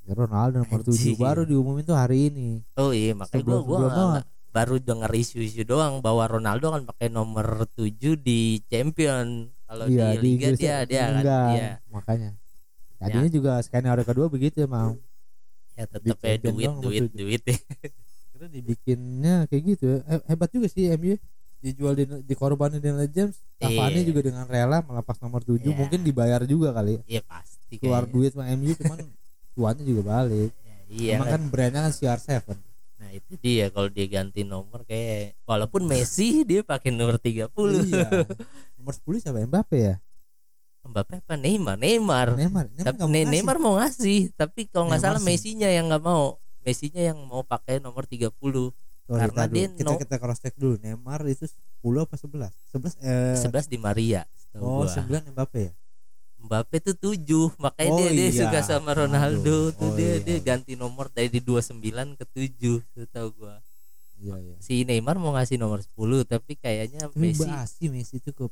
Ya, 0.00 0.12
Ronaldo 0.12 0.62
nomor 0.62 0.80
7 0.80 0.90
Anjing. 0.92 1.18
baru 1.18 1.42
diumumin 1.42 1.82
tuh 1.82 1.94
hari 1.94 2.30
ini 2.30 2.62
Oh 2.74 2.90
iya 2.90 3.12
makanya 3.12 3.34
sebelum 3.36 3.60
nggak- 3.66 4.26
baru 4.50 4.74
denger 4.78 5.10
isu-isu 5.12 5.62
doang 5.62 5.98
bahwa 5.98 6.22
Ronaldo 6.24 6.70
kan 6.70 6.82
pakai 6.84 7.06
nomor 7.08 7.46
7 7.70 7.86
di 8.16 8.58
Champion. 8.64 9.46
Kalau 9.62 9.86
iya 9.86 10.10
di 10.12 10.18
Liga 10.20 10.50
Inggris 10.50 10.58
dia 10.58 10.82
dia 10.82 11.06
kan 11.08 11.22
iya. 11.52 11.70
makanya 11.86 12.34
tadinya 12.96 13.30
juga 13.30 13.52
skenario 13.60 14.02
kedua 14.02 14.26
begitu 14.26 14.60
emang 14.60 14.98
Ya 15.72 15.86
tetap 15.86 16.02
Di 16.02 16.10
ya 16.20 16.34
duit 16.36 16.70
duit 16.76 17.02
tujuh. 17.06 17.14
duit 17.14 17.42
ya. 18.40 18.42
Karena 18.42 18.48
dibikinnya 18.50 19.34
kayak 19.46 19.62
gitu 19.68 19.84
ya. 19.86 19.98
Hebat 20.24 20.48
juga 20.48 20.66
sih 20.66 20.88
MU 20.90 21.14
dijual 21.60 21.92
di 21.92 22.04
dikorbanin 22.24 22.80
Daniel 22.80 23.04
James 23.06 23.36
Cavani 23.54 24.00
Iya. 24.00 24.06
juga 24.06 24.20
dengan 24.24 24.44
rela 24.44 24.80
melepas 24.80 25.20
nomor 25.20 25.40
7 25.42 25.60
Iya. 25.62 25.76
mungkin 25.76 26.00
dibayar 26.00 26.40
juga 26.42 26.72
kali 26.72 26.96
ya. 26.96 27.02
Iya 27.06 27.22
pasti 27.22 27.76
keluar 27.76 28.02
kayaknya. 28.02 28.14
duit 28.16 28.30
sama 28.32 28.44
MU 28.50 28.72
cuman 28.74 28.98
cuannya 29.54 29.84
juga 29.84 30.02
balik 30.02 30.50
Ya, 30.56 30.76
iya 30.88 31.10
emang 31.14 31.28
kan. 31.28 31.36
kan 31.36 31.42
brandnya 31.46 31.80
kan 31.82 31.92
CR7 31.92 32.56
Nah 32.96 33.08
itu 33.12 33.32
dia 33.36 33.68
kalau 33.68 33.88
dia 33.88 34.06
ganti 34.06 34.40
nomor 34.40 34.82
kayak 34.82 35.36
walaupun 35.42 35.84
Messi 35.84 36.42
dia 36.42 36.60
pakai 36.60 36.90
nomor 36.90 37.20
30 37.20 37.52
iya 37.84 38.08
nomor 38.76 38.92
10 38.96 39.20
siapa 39.20 39.38
Mbappe 39.42 39.76
ya 39.76 39.94
Mbappe 40.82 41.20
apa 41.20 41.36
Neymar 41.36 41.76
Neymar 41.76 42.34
Neymar 42.34 42.66
Neymar 42.66 42.82
tapi 42.82 42.96
nggak 42.96 43.04
mau 43.04 43.12
Ne- 43.12 43.20
ngasih. 43.20 43.32
Neymar 43.36 43.56
mau 43.58 43.74
ngasih 43.76 44.20
tapi 44.32 44.60
kalau 44.64 44.88
nggak 44.88 44.96
Neymar 44.98 45.16
salah. 45.16 45.22
Messi-nya 45.22 45.68
yang 45.68 45.86
nggak 45.86 46.00
mau 46.00 46.40
Messi-nya 46.70 47.02
yang 47.04 47.18
mau 47.20 47.42
pakai 47.42 47.76
nomor 47.76 48.06
30 48.06 48.30
Sorry, 48.30 48.70
karena 49.10 49.34
tar 49.34 49.44
dulu. 49.44 49.56
dia 49.56 49.66
kita 49.68 49.82
no- 49.84 49.98
kita 49.98 50.16
cross 50.16 50.38
check 50.38 50.54
dulu 50.54 50.78
Neymar 50.78 51.26
itu 51.26 51.42
10 51.42 51.58
apa 52.00 52.14
11 52.14 52.54
11 52.70 52.94
eh 53.00 53.34
11 53.36 53.66
di 53.66 53.76
Maria 53.76 54.22
oh 54.54 54.86
gua. 54.86 54.86
9 54.86 55.34
Mbappe 55.34 55.60
ya 55.60 55.72
Mbappe 56.40 56.76
tuh 56.80 56.96
7 56.96 57.52
makanya 57.58 57.90
Oh, 57.90 57.98
dia 58.00 58.10
dia 58.10 58.28
iya. 58.28 58.38
suka 58.40 58.60
sama 58.62 58.90
Ronaldo 58.92 59.42
Aduh. 59.66 59.74
tuh 59.74 59.90
Oh, 59.90 59.94
dia 59.94 60.16
iya. 60.16 60.22
dia 60.22 60.38
ganti 60.40 60.72
nomor 60.72 61.06
dari 61.08 61.36
29 61.36 61.82
ke 62.14 62.24
7 62.24 62.80
setahu 62.96 63.28
gua 63.36 63.58
iya 64.20 64.36
iya. 64.36 64.54
Si 64.58 64.82
Neymar 64.82 65.16
mau 65.16 65.32
ngasih 65.32 65.56
nomor 65.56 65.80
10 65.80 65.96
tapi 66.24 66.54
kayaknya 66.54 67.08
tapi 67.08 67.16
Messi 67.26 67.42
basi 67.42 67.84
Messi 67.88 68.16
itu 68.16 68.30
ke 68.30 68.44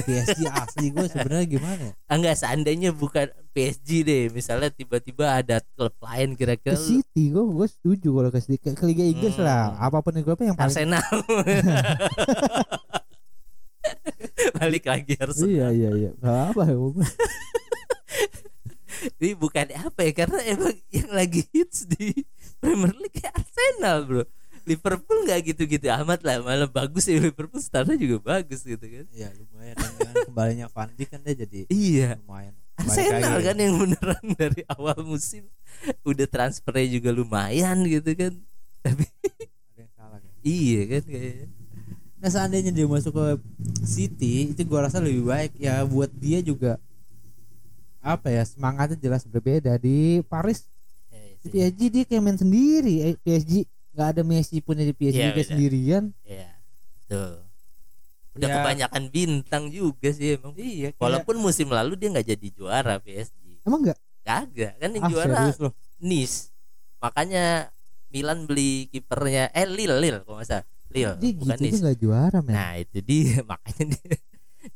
PSG 0.00 0.48
asli 0.48 0.88
gue 0.88 1.06
sebenarnya 1.06 1.46
gimana 1.46 1.82
ya? 1.82 1.92
Ah, 2.04 2.16
enggak 2.16 2.36
seandainya 2.36 2.90
bukan 2.90 3.28
PSG 3.50 3.88
deh. 4.00 4.22
Misalnya 4.30 4.68
tiba-tiba 4.68 5.36
ada 5.36 5.60
klub 5.70 5.92
lain 6.00 6.32
kira-kira 6.34 6.72
lu- 6.72 6.80
City 6.82 7.28
gue 7.28 7.44
gue 7.44 7.66
setuju 7.68 8.08
kalau 8.10 8.30
ke, 8.30 8.40
City. 8.40 8.56
ke, 8.58 8.72
ke 8.72 8.84
Liga 8.84 9.04
Inggris 9.04 9.34
Hmm. 9.34 9.44
lah. 9.44 9.76
Apa 9.78 10.00
pun 10.00 10.12
yang 10.12 10.24
klubnya 10.24 10.46
yang 10.50 10.58
paling 10.58 10.72
Arsenal. 10.72 11.04
Balik 14.56 14.84
lagi 14.86 15.12
Arsenal. 15.16 15.48
Iya 15.48 15.66
iya 15.70 15.90
iya. 15.94 16.10
Gak 16.16 16.40
apa 16.52 16.62
ya 16.64 16.76
ini 19.16 19.32
bukan 19.32 19.64
apa 19.72 20.04
ya 20.04 20.12
karena 20.12 20.38
emang 20.44 20.76
yang 20.92 21.08
lagi 21.08 21.40
hits 21.48 21.88
di 21.88 22.12
Premier 22.60 22.92
League 22.92 23.24
Arsenal 23.24 24.04
bro 24.04 24.24
Liverpool 24.70 25.18
nggak 25.26 25.40
gitu-gitu 25.50 25.90
amat 25.90 26.22
lah. 26.22 26.38
Malah 26.38 26.70
bagus 26.70 27.10
ya 27.10 27.18
Liverpool 27.18 27.58
startnya 27.58 27.98
juga 27.98 28.22
bagus 28.22 28.62
gitu 28.62 28.86
kan. 28.86 29.06
Iya 29.10 29.34
lumayan 29.34 29.74
dengan 29.74 30.14
kembalinya 30.30 30.66
Van 30.70 30.90
Dijk 30.94 31.08
kan 31.10 31.20
dia 31.26 31.34
jadi 31.34 31.60
iya. 31.66 32.14
lumayan 32.22 32.54
Arsenal 32.78 33.38
kan 33.42 33.56
yang 33.58 33.74
beneran 33.76 34.24
dari 34.38 34.62
awal 34.70 34.98
musim. 35.02 35.44
Udah 36.06 36.26
transfernya 36.30 36.86
juga 36.86 37.10
lumayan 37.10 37.82
gitu 37.84 38.14
kan. 38.14 38.32
Tapi 38.80 39.04
ada 39.04 39.80
yang 39.82 39.90
salah 39.98 40.18
kan. 40.22 40.30
iya 40.46 40.80
kan 40.86 41.02
kayaknya. 41.04 41.46
Nah 42.20 42.28
seandainya 42.30 42.72
dia 42.72 42.86
masuk 42.86 43.12
ke 43.16 43.26
City 43.84 44.52
itu 44.54 44.62
gua 44.64 44.86
rasa 44.86 45.02
lebih 45.02 45.26
baik. 45.26 45.52
Ya 45.58 45.82
buat 45.82 46.08
dia 46.14 46.40
juga 46.40 46.78
apa 48.00 48.32
ya 48.32 48.46
semangatnya 48.46 48.96
jelas 48.96 49.26
berbeda. 49.26 49.76
Di 49.76 50.24
Paris 50.30 50.64
Iya 51.10 51.36
di 51.42 51.48
sih. 51.48 51.50
PSG 51.50 51.80
dia 51.92 52.04
kayak 52.06 52.22
main 52.22 52.38
sendiri. 52.38 52.94
Eh, 53.12 53.14
PSG 53.20 53.64
nggak 53.90 54.08
ada 54.08 54.22
Messi 54.22 54.58
punya 54.58 54.82
di 54.82 54.92
PSG 54.92 55.16
Iya, 55.16 55.28
juga 55.30 55.42
sendirian 55.44 56.04
Iya. 56.22 56.50
Tuh. 57.06 57.42
Udah 58.30 58.46
Ya. 58.46 58.54
kebanyakan 58.56 59.02
bintang 59.08 59.64
juga 59.68 60.08
sih 60.10 60.34
emang. 60.34 60.54
iya 60.54 60.90
kayak- 60.90 61.02
Walaupun 61.02 61.36
musim 61.36 61.66
lalu 61.66 61.94
dia 61.94 62.08
nggak 62.08 62.28
jadi 62.28 62.48
juara 62.50 62.94
PSG. 62.98 63.62
emang 63.62 63.82
nggak 63.82 63.98
Kagak, 64.20 64.76
kan 64.76 64.90
yang 64.90 65.02
ah 65.02 65.10
juara 65.10 65.34
Nice. 65.98 66.52
Makanya 66.98 67.72
Milan 68.08 68.44
beli 68.44 68.86
kipernya 68.86 69.48
eh 69.50 69.64
Lille 69.64 69.96
kalau 70.20 70.38
nggak 70.38 70.46
salah. 70.46 70.66
Lille, 70.88 71.14
dia 71.16 71.30
bukan 71.32 71.56
gitu 71.56 71.76
Nice. 71.80 71.96
juara 71.96 72.38
men 72.38 72.52
Nah, 72.52 72.72
itu 72.76 72.98
dia 73.00 73.42
makanya 73.50 73.84
dia 73.88 74.16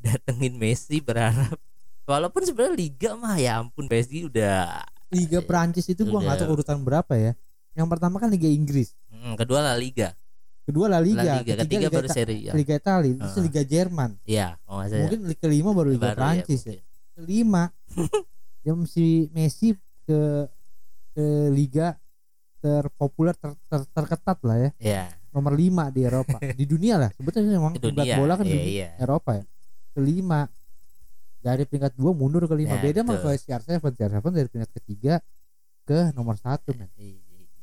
datengin 0.01 0.55
Messi 0.55 0.99
berharap 0.99 1.59
Walaupun 2.05 2.43
sebenarnya 2.43 2.75
liga 2.75 3.11
mah 3.15 3.35
ya 3.35 3.59
ampun 3.59 3.85
PSG 3.85 4.27
udah 4.27 4.83
Liga 5.09 5.39
Prancis 5.41 5.87
itu 5.87 6.03
gua 6.03 6.21
nggak 6.21 6.37
tahu 6.41 6.53
urutan 6.53 6.79
berapa 6.81 7.15
ya 7.15 7.33
yang 7.75 7.87
pertama 7.87 8.17
kan 8.17 8.27
Liga 8.27 8.47
Inggris 8.47 8.95
hmm, 9.09 9.35
kedua 9.35 9.61
La 9.61 9.75
Liga. 9.75 10.15
kedua 10.65 10.87
La 10.89 10.97
Liga, 10.97 11.21
La 11.21 11.39
Liga, 11.39 11.55
ketiga, 11.61 11.87
baru 11.89 12.07
Ita- 12.07 12.15
Serie 12.15 12.49
A. 12.49 12.53
Liga 12.53 12.75
Italia 12.75 13.13
terus 13.15 13.35
Ah. 13.35 13.43
Liga 13.43 13.63
Jerman 13.63 14.11
Iya, 14.23 14.49
salah. 14.65 14.97
mungkin 14.99 15.21
Liga 15.25 15.41
kelima 15.41 15.71
baru 15.71 15.89
Liga 15.91 16.09
Baru 16.09 16.17
Prancis 16.17 16.61
ya, 16.63 16.73
mungkin. 16.73 16.83
kelima 17.15 17.63
yang 18.67 18.79
si 18.85 19.07
Messi 19.31 19.77
ke 20.03 20.49
ke 21.13 21.25
liga 21.49 21.95
terpopuler 22.59 23.35
ter, 23.35 23.53
ter- 23.63 23.89
terketat 23.89 24.39
lah 24.41 24.57
ya 24.59 24.71
Iya, 24.79 25.05
nomor 25.31 25.53
lima 25.53 25.89
di 25.89 26.01
Eropa 26.03 26.41
di 26.57 26.65
dunia 26.65 26.97
lah 26.97 27.11
sebetulnya 27.13 27.53
memang 27.53 27.77
dunia. 27.77 28.17
bola 28.17 28.35
kan 28.35 28.45
Iya, 28.45 28.55
di 28.55 28.59
iya. 28.73 28.89
Eropa 28.97 29.31
ya 29.35 29.45
kelima 29.93 30.49
dari 31.39 31.63
peringkat 31.63 31.93
dua 31.93 32.11
mundur 32.11 32.43
ke 32.43 32.55
lima 32.55 32.73
Nah, 32.73 32.83
beda 32.83 33.05
ke 33.05 33.15
CR7 33.39 33.85
CR7 33.85 34.33
dari 34.33 34.49
peringkat 34.49 34.73
ketiga 34.75 35.21
ke 35.85 36.09
nomor 36.13 36.35
satu 36.35 36.73
Iya, 36.73 36.89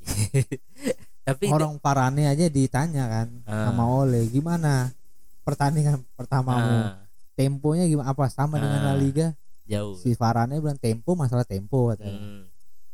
Tapi 1.27 1.45
orang 1.47 1.77
Parane 1.77 2.25
aja 2.25 2.45
ditanya 2.47 3.05
kan 3.05 3.27
Ah. 3.45 3.69
sama 3.69 3.85
Ole 3.85 4.25
gimana 4.27 4.89
pertandingan 5.41 6.01
pertamamu? 6.13 6.77
Ah, 6.89 7.05
temponya 7.33 7.85
gimana? 7.85 8.09
Apa 8.09 8.25
sama 8.27 8.57
dengan 8.57 8.81
La 8.81 8.93
Ah. 8.93 8.97
Liga? 8.97 9.33
Jauh. 9.61 9.95
si 9.95 10.11
Varane 10.13 10.59
bilang 10.59 10.75
tempo 10.75 11.15
masalah 11.15 11.47
tempo 11.47 11.87
katanya. 11.87 12.17
Hmm, 12.17 12.43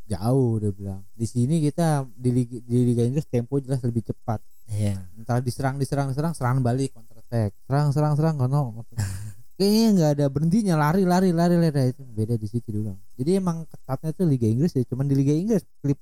jauh 0.06 0.62
dia 0.62 0.70
bilang. 0.70 1.02
Di 1.12 1.26
sini 1.26 1.58
kita 1.58 2.06
di 2.14 2.30
Liga, 2.30 2.58
di 2.62 2.78
Liga 2.86 3.02
Inggris 3.02 3.26
tempo 3.26 3.58
jelas 3.58 3.82
lebih 3.82 4.06
cepat. 4.06 4.44
Iya. 4.68 5.00
entar 5.16 5.40
diserang 5.40 5.80
diserang 5.80 6.12
diserang 6.12 6.36
serangan 6.36 6.60
balik 6.60 6.92
counter 6.92 7.18
attack. 7.18 7.56
Serang 7.66 7.90
serang 7.90 8.14
serang 8.14 8.36
kono 8.36 8.84
kayaknya 9.58 9.88
nggak 9.90 10.12
ada 10.20 10.26
berhentinya 10.30 10.76
lari 10.78 11.02
lari 11.02 11.34
lari 11.34 11.58
lari 11.58 11.90
itu 11.90 12.06
beda 12.06 12.38
di 12.38 12.46
situ 12.46 12.70
bilang 12.70 12.94
jadi 13.18 13.42
emang 13.42 13.66
ketatnya 13.66 14.14
tuh 14.14 14.30
Liga 14.30 14.46
Inggris 14.46 14.70
ya 14.70 14.86
cuman 14.86 15.10
di 15.10 15.18
Liga 15.18 15.34
Inggris 15.34 15.66
klub 15.82 15.98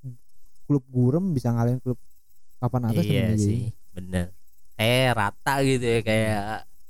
klub 0.66 0.84
gurem 0.90 1.30
bisa 1.30 1.54
ngalahin 1.54 1.78
klub 1.78 1.96
papan 2.58 2.90
atas 2.90 3.06
Iya 3.06 3.32
sih, 3.38 3.70
bener. 3.94 4.34
Kayak 4.76 5.10
rata 5.16 5.54
gitu 5.62 5.86
ya 5.86 6.00
kayak 6.02 6.44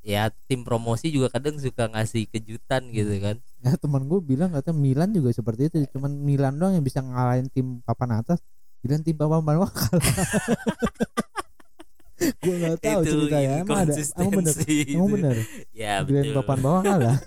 ya 0.06 0.22
tim 0.46 0.62
promosi 0.62 1.10
juga 1.10 1.34
kadang 1.34 1.58
suka 1.58 1.90
ngasih 1.90 2.30
kejutan 2.30 2.88
gitu 2.90 3.10
kan. 3.18 3.36
ya 3.58 3.74
teman 3.74 4.06
gue 4.06 4.22
bilang 4.22 4.54
kata 4.54 4.70
Milan 4.70 5.10
juga 5.10 5.34
seperti 5.34 5.66
itu 5.66 5.76
cuman 5.98 6.14
Milan 6.14 6.54
doang 6.54 6.78
yang 6.78 6.86
bisa 6.86 7.02
ngalahin 7.02 7.50
tim 7.50 7.82
papan 7.82 8.22
atas 8.22 8.38
bilang 8.78 9.02
tim 9.02 9.18
papan 9.18 9.42
bawah 9.42 9.66
kalah 9.66 9.72
gue 12.16 12.54
nggak 12.56 12.78
tahu 12.80 13.00
itu 13.02 13.10
ceritanya 13.12 13.50
emang 13.60 13.78
ada 13.84 13.92
emang 14.16 14.32
bener 14.40 14.54
emang 14.88 15.08
bener 15.12 15.36
Ya 15.74 15.92
Bilang 16.00 16.24
betul. 16.30 16.36
papan 16.40 16.58
bawah 16.62 16.82
kalah 16.86 17.18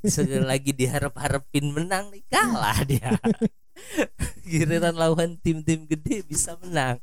lagi 0.50 0.70
diharap-harapin 0.72 1.66
menang 1.74 2.08
nih 2.08 2.22
kalah 2.30 2.78
dia. 2.86 3.10
Giliran 4.42 4.92
lawan 4.92 5.36
tim-tim 5.36 5.84
gede 5.84 6.22
bisa 6.22 6.56
menang. 6.58 6.98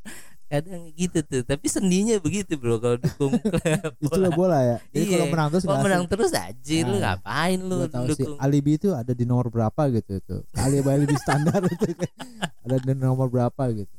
Kadang 0.48 0.88
gitu 0.96 1.20
tuh, 1.22 1.44
tapi 1.44 1.68
seninya 1.68 2.16
begitu 2.18 2.56
bro 2.56 2.80
kalau 2.80 2.96
dukung 2.96 3.36
klub. 4.00 4.08
itulah 4.08 4.32
bola 4.32 4.60
ya 4.62 4.78
jadi 4.90 5.04
Iya. 5.04 5.12
kalau 5.12 5.26
menang 5.28 5.48
terus 5.52 5.64
Kalau 5.66 5.84
menang 5.84 6.02
asik. 6.02 6.12
terus 6.14 6.32
aja 6.32 6.78
lu 6.80 6.88
Nah, 6.88 7.00
ngapain 7.04 7.60
lu 7.60 7.76
tahu 7.86 8.06
sih 8.08 8.24
dukung 8.24 8.40
alibi 8.40 8.72
itu 8.74 8.90
ada 8.90 9.12
di 9.12 9.24
nomor 9.24 9.52
berapa 9.52 9.82
gitu 9.92 10.24
tuh 10.24 10.48
alibi 10.56 10.88
alibi 10.88 11.16
standar 11.20 11.60
itu 11.62 11.92
ada 12.64 12.76
di 12.80 12.94
nomor 12.96 13.28
berapa 13.28 13.60
gitu 13.76 13.92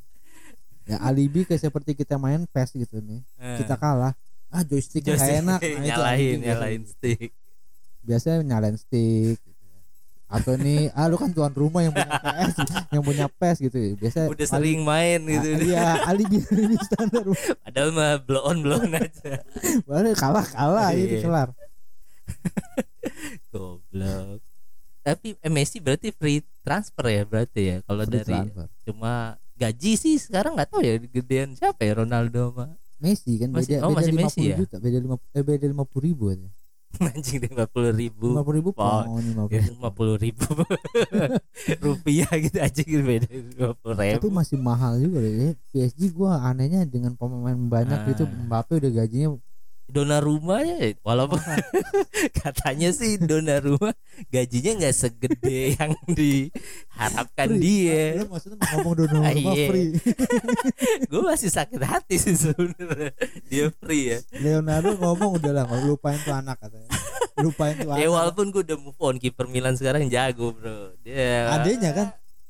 ya 0.83 0.97
alibi 0.99 1.45
kayak 1.45 1.61
seperti 1.61 1.93
kita 1.93 2.17
main 2.17 2.41
PES 2.43 2.69
gitu 2.81 2.97
nih 2.97 3.21
Eh, 3.37 3.61
kita 3.61 3.77
kalah 3.77 4.17
ah 4.49 4.63
joysticknya 4.63 5.13
just 5.13 5.21
nggak 5.21 5.37
enak 5.45 5.59
Nah, 5.61 5.69
itu 5.69 5.85
nyalain 5.85 6.17
anjing 6.17 6.39
nyalain 6.41 6.81
stick. 6.83 7.29
biasanya 8.01 8.37
nyalain 8.41 8.73
stick. 8.75 9.37
Atau 10.29 10.53
nih 10.55 10.93
ah 10.93 11.05
lu 11.05 11.17
kan 11.17 11.27
tuan 11.27 11.49
rumah 11.51 11.81
yang 11.81 11.89
punya 11.89 12.05
PS 12.15 12.53
yang 12.89 13.01
punya 13.01 13.25
PES 13.27 13.57
gitu 13.59 13.77
biasa 13.97 14.29
Udah 14.29 14.45
sering 14.47 14.81
main 14.81 15.19
gitu. 15.19 15.49
iya 15.65 16.05
alibi 16.05 16.37
alibi 16.45 16.77
standar 16.85 17.25
Padahal 17.59 17.89
mah 17.89 18.11
blow 18.19 18.43
on 18.43 18.61
blow 18.61 18.77
on 18.77 18.93
aja. 18.93 19.41
baru 19.83 20.13
kalah 20.13 20.45
kalah 20.47 20.93
itu 20.93 21.17
Iya. 21.17 21.21
kelar 21.23 21.49
Goblok. 23.49 24.37
Tapi 24.99 25.33
eh, 25.35 25.49
Messi 25.49 25.79
berarti 25.79 26.11
free 26.11 26.45
transfer 26.61 27.05
ya 27.07 27.23
berarti 27.23 27.61
ya 27.63 27.77
kalau 27.81 28.05
dari 28.05 28.21
transfer. 28.21 28.67
cuma 28.83 29.13
gaji 29.55 29.91
sih 29.95 30.15
sekarang 30.15 30.53
nggak 30.53 30.69
tahu 30.69 30.81
ya 30.81 31.01
gedean 31.01 31.49
siapa 31.51 31.81
ya 31.81 31.97
Ronaldo 31.97 32.53
mah 32.53 32.69
Messi 32.97 33.35
kan 33.35 33.49
Masih- 33.49 33.79
beda 33.79 33.81
oh, 33.81 33.89
beda 33.89 33.97
masih 33.97 34.13
50 34.13 34.21
Messi 34.21 34.41
ya? 34.45 34.55
juta 34.55 34.75
beda 34.77 34.97
lima 34.99 35.15
eh, 35.33 35.41
beda 35.41 35.65
lima 35.65 35.83
puluh 35.83 36.03
ribu 36.05 36.29
aja 36.29 36.45
anjing 37.13 37.39
lima 37.45 37.65
puluh 37.69 37.93
ribu. 37.93 38.33
lima 38.33 38.43
puluh 38.43 38.57
ribu 38.59 38.71
pound 38.73 39.21
lima 39.23 39.45
ya 39.47 39.89
puluh 39.93 40.15
ribu. 40.17 40.45
Rupiah 41.85 42.31
gitu 42.41 42.57
aja 42.59 42.81
gitu 42.81 43.03
beda 43.05 43.27
lima 43.29 43.71
puluh 43.77 43.95
tapi 43.95 44.17
ribu 44.17 44.27
masih 44.33 44.57
mahal 44.59 44.97
juga 44.97 45.21
deh 45.21 45.33
ya. 45.33 45.49
PSG 45.71 46.11
gua 46.11 46.41
anehnya 46.43 46.83
dengan 46.89 47.13
pemain 47.15 47.55
banyak 47.55 48.09
gitu 48.13 48.23
Ah. 48.25 48.33
Mbappe 48.49 48.81
udah 48.81 48.91
gajinya 48.91 49.37
Donnarumma 49.89 50.61
ya? 50.61 50.93
Walaupun 51.01 51.41
katanya 52.39 52.89
sih 52.89 53.17
Donnarumma 53.17 53.91
gajinya 54.29 54.85
nggak 54.85 54.95
segede 54.95 55.59
yang 55.79 55.91
diharapkan 56.07 57.49
Free. 57.49 57.61
dia. 57.61 58.03
Maksudnya 58.23 58.57
ngomong 58.77 58.93
Donnarumma 58.95 59.51
Iya. 59.51 59.67
free. 59.67 59.91
Gue 61.09 61.21
masih 61.21 61.49
sakit 61.49 61.81
hati 61.81 62.15
sih 62.15 62.37
sebenarnya. 62.37 63.11
Dia 63.45 63.73
free 63.73 64.13
ya. 64.13 64.19
Leonardo 64.37 64.93
ngomong 64.95 65.41
udah 65.41 65.51
lah 65.51 65.65
lupain 65.81 66.21
tuh 66.21 66.33
anak 66.33 66.61
katanya. 66.61 66.89
Lupain 67.39 67.73
tuh 67.73 67.89
ya 67.95 68.05
anak. 68.05 68.13
walaupun 68.13 68.45
gue 68.49 68.61
udah 68.63 68.77
move 68.77 68.99
on 68.99 69.17
kiper 69.17 69.47
Milan 69.47 69.73
sekarang 69.73 70.05
jago 70.07 70.53
bro. 70.53 70.93
Dia 71.01 71.49
adanya 71.55 71.91
kan? 71.91 72.07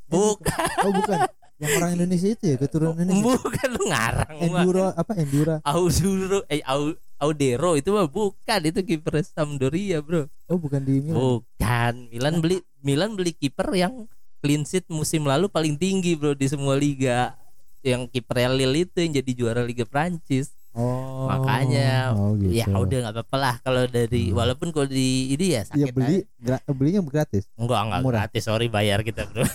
Bukan. 0.10 0.66
Oh 0.84 0.92
bukan. 0.92 1.20
Yang 1.60 1.72
orang 1.76 1.92
Indonesia 1.94 2.30
itu 2.32 2.44
ya 2.46 2.56
keturunan 2.56 2.96
Indonesia. 2.98 3.36
Bukan 3.36 3.68
lu 3.76 3.84
ngarang. 3.92 4.32
Enduro 4.40 4.86
apa 4.90 5.12
Endura 5.14 5.56
Auduro 5.62 6.40
eh 6.48 6.64
Au, 6.64 6.96
Audero 7.20 7.76
itu 7.76 7.90
mah 7.90 8.08
bukan 8.08 8.60
itu 8.64 8.80
kiper 8.82 9.20
Sampdoria 9.22 10.00
bro 10.00 10.26
oh 10.48 10.58
bukan 10.58 10.80
di 10.82 11.00
Milan 11.00 11.14
bukan 11.14 11.94
Milan 12.08 12.36
beli 12.40 12.58
Milan 12.80 13.12
beli 13.14 13.32
kiper 13.32 13.70
yang 13.74 14.08
clean 14.40 14.64
sheet 14.64 14.88
musim 14.88 15.24
lalu 15.24 15.46
paling 15.46 15.76
tinggi 15.76 16.16
bro 16.16 16.32
di 16.32 16.48
semua 16.48 16.74
liga 16.74 17.36
yang 17.80 18.06
kiper 18.06 18.48
Lille 18.50 18.84
itu 18.84 18.98
yang 18.98 19.14
jadi 19.14 19.32
juara 19.34 19.62
Liga 19.62 19.84
Prancis 19.84 20.52
oh 20.72 21.28
makanya 21.28 22.12
oh, 22.12 22.36
gitu. 22.36 22.52
ya 22.54 22.68
udah 22.70 22.98
nggak 23.02 23.16
apa-apa 23.16 23.38
lah 23.38 23.56
kalau 23.60 23.84
dari 23.84 24.30
Hmm. 24.30 24.36
walaupun 24.36 24.70
kalau 24.70 24.86
di 24.86 25.08
ini 25.30 25.46
ya 25.50 25.64
Iya 25.66 25.88
sakit 25.88 25.92
beli 25.92 26.18
gra- 26.38 26.64
belinya 26.70 27.02
gratis 27.02 27.48
Enggak, 27.56 27.80
enggak 27.82 28.00
Murah. 28.00 28.16
gratis. 28.28 28.44
Sorry 28.44 28.68
bayar 28.68 29.00
kita, 29.02 29.28
Bro. 29.28 29.44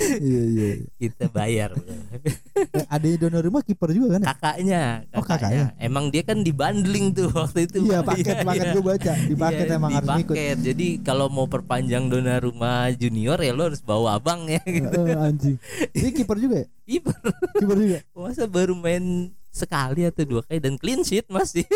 iya 0.00 0.42
iya 0.42 0.68
iya. 0.74 0.88
kita 0.96 1.28
bayar. 1.28 1.70
Eh, 1.76 2.84
adanya 2.88 3.16
Donnarumma 3.20 3.60
kiper 3.60 3.92
juga 3.92 4.16
kan 4.16 4.20
ya? 4.20 4.26
Kakaknya, 4.32 4.82
Oh, 5.12 5.24
kakaknya. 5.24 5.72
Emang 5.76 6.08
dia 6.08 6.22
kan 6.24 6.40
dibundling 6.40 7.12
tuh 7.12 7.28
waktu 7.32 7.68
itu. 7.68 7.84
iya 7.84 8.00
Pak. 8.00 8.16
paket 8.16 8.36
paket 8.42 8.64
iya. 8.64 8.72
gue 8.72 8.84
baca 8.84 9.12
di 9.16 9.34
paket 9.34 9.66
Iya, 9.66 9.76
emang 9.76 9.90
di 9.90 9.96
harus 9.96 10.08
ikut 10.20 10.34
paket. 10.34 10.56
Jadi 10.60 10.86
kalau 11.00 11.26
mau 11.28 11.46
perpanjang 11.46 12.04
Donnarumma 12.06 12.90
junior 12.92 13.38
ya 13.38 13.52
lo 13.52 13.68
harus 13.68 13.80
bawa 13.80 14.16
abang 14.16 14.48
ya 14.48 14.60
gitu. 14.64 15.00
Eh, 15.06 15.16
anjing 15.16 15.56
ini 15.92 16.08
kiper 16.12 16.36
juga 16.36 16.56
ya 16.62 16.66
Kiper 16.84 17.16
kiper 17.56 17.76
juga 17.78 17.98
masa 18.12 18.44
baru 18.46 18.74
main 18.74 19.30
sekali 19.50 20.06
atau 20.06 20.22
dua 20.22 20.42
kali 20.46 20.58
dan 20.58 20.78
clean 20.78 21.02
sheet 21.02 21.26
masih. 21.26 21.66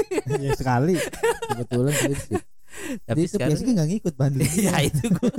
ya 0.43 0.55
sekali 0.55 0.95
kebetulan 1.51 1.95
clean 1.95 2.19
sheet. 2.19 2.43
Tapi 3.07 3.21
Dia 3.25 3.31
sekarang 3.31 3.57
PSG 3.57 3.69
nggak 3.75 3.89
ngikut 3.95 4.15
banding 4.15 4.53
ya 4.67 4.77
itu 4.83 5.05
gua 5.13 5.31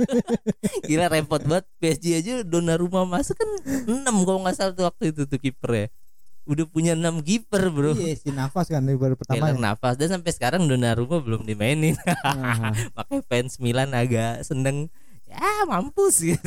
gila 0.88 1.06
repot 1.12 1.42
banget. 1.44 1.66
PSG 1.78 2.06
aja 2.20 2.32
Donnarumma 2.42 3.04
masuk 3.06 3.36
kan 3.36 3.50
6 3.86 4.26
kalau 4.26 4.40
nggak 4.44 4.56
salah 4.56 4.72
tuh 4.72 4.84
waktu 4.88 5.14
itu 5.14 5.22
tuh 5.28 5.40
kiper 5.40 5.72
ya 5.72 5.88
udah 6.46 6.66
punya 6.70 6.94
6 6.94 7.26
kiper 7.26 7.62
bro. 7.74 7.92
Iya 7.98 8.14
si 8.14 8.30
nafas 8.30 8.70
kan 8.70 8.86
baru 8.86 9.18
pertama 9.18 9.50
Kehilangan 9.50 9.62
nafas. 9.62 9.94
Dan 9.98 10.08
sampai 10.14 10.30
sekarang 10.30 10.62
Donnarumma 10.70 11.18
belum 11.18 11.42
dimainin. 11.42 11.98
Nah, 12.22 12.70
makanya 12.96 13.22
fans 13.26 13.58
Milan 13.58 13.90
agak 13.92 14.46
seneng. 14.46 14.86
Ya 15.26 15.66
mampus 15.66 16.22
gitu 16.22 16.46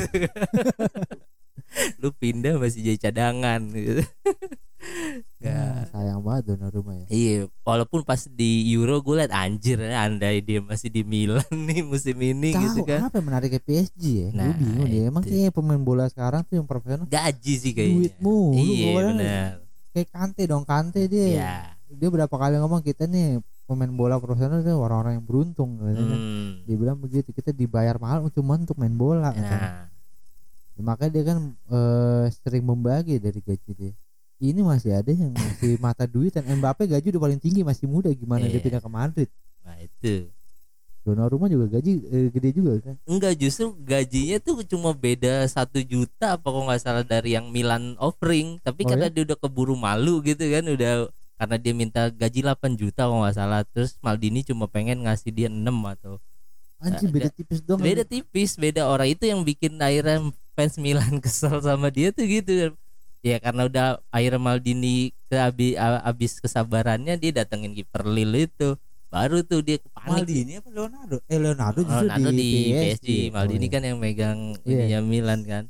lu 1.97 2.09
pindah 2.11 2.55
masih 2.55 2.81
jadi 2.83 2.97
cadangan 3.01 3.61
gitu 3.69 4.03
Ya. 5.37 5.87
sayang 5.87 6.19
banget 6.19 6.51
Donnarumma 6.51 6.95
ya 6.97 7.05
Iya, 7.09 7.35
walaupun 7.61 7.99
pas 8.01 8.19
di 8.25 8.63
Euro 8.69 8.99
gue 8.99 9.15
liat 9.17 9.29
anjir 9.29 9.75
andai 9.81 10.39
dia 10.39 10.59
masih 10.59 10.87
di 10.87 10.99
Milan 11.01 11.43
nih 11.67 11.79
musim 11.81 12.15
ini 12.17 12.51
gitu 12.51 12.83
tahu 12.83 12.87
kan. 12.89 12.99
apa 13.05 13.15
yang 13.17 13.27
menarik 13.27 13.49
ke 13.49 13.59
PSG 13.61 14.01
ya 14.01 14.27
Nah, 14.33 14.51
gue 14.51 14.55
bingung 14.57 14.87
dia 14.89 15.01
emang 15.05 15.19
kayak 15.21 15.51
pemain 15.51 15.79
bola 15.79 16.07
sekarang 16.07 16.43
tuh 16.43 16.55
yang 16.55 16.65
profesional 16.65 17.03
Gaji 17.05 17.53
sih 17.55 17.71
kayaknya. 17.71 17.95
duit 17.97 18.15
mulu 18.17 18.55
Iya 18.57 18.91
benar. 18.97 19.49
kayak 19.89 20.07
Kante 20.09 20.43
dong 20.45 20.63
Kante 20.63 21.01
dia 21.05 21.25
Iya. 21.29 21.51
dia 21.89 22.09
berapa 22.09 22.31
kali 22.31 22.55
ngomong 22.57 22.81
kita 22.81 23.03
nih 23.05 23.39
pemain 23.63 23.91
bola 23.91 24.15
profesional 24.17 24.59
itu 24.59 24.71
orang-orang 24.71 25.13
yang 25.13 25.25
beruntung 25.25 25.75
katanya. 25.77 26.03
Hmm. 26.09 26.49
dia 26.63 26.75
bilang 26.75 26.97
begitu 26.97 27.29
kita 27.29 27.51
dibayar 27.51 27.95
mahal 27.95 28.27
cuma 28.29 28.55
untuk 28.55 28.75
main 28.75 28.91
bola. 28.91 29.29
Nah, 29.29 29.87
Ya, 30.79 30.87
makanya 30.87 31.11
dia 31.11 31.23
kan 31.27 31.37
eh, 31.67 32.25
sering 32.39 32.63
membagi 32.63 33.19
dari 33.19 33.39
gaji 33.39 33.71
dia. 33.75 33.91
Ini 34.39 34.63
masih 34.63 34.95
ada 34.95 35.11
yang 35.11 35.35
masih 35.35 35.75
mata 35.83 36.07
duit 36.07 36.31
dan 36.31 36.47
Mbappe 36.47 36.87
gaji 36.87 37.11
udah 37.11 37.21
paling 37.21 37.35
tinggi 37.37 37.61
masih 37.61 37.83
muda. 37.85 38.07
Gimana 38.09 38.47
dia 38.47 38.55
Iya. 38.55 38.63
pindah 38.63 38.79
ke 38.79 38.87
Madrid? 38.87 39.29
Nah 39.59 39.75
itu. 39.77 40.31
Donnarumma 40.99 41.47
juga 41.47 41.67
gaji 41.69 41.91
eh, 42.05 42.27
gede 42.29 42.49
juga 42.53 42.79
kan? 42.79 42.95
Enggak 43.03 43.35
justru 43.35 43.75
gajinya 43.77 44.39
tuh 44.39 44.63
cuma 44.63 44.91
beda 44.91 45.43
satu 45.45 45.79
juta 45.81 46.35
apa 46.35 46.43
kok 46.43 46.63
nggak 46.63 46.79
salah 46.79 47.03
dari 47.03 47.35
yang 47.35 47.51
Milan 47.51 47.99
offering. 47.99 48.59
Tapi 48.61 48.83
Oh, 48.83 48.87
karena 48.87 49.07
ya? 49.07 49.13
dia 49.13 49.23
udah 49.27 49.37
keburu 49.37 49.75
malu 49.75 50.19
gitu 50.21 50.43
kan 50.43 50.63
udah 50.63 51.11
karena 51.35 51.55
dia 51.55 51.73
minta 51.73 52.07
gaji 52.07 52.39
8 52.39 52.75
juta 52.75 53.03
kalau 53.03 53.19
nggak 53.19 53.35
salah. 53.35 53.67
Terus 53.67 53.99
Maldini 53.99 54.43
cuma 54.43 54.67
pengen 54.67 55.03
ngasih 55.03 55.31
dia 55.31 55.47
6 55.47 55.59
atau 55.89 56.23
anjir 56.79 57.11
Ada- 57.11 57.15
beda 57.15 57.29
tipis 57.29 57.59
dong 57.59 57.79
beda 57.79 58.03
tipis 58.03 58.51
beda 58.55 58.87
orang. 58.87 59.11
Itu 59.11 59.23
yang 59.23 59.43
bikin 59.43 59.75
akhirnya 59.75 60.31
fans 60.59 60.75
Milan 60.75 61.15
kesel 61.23 61.63
sama 61.63 61.87
dia 61.87 62.11
tuh 62.11 62.27
gitu. 62.27 62.75
Ya 63.23 63.39
karena 63.39 63.67
udah 63.71 63.87
akhirnya 64.11 64.39
Maldini 64.39 65.15
ke 65.31 65.39
abis 66.03 66.43
kesabarannya 66.43 67.15
dia 67.15 67.31
datengin 67.31 67.71
kiper 67.71 68.03
Lille 68.03 68.51
itu. 68.51 68.75
Baru 69.09 69.41
tuh 69.41 69.63
dia 69.63 69.79
panik 69.95 70.27
Maldini 70.27 70.51
apa 70.59 70.69
Leonardo? 70.69 71.17
Eh 71.25 71.39
Leonardo 71.39 71.79
justru 71.81 72.05
Ronaldo 72.05 72.29
di, 72.29 72.37
di, 72.37 72.51
PSG, 72.75 73.07
Maldini 73.33 73.57
Oh, 73.57 73.65
iya. 73.65 73.73
kan 73.73 73.81
yang 73.87 73.97
megang 73.97 74.39
Iya. 74.61 74.75
ininya 74.85 74.99
Milan 75.01 75.41
kan. 75.47 75.63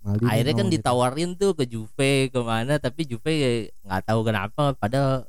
Maldini 0.00 0.26
akhirnya 0.32 0.54
kan 0.56 0.66
gitu. 0.66 0.74
ditawarin 0.80 1.30
tuh 1.36 1.52
ke 1.52 1.64
Juve 1.68 2.12
ke 2.32 2.40
mana 2.40 2.80
tapi 2.80 3.04
Juve 3.04 3.32
ya 3.36 3.50
nggak 3.84 4.02
tahu 4.08 4.20
kenapa 4.24 4.62
padahal 4.74 5.28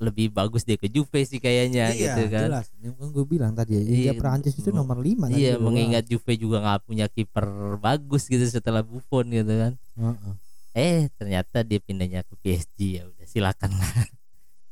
lebih 0.00 0.32
bagus 0.32 0.64
dia 0.64 0.80
ke 0.80 0.88
Juve 0.88 1.22
sih 1.28 1.36
kayaknya 1.36 1.92
iya, 1.92 2.16
gitu 2.16 2.32
kan. 2.32 2.48
jelas. 2.48 2.66
Yang 2.80 3.12
gue 3.12 3.24
bilang 3.28 3.52
tadi 3.52 3.76
ya 3.76 3.82
Iya, 3.84 4.12
Prancis 4.16 4.56
itu 4.56 4.72
nomor 4.72 4.96
5 4.96 5.28
iya 5.36 5.60
mengingat 5.60 6.08
Juve 6.08 6.40
juga 6.40 6.64
nggak 6.64 6.88
punya 6.88 7.06
kiper 7.12 7.76
bagus 7.76 8.24
gitu 8.26 8.42
setelah 8.48 8.80
Buffon 8.80 9.28
gitu 9.28 9.52
kan. 9.52 9.72
Eh 10.72 11.12
ternyata 11.20 11.60
dia 11.60 11.78
pindahnya 11.78 12.24
ke 12.24 12.34
PSG 12.40 12.78
ya 12.96 13.02
udah 13.04 13.26
silakan. 13.28 13.76
Lah 13.76 13.92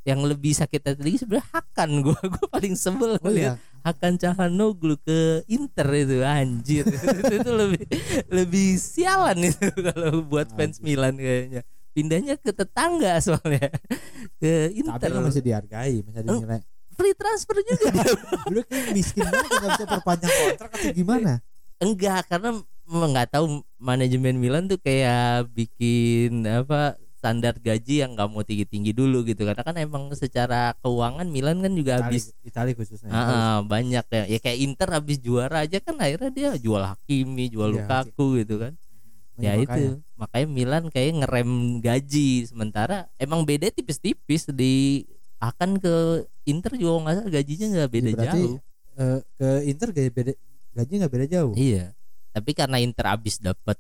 yang 0.09 0.25
lebih 0.25 0.57
sakit 0.57 0.81
hati 0.81 1.01
lagi 1.05 1.19
sebenarnya 1.21 1.47
Hakan 1.53 1.91
gua 2.01 2.17
gua 2.33 2.47
paling 2.49 2.73
sebel 2.73 3.21
oh 3.21 3.29
iya. 3.29 3.61
Hakan 3.85 4.17
Calhanoglu 4.17 4.97
ke 5.05 5.45
Inter 5.53 5.89
itu 5.93 6.25
anjir. 6.25 6.89
Itu, 6.89 7.33
itu 7.45 7.51
lebih 7.53 7.85
lebih 8.33 8.69
sialan 8.81 9.53
itu 9.53 9.69
kalau 9.77 10.25
buat 10.25 10.49
fans 10.57 10.81
Anjir. 10.81 10.85
Milan 10.89 11.15
kayaknya 11.21 11.63
pindahnya 11.99 12.35
ke 12.39 12.55
tetangga 12.55 13.19
soalnya. 13.19 13.75
Ke 14.39 14.71
tapi 14.71 14.79
Inter 14.79 15.11
kan 15.11 15.23
masih 15.27 15.43
dihargai 15.43 15.95
masih 16.07 16.21
ada 16.23 16.31
Oh. 16.31 16.39
nilai. 16.39 16.63
free 16.95 17.15
transfer 17.15 17.55
juga 17.59 17.91
dia. 17.91 18.11
kayak 18.71 18.91
miskin 18.91 19.23
banget 19.23 19.51
nggak 19.53 19.71
bisa 19.75 19.87
perpanjang 19.87 20.31
kontrak 20.35 20.71
atau 20.73 20.91
gimana? 20.91 21.33
Enggak 21.79 22.27
karena 22.27 22.51
nggak 22.89 23.29
tahu 23.31 23.45
manajemen 23.79 24.35
Milan 24.35 24.67
tuh 24.67 24.79
kayak 24.79 25.47
bikin 25.53 26.43
apa 26.43 26.99
standar 27.19 27.55
gaji 27.55 28.03
yang 28.03 28.15
nggak 28.15 28.27
mau 28.27 28.43
tinggi 28.43 28.67
tinggi 28.67 28.91
dulu 28.91 29.23
gitu. 29.23 29.43
Karena 29.43 29.63
kan 29.63 29.79
emang 29.79 30.11
secara 30.11 30.75
keuangan 30.83 31.27
Milan 31.27 31.63
kan 31.63 31.71
juga 31.71 32.03
habis 32.03 32.35
Itali 32.43 32.75
khususnya. 32.75 33.11
Ah, 33.11 33.59
banyak 33.63 34.03
ya. 34.03 34.23
Ya 34.27 34.39
kayak 34.39 34.59
Inter 34.59 34.89
habis 34.91 35.19
juara 35.19 35.63
aja 35.63 35.79
kan 35.79 35.95
akhirnya 35.99 36.31
dia 36.31 36.51
jual 36.55 36.83
Hakimi 36.83 37.47
jual 37.47 37.71
Iya, 37.71 37.87
Lukaku 37.87 38.43
gitu 38.43 38.59
kan 38.59 38.75
ya 39.39 39.55
Makanya. 39.55 39.65
itu. 39.65 39.87
makanya. 40.19 40.47
Milan 40.51 40.85
kayak 40.91 41.13
ngerem 41.25 41.51
gaji. 41.81 42.31
Sementara 42.51 43.07
emang 43.17 43.47
beda 43.47 43.71
tipis-tipis. 43.71 44.51
Di 44.51 45.07
akan 45.39 45.79
ke 45.79 46.27
Inter 46.51 46.75
juga 46.75 47.07
nggak 47.07 47.15
salah 47.23 47.31
gajinya 47.31 47.67
nggak 47.79 47.91
beda 47.95 48.09
Ya, 48.09 48.15
berarti, 48.19 48.41
jauh. 48.43 48.57
Eh, 48.99 49.21
ke 49.39 49.49
Inter 49.71 49.89
gaji 49.95 50.11
beda 50.11 50.33
gaji 50.75 50.93
nggak 50.99 51.13
beda 51.15 51.27
jauh. 51.31 51.55
Iya. 51.55 51.85
Tapi 52.35 52.51
karena 52.53 52.77
Inter 52.83 53.07
habis 53.07 53.39
dapat 53.39 53.79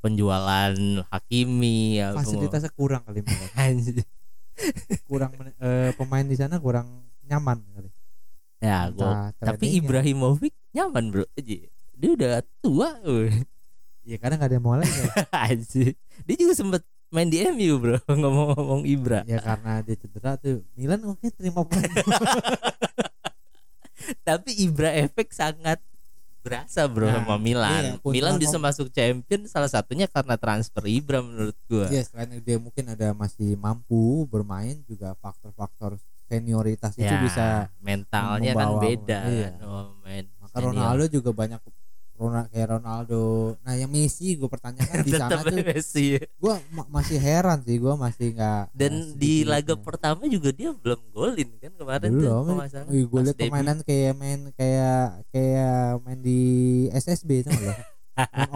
penjualan 0.00 0.74
Hakimi 1.10 1.98
ya 1.98 2.14
fasilitasnya 2.14 2.70
kurang 2.78 3.02
kali 3.02 3.26
kurang 5.10 5.34
eh, 5.58 5.90
pemain 5.98 6.22
di 6.22 6.36
sana 6.38 6.62
kurang 6.62 7.10
nyaman 7.26 7.58
kali. 7.74 7.90
Ya 8.62 8.88
gua 8.94 9.34
tapi. 9.42 9.82
Ibrahimovic 9.82 10.54
nyaman 10.70 11.10
bro. 11.10 11.26
Dia 11.96 12.10
udah 12.12 12.44
tua 12.62 13.02
woy. 14.06 14.14
ya 14.14 14.18
kadang 14.22 14.38
nggak 14.38 14.50
ada 14.50 14.56
yang 14.56 14.64
mau 14.64 14.78
lagi. 14.78 14.94
Anjir. 15.50 15.92
dia 16.22 16.36
juga 16.38 16.54
sempet 16.54 16.82
main 17.06 17.26
di 17.26 17.38
MU 17.42 17.78
bro 17.78 17.98
ngomong-ngomong 18.22 18.82
Ibra 18.82 19.22
ya 19.26 19.38
karena 19.38 19.78
dia 19.82 19.94
cedera 19.94 20.34
tuh 20.38 20.62
Milan 20.74 21.02
oke 21.06 21.26
terima 21.30 21.62
pemain 21.62 21.86
tapi 24.26 24.50
Ibra 24.58 24.90
efek 24.90 25.30
sangat 25.30 25.78
berasa 26.42 26.86
bro 26.86 27.10
Nah, 27.10 27.22
sama 27.22 27.38
Milan 27.38 27.98
iya, 27.98 28.10
Milan 28.10 28.38
bisa 28.38 28.54
masuk 28.58 28.90
champion 28.90 29.46
salah 29.50 29.66
satunya 29.66 30.06
karena 30.06 30.38
transfer 30.38 30.82
Ibra 30.86 31.22
menurut 31.22 31.58
gua 31.66 31.90
ya 31.90 32.02
selain 32.06 32.38
dia 32.42 32.58
mungkin 32.58 32.86
ada 32.90 33.10
masih 33.14 33.54
mampu 33.58 34.26
bermain 34.30 34.78
juga 34.86 35.14
faktor-faktor 35.18 35.98
senioritas 36.26 36.94
itu 36.98 37.06
ya, 37.06 37.22
bisa 37.22 37.46
mentalnya 37.78 38.50
kan 38.54 38.66
membawa- 38.66 38.82
beda 38.82 39.18
iya. 39.30 39.50
kan 39.58 39.62
oh, 39.62 39.94
maka 40.42 40.54
senior. 40.58 40.74
Ronaldo 40.74 41.04
juga 41.06 41.30
banyak 41.30 41.60
Ronaldo 42.16 42.48
kayak 42.48 42.68
Ronaldo. 42.70 43.22
Nah 43.60 43.74
yang 43.74 43.86
Messi 43.86 44.34
gue 44.34 44.46
pertanyakan 44.46 44.96
di 45.00 45.12
sana 45.20 45.38
tuh. 45.38 45.52
Messi. 45.54 46.16
Gue 46.16 46.54
masih 46.88 47.16
heran 47.16 47.60
sih 47.60 47.76
gue 47.76 47.94
masih 47.94 48.32
nggak 48.32 48.62
dan 48.72 48.92
nggak 48.92 49.14
di 49.14 49.32
sedikit 49.36 49.50
laga 49.52 49.72
ya. 49.72 49.82
pertama 49.82 50.22
juga 50.26 50.48
dia 50.50 50.70
belum 50.72 51.00
golin 51.10 51.48
kan 51.56 51.72
kemarin 51.72 52.08
tuh 52.08 52.18
belum. 52.18 52.44
nggak 52.56 52.70
salah. 52.70 52.88
gue 52.88 53.04
liat 53.20 53.26
debut. 53.28 53.40
permainan 53.42 53.78
kayak 53.82 54.12
main 54.14 54.40
kayak 54.52 55.00
kayak 55.28 55.78
main 56.02 56.18
di 56.18 56.40
SSB 56.90 57.30
itu 57.40 57.50
loh 57.52 57.76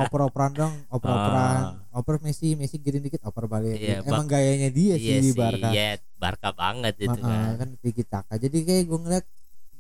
oper-operan 0.01 0.53
dong 0.57 0.75
oper-operan. 0.89 1.85
Oper 1.93 2.17
Messi 2.23 2.57
Messi 2.57 2.81
giring 2.81 3.03
dikit 3.03 3.21
oper 3.23 3.45
balik. 3.45 3.77
Ah. 3.77 3.83
Iya, 3.83 3.97
emang 4.03 4.25
gayanya 4.25 4.71
dia 4.71 4.95
iya 4.95 5.21
sih 5.21 5.21
di 5.21 5.31
Barca. 5.35 5.69
Iya 5.69 5.89
Barca 6.17 6.49
banget 6.51 6.95
itu 6.99 7.13
Ma- 7.13 7.21
kan. 7.21 7.53
kan 7.59 7.69
tiki 7.77 8.03
taka 8.03 8.35
jadi 8.37 8.57
kayak 8.59 8.85
gue 8.89 8.99
ngeliat 8.99 9.25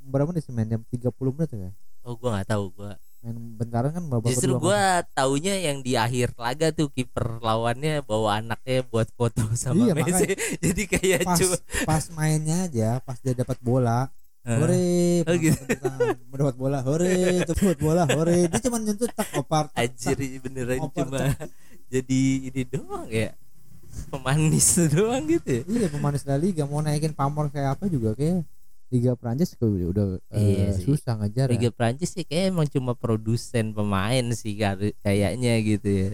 berapa 0.02 0.28
menit 0.28 0.42
sih 0.42 0.50
main 0.50 0.66
jam 0.66 0.82
30 0.84 1.06
menit 1.32 1.50
ya? 1.50 1.70
Oh 2.02 2.16
gua 2.16 2.34
nggak 2.34 2.48
taau 2.48 2.68
gua 2.68 2.96
main 3.20 3.36
bentaran 3.54 3.90
kan 3.90 4.04
babak 4.06 4.32
Justru 4.32 4.56
gua 4.56 5.04
taunya 5.10 5.60
yang 5.60 5.80
di 5.80 5.92
akhir 5.94 6.32
laga 6.34 6.70
tuh 6.70 6.88
kiper 6.88 7.38
lawannya 7.38 8.00
bawa 8.00 8.40
anaknya 8.40 8.80
buat 8.82 9.12
foto 9.12 9.44
sama 9.54 9.76
Iya, 9.78 9.92
Messi. 9.92 10.32
Jadi 10.64 10.82
kayak 10.86 11.20
pas 11.22 11.36
cuma 11.36 11.56
pas 11.84 12.04
mainnya 12.10 12.64
aja 12.64 12.96
pas 12.98 13.16
dia 13.16 13.32
dapat 13.32 13.60
bola 13.60 14.08
hore 14.40 15.20
Oh, 15.22 15.36
gitu. 15.36 15.52
penonton 15.68 16.16
dapat 16.32 16.56
bola 16.56 16.78
hore 16.80 17.12
dapat 17.46 17.76
bola 17.76 18.02
hore 18.08 18.48
dia 18.48 18.58
cuma 18.58 18.76
nyentuh 18.78 19.04
tak 19.06 19.28
opar 19.36 19.68
tak, 19.68 19.84
anjir 19.84 20.16
tak. 20.16 20.24
ini 20.24 20.38
beneran 20.40 20.80
Oper 20.80 21.04
cuma 21.04 21.20
jadi 21.92 22.20
ini 22.48 22.62
doang 22.64 23.04
ya. 23.06 23.36
Pemanis 24.08 24.68
doang 24.88 25.28
gitu 25.28 25.50
ya. 25.50 25.62
iya 25.68 25.86
pemanis 25.86 26.24
La 26.24 26.34
Liga 26.34 26.64
mau 26.64 26.80
naikin 26.80 27.12
pamor 27.12 27.50
kayak 27.50 27.76
apa 27.76 27.84
juga 27.86 28.14
kayak 28.14 28.46
Liga 28.90 29.14
Prancis 29.14 29.54
udah, 29.54 29.70
udah 29.86 30.06
Iya 30.28 30.66
eh, 30.66 30.74
sih. 30.74 30.82
susah 30.84 31.14
ngejar 31.16 31.46
ya. 31.46 31.52
Liga 31.52 31.70
Prancis 31.70 32.10
sih 32.10 32.22
kayak 32.22 32.50
emang 32.50 32.66
cuma 32.66 32.92
produsen 32.92 33.70
pemain 33.70 34.26
sih 34.32 34.58
kayaknya 35.00 35.52
gitu 35.60 35.86
ya. 35.86 36.06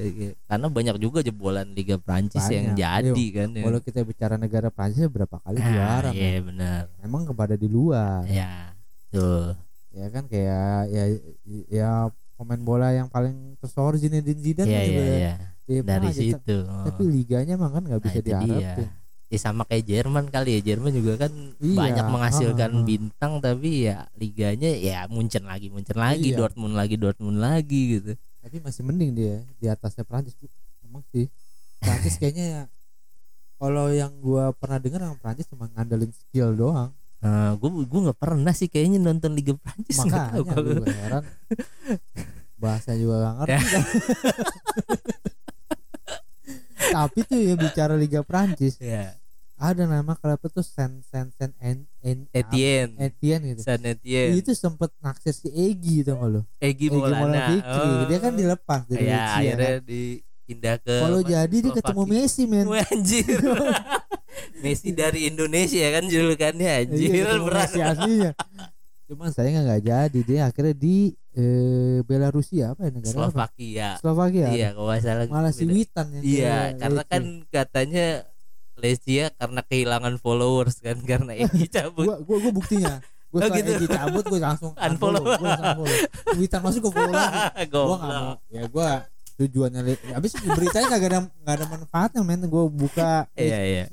Karena 0.44 0.66
banyak 0.68 0.96
juga 0.96 1.20
jebolan 1.20 1.72
Liga 1.72 1.96
Prancis 1.96 2.44
yang 2.46 2.76
jadi 2.76 3.24
kan. 3.32 3.48
ya. 3.50 3.64
kalau 3.64 3.80
kita 3.80 4.00
bicara 4.02 4.36
negara 4.36 4.68
Prancis 4.68 5.04
berapa 5.06 5.36
kali 5.38 5.56
Ah, 5.56 5.66
juara 5.66 6.10
iya 6.10 6.36
men. 6.36 6.52
benar. 6.52 6.80
emang 7.00 7.24
kepada 7.24 7.54
di 7.54 7.64
luar 7.66 8.22
Ya. 8.26 8.76
Tuh. 9.08 9.56
ya 9.90 10.06
kan 10.08 10.28
kayak 10.28 10.68
ya 10.86 11.04
ya 11.66 11.90
pemain 12.36 12.60
bola 12.60 12.92
yang 12.92 13.08
paling 13.08 13.32
tersohor 13.56 13.96
Zinedine 13.96 14.36
Zidane 14.36 14.68
Iya 14.68 14.76
kan 14.76 14.84
juga 14.86 15.00
iya 15.00 15.16
iya. 15.16 15.34
dia 15.64 15.80
Dari 15.80 16.06
aja. 16.06 16.20
situ. 16.20 16.56
tapi 16.84 17.02
liganya 17.06 17.56
emang 17.56 17.72
kan 17.72 17.82
nggak 17.82 17.96
Nah, 17.96 18.04
bisa 18.04 18.18
itu 18.18 18.30
dia. 18.44 18.72
Ya 19.26 19.38
sama 19.38 19.66
kayak 19.66 19.84
Jerman 19.84 20.30
kali 20.30 20.58
ya. 20.58 20.72
Jerman 20.72 20.94
juga 20.94 21.26
kan 21.26 21.32
Iya, 21.58 21.74
banyak 21.74 22.06
menghasilkan 22.06 22.70
ah, 22.70 22.76
ah, 22.76 22.82
ah. 22.82 22.86
bintang 22.86 23.32
tapi 23.42 23.70
ya 23.84 24.06
liganya 24.14 24.70
ya 24.70 25.04
Munchen 25.10 25.42
lagi, 25.44 25.66
Munchen 25.66 25.98
lagi, 25.98 26.30
Iya. 26.30 26.38
Dortmund 26.38 26.74
lagi, 26.74 26.94
Dortmund 26.94 27.38
lagi 27.38 27.80
gitu. 27.98 28.12
tapi 28.38 28.62
masih 28.62 28.86
mending 28.86 29.10
dia 29.10 29.42
di 29.58 29.66
atasnya 29.66 30.06
Prancis 30.06 30.38
emang 30.86 31.02
sih 31.10 31.26
Prancis 31.82 32.14
kayaknya 32.22 32.46
ya 32.46 32.62
kalau 33.58 33.90
yang 33.90 34.14
gua 34.22 34.54
pernah 34.54 34.78
dengar 34.78 35.02
yang 35.02 35.18
Prancis 35.18 35.50
cuma 35.50 35.66
ngandelin 35.74 36.14
skill 36.14 36.54
doang 36.54 36.94
Nah, 37.16 37.56
gue 37.58 37.66
gue 37.66 38.00
nggak 38.06 38.20
pernah 38.22 38.54
sih 38.54 38.70
kayaknya 38.70 39.02
nonton 39.02 39.34
Liga 39.34 39.56
Prancis 39.58 39.98
nggak 39.98 40.36
makanya 40.36 40.62
gue 40.62 40.86
heran 40.94 41.24
bahasa 42.62 42.94
juga 42.94 43.14
gak 43.18 43.34
ngerti 43.42 43.50
Ya. 43.50 43.60
tapi 46.92 47.18
tuh 47.26 47.38
ya 47.40 47.54
bicara 47.58 47.94
Liga 47.96 48.20
Prancis 48.22 48.78
ya 48.78 49.14
ada 49.56 49.88
nama 49.88 50.12
klubnya 50.20 50.52
tuh 50.52 50.60
Sen 50.60 51.00
Sen 51.08 51.32
Sen 51.32 51.56
En 51.64 51.88
En 52.04 52.28
Etienne. 52.28 52.92
Etienne 53.00 53.56
gitu. 53.56 53.64
San 53.64 53.80
Etienne. 53.88 54.36
Itu 54.36 54.52
sempet 54.52 54.92
nakses 55.00 55.40
si 55.40 55.48
Egi 55.48 56.04
tuh 56.04 56.12
nggak 56.20 56.28
lo 56.28 56.40
Egi 56.60 56.92
Egi 56.92 56.92
Maulana 56.92 57.40
Fikri. 57.48 57.88
Oh. 57.88 58.04
dia 58.04 58.18
kan 58.20 58.32
dilepas 58.36 58.80
dari 58.84 59.08
ya 59.08 59.16
Lechia, 59.16 59.32
akhirnya 59.32 59.72
kan. 59.72 59.80
dipindah 59.88 60.76
ke 60.84 60.96
kalau 61.00 61.20
apa? 61.24 61.30
jadi 61.32 61.56
dia 61.56 61.72
ketemu. 61.72 62.02
Messi 62.04 62.42
men. 62.44 62.66
Anjir. 62.92 63.38
Messi 64.62 64.90
dari 64.92 65.20
Indonesia 65.32 65.88
kan 65.88 66.04
julukannya 66.04 66.68
anjir 66.84 67.08
Iya, 67.08 67.40
berat. 67.40 67.72
Aslinya 67.72 68.36
cuman 69.06 69.30
saya 69.30 69.48
nggak 69.54 69.82
jadi. 69.82 70.18
Dia 70.22 70.40
akhirnya 70.46 70.74
di 70.74 70.96
eh, 71.32 72.02
Belarusia 72.02 72.74
apa 72.74 72.86
ya 72.86 72.90
negara 72.90 73.08
apa? 73.08 73.18
Slovakia. 73.30 73.88
Slovakia. 73.98 74.46
Iya 74.50 74.68
kalau 74.72 74.88
nggak 74.88 75.02
salah 75.02 75.26
malah 75.26 75.52
si. 75.52 75.64
Witan 75.64 76.06
yang 76.10 76.22
iya 76.22 76.56
ke 76.70 76.78
karena 76.78 77.00
Lechia. 77.00 77.10
kan 77.10 77.22
katanya 77.48 78.06
Lesia 78.76 79.24
karena 79.32 79.60
kehilangan 79.62 80.14
followers 80.18 80.76
kan 80.84 81.00
karena 81.00 81.32
Egi 81.32 81.64
cabut 81.74 82.04
gua 82.04 82.16
gua 82.20 82.36
gua 82.40 82.52
buktinya. 82.52 82.94
Gua 83.26 83.40
Oh, 83.42 83.48
gitu. 83.50 83.70
Egi 83.72 83.86
cabut 83.88 84.24
gua 84.24 84.40
langsung 84.42 84.72
Unfollow. 84.84 85.22
unfollow 85.24 85.40
gua 85.40 85.50
langsung 85.56 85.88
Witan 86.36 86.60
masuk 86.60 86.80
gua 86.84 86.92
follow 86.92 87.12
lagi. 87.12 87.38
Gua 87.72 87.96
nggak 87.96 88.10
mau. 88.12 88.32
Ya 88.48 88.62
gua 88.68 88.90
tujuannya 89.36 89.80
habis 90.12 90.32
beritanya 90.40 90.86
kagak 90.88 91.08
ada 91.12 91.18
nggak 91.24 91.54
ada 91.56 91.64
manfaatnya 91.68 92.20
men. 92.20 92.44
Gua 92.48 92.68
buka 92.68 93.24
iya 93.36 93.60
iya 93.64 93.84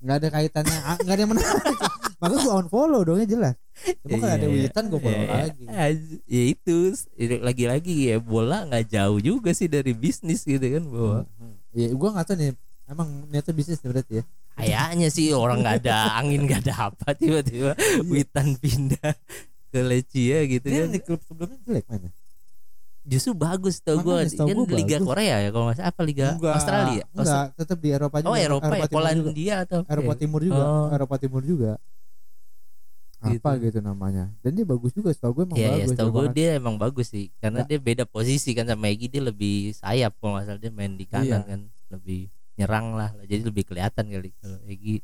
nggak 0.00 0.16
ada 0.16 0.28
kaitannya. 0.30 0.78
Ah, 0.80 0.96
nggak 0.96 1.14
ada 1.14 1.20
yang 1.20 1.30
menarik. 1.30 1.64
Maka 2.20 2.34
gua 2.36 2.54
unfollow 2.58 3.00
dongnya 3.00 3.24
jelas. 3.26 3.54
Cuma 4.02 4.16
kalau 4.18 4.32
ada 4.32 4.42
Iya, 4.42 4.50
iya. 4.50 4.60
Witan 4.64 4.84
gua 4.86 4.98
follow 4.98 5.16
Iya, 5.16 5.24
iya. 5.24 5.40
lagi 5.42 5.64
Aj- 5.66 6.20
ya 6.26 6.42
itu. 6.48 6.76
Itu 7.14 7.34
lagi-lagi 7.38 7.94
ya 8.06 8.16
bola 8.16 8.58
nggak 8.64 8.84
jauh 8.86 9.18
juga 9.18 9.50
sih 9.50 9.66
dari 9.66 9.92
bisnis 9.92 10.42
gitu 10.42 10.60
kan 10.60 10.84
bahwa 10.84 11.18
Iya, 11.70 11.88
gua 11.92 12.08
nggak 12.12 12.26
tahu 12.26 12.36
nih. 12.36 12.52
Emang 12.84 13.08
niatnya 13.26 13.54
bisnis 13.54 13.78
berarti 13.78 14.18
ya? 14.18 14.24
Kayaknya 14.52 15.08
sih 15.08 15.30
orang 15.30 15.62
nggak 15.62 15.76
ada 15.80 15.96
angin 16.16 16.42
nggak 16.42 16.60
ada 16.66 16.90
apa 16.90 17.14
tiba-tiba 17.14 17.72
Witan 18.04 18.56
pindah 18.56 19.14
ke 19.70 19.80
Lechia 19.80 20.42
gitu 20.44 20.66
dia 20.66 20.84
kan. 20.84 20.90
di 20.90 20.98
klub 20.98 21.22
sebelumnya 21.22 21.56
jelek 21.62 21.86
mana 21.86 22.10
justru 23.02 23.32
bagus 23.32 23.78
tau 23.78 23.96
gue 23.96 24.12
kan 24.28 24.44
gua 24.46 24.68
Liga 24.70 24.96
bagus. 24.96 25.06
Korea 25.06 25.36
ya 25.38 25.48
kalau 25.48 25.64
nggak 25.66 25.76
salah. 25.76 25.88
Apa 25.88 26.00
Liga 26.02 26.26
Australia? 26.34 27.04
Enggak. 27.10 27.44
Tetap 27.54 27.78
di 27.78 27.88
Eropa 27.90 28.16
juga. 28.18 28.28
Oh 28.28 28.36
Eropa, 28.36 28.64
ya 28.66 28.70
Timur 28.70 28.82
juga. 28.82 28.94
Polandia 28.94 29.54
atau 29.62 29.78
Eropa 29.84 30.12
Timur 30.14 30.40
juga. 30.42 30.62
Oh. 30.62 30.86
Eropa 30.90 31.14
Timur 31.16 31.42
juga. 31.42 31.72
Apa 33.20 33.50
Gitu. 33.54 33.68
gitu 33.68 33.78
namanya. 33.80 34.32
Dan 34.40 34.50
dia 34.54 34.64
bagus 34.64 34.90
juga 34.90 35.10
setahu 35.10 35.32
gue 35.34 35.44
emang 35.46 35.56
Iya, 35.56 35.66
ya, 35.66 35.72
bagus 35.74 35.88
setahu 35.92 36.08
gue 36.10 36.22
Eropa. 36.22 36.34
dia 36.34 36.48
emang 36.54 36.76
bagus 36.76 37.06
sih. 37.06 37.26
Karena 37.36 37.58
Nggak. 37.58 37.68
dia 37.68 37.78
beda 37.82 38.04
posisi 38.06 38.50
kan 38.50 38.64
sama 38.64 38.88
Egi. 38.88 39.06
Dia 39.08 39.22
lebih 39.22 39.56
sayap 39.74 40.16
kalau 40.16 40.32
nggak 40.34 40.46
salah. 40.46 40.60
Dia 40.60 40.70
main 40.70 40.92
di 40.94 41.04
kanan 41.04 41.26
Iya. 41.26 41.38
kan. 41.46 41.60
Lebih 41.90 42.20
nyerang 42.56 42.86
lah. 42.94 43.10
Jadi 43.22 43.42
lebih 43.42 43.64
kelihatan 43.64 44.04
kali 44.06 44.30
kalau 44.34 44.58
Egi. 44.64 44.96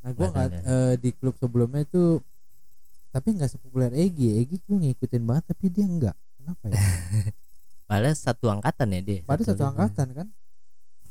Nah 0.00 0.10
gue 0.12 0.22
nggak 0.24 0.48
Makanya. 0.52 0.60
eh, 0.62 0.94
di 0.96 1.10
klub 1.10 1.34
sebelumnya 1.34 1.80
itu 1.80 2.20
tapi 3.08 3.30
nggak 3.32 3.46
sepopuler 3.48 3.90
Egi 3.90 4.36
Egi 4.36 4.58
gue 4.60 4.76
ngikutin 4.76 5.22
banget 5.22 5.44
tapi 5.48 5.64
dia 5.66 5.82
enggak 5.84 6.12
kenapa 6.36 6.64
ya 6.66 6.74
padahal 7.84 8.14
satu 8.14 8.46
angkatan 8.48 8.88
ya 8.90 9.00
dia 9.00 9.18
pada 9.22 9.42
satu 9.42 9.64
angkatan. 9.64 10.08
kan? 10.12 10.28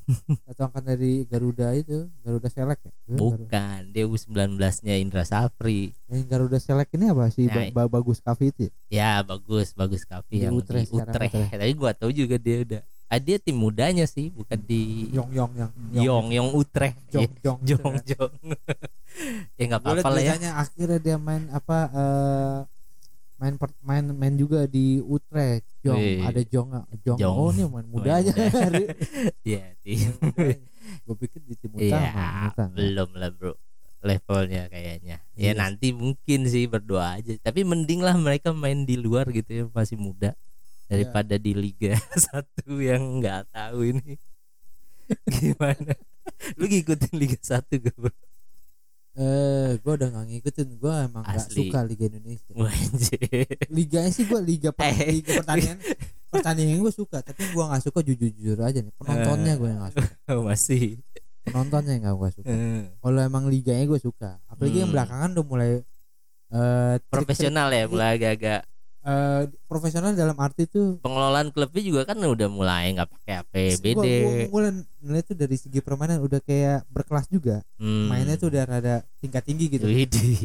Satu 0.44 0.68
angkatan 0.68 0.84
dari 0.90 1.24
Garuda 1.24 1.72
itu 1.72 2.12
Garuda 2.20 2.52
Select 2.52 2.84
ya? 2.84 2.92
Garuda. 3.08 3.40
bukan 3.40 3.80
dia 3.88 4.04
U19 4.04 4.60
nya 4.84 4.96
Indra 4.98 5.24
Safri. 5.24 5.96
Yang 6.12 6.24
Garuda 6.28 6.60
Select 6.60 6.92
ini 6.92 7.08
apa 7.08 7.32
sih? 7.32 7.48
Nah, 7.48 7.72
Ba- 7.72 7.88
Ba- 7.88 7.92
bagus 7.94 8.20
Kavi 8.20 8.52
itu 8.52 8.62
ya? 8.68 8.72
ya 8.92 9.12
bagus 9.24 9.72
bagus 9.72 10.04
Kavi 10.04 10.28
Di 10.30 10.44
yang 10.44 10.54
Utrecht 10.54 10.92
di 10.92 11.00
Utrecht. 11.00 11.32
Utrecht. 11.32 11.56
tapi 11.56 11.74
gua 11.74 11.96
tahu 11.96 12.12
juga 12.12 12.36
dia 12.36 12.58
udah 12.62 12.82
ah, 13.08 13.16
dia 13.18 13.38
tim 13.38 13.56
mudanya 13.56 14.04
sih 14.04 14.28
bukan 14.28 14.60
di 14.60 15.08
Yong 15.08 15.32
Yong 15.32 15.52
yang 15.56 15.72
Yong 15.96 16.28
Yong 16.32 16.50
Utrecht. 16.52 17.00
Jong 17.08 17.32
Jong 17.40 17.60
Jong 17.72 17.96
Jong. 18.04 18.34
Ya 19.56 19.70
nggak 19.70 19.86
apa-apa 19.86 20.10
lah 20.10 20.20
ya. 20.20 20.34
akhirnya 20.58 20.98
dia 20.98 21.16
main 21.16 21.46
apa 21.48 21.78
eh, 21.88 22.58
main 23.44 23.60
per- 23.60 23.76
main 23.84 24.06
main 24.08 24.34
juga 24.34 24.64
di 24.66 25.04
Utrecht 25.04 25.68
Jong 25.84 26.00
Wih. 26.00 26.24
ada 26.24 26.39
Jong 26.48 26.70
Jong, 27.04 27.20
Jong. 27.20 27.36
oh 27.36 27.52
ini 27.52 27.68
main 27.68 27.88
muda 27.91 28.24
aja 28.24 28.32
muda. 28.32 28.80
ya 29.44 29.64
tim 29.84 30.16
gue 31.04 31.16
pikir 31.20 31.44
di 31.44 31.56
tim 31.60 31.72
Iya, 31.76 32.00
utama 32.00 32.24
bukan. 32.48 32.68
belum 32.72 33.10
lah 33.14 33.32
bro 33.32 33.54
levelnya 34.00 34.68
kayaknya. 34.68 35.24
Ya 35.34 35.52
Iya. 35.52 35.52
nanti 35.56 35.91
mungkin 35.91 36.44
sih 36.46 36.68
berdoa 36.68 37.20
aja. 37.20 37.39
Tapi 37.39 37.64
mending 37.64 38.04
lah 38.04 38.16
mereka 38.16 38.52
main 38.52 38.84
di 38.84 39.00
luar 39.00 39.32
gitu 39.32 39.48
ya 39.48 39.64
masih 39.72 39.96
muda 39.96 40.36
daripada 40.88 41.39
di 41.39 41.56
Liga 41.56 41.96
satu 42.28 42.80
yang 42.80 43.24
nggak 43.24 43.48
tahu 43.52 43.96
ini 43.96 44.20
gimana. 45.39 45.96
Lu 46.60 46.68
ngikutin 46.68 47.16
Liga 47.16 47.39
satu 47.39 47.80
gak 47.80 47.96
bro? 47.96 48.12
Eh 49.16 49.78
gue 49.78 49.93
udah 49.93 50.09
gak 50.09 50.26
ngikutin. 50.26 50.68
Gue 50.76 50.93
emang 51.03 51.22
gak 51.22 51.38
Asli. 51.39 51.70
suka 51.70 51.80
Liga 51.82 52.05
Indonesia. 52.07 52.53
Liganya 53.70 54.09
sih 54.09 54.24
gue 54.24 54.39
liga, 54.39 54.70
per- 54.70 54.89
Eh. 54.91 55.14
liga 55.14 55.38
pertandingan. 55.38 55.78
Pertandingan 56.28 56.78
gue 56.80 56.91
suka 56.91 57.22
tapi 57.22 57.45
gue 57.45 57.64
gak 57.64 57.84
suka 57.84 57.99
jujur 58.01 58.30
jujur 58.32 58.57
aja 58.59 58.80
nih. 58.80 58.93
Penontonnya 58.95 59.53
gue 59.55 59.70
yang 59.70 59.82
gak 59.82 59.93
suka. 59.93 60.14
Masih. 60.49 60.86
penontonnya 61.43 61.91
yang 61.93 62.03
gak 62.05 62.18
gue 62.18 62.30
suka. 62.34 62.47
Eh, 62.49 62.84
kalau 62.97 63.20
emang 63.20 63.45
liganya 63.45 63.86
gue 63.86 63.99
suka 63.99 64.39
apalagi 64.47 64.78
yang 64.78 64.89
Hmm. 64.89 64.95
belakangan 64.95 65.30
udah 65.32 65.45
mulai 65.45 65.72
eh 65.72 65.80
trik-trik- 66.97 67.09
Profesional 67.09 67.68
ya 67.70 67.86
mulai 67.86 68.09
agak-agak 68.16 68.61
eh, 69.04 69.43
profesional 69.64 70.12
dalam 70.14 70.36
arti 70.36 70.64
tuh 70.66 70.97
pengelolaan 70.99 71.49
klubnya 71.49 71.82
juga 71.82 72.01
kan 72.04 72.18
udah 72.18 72.47
mulai 72.47 72.91
nggak 72.91 73.10
pakai 73.10 73.34
APBD. 73.41 74.06
Gua, 74.47 74.64
gua 74.64 74.72
mulai 74.99 75.22
tuh 75.22 75.36
dari 75.36 75.54
segi 75.54 75.80
permainan 75.80 76.20
udah 76.20 76.39
kayak 76.39 76.88
berkelas 76.88 77.28
juga 77.28 77.60
Hmm. 77.76 78.08
mainnya 78.08 78.36
tuh 78.36 78.47
udah 78.47 78.64
rada 78.64 78.95
tingkat 79.20 79.43
tinggi 79.43 79.68
gitu 79.68 79.84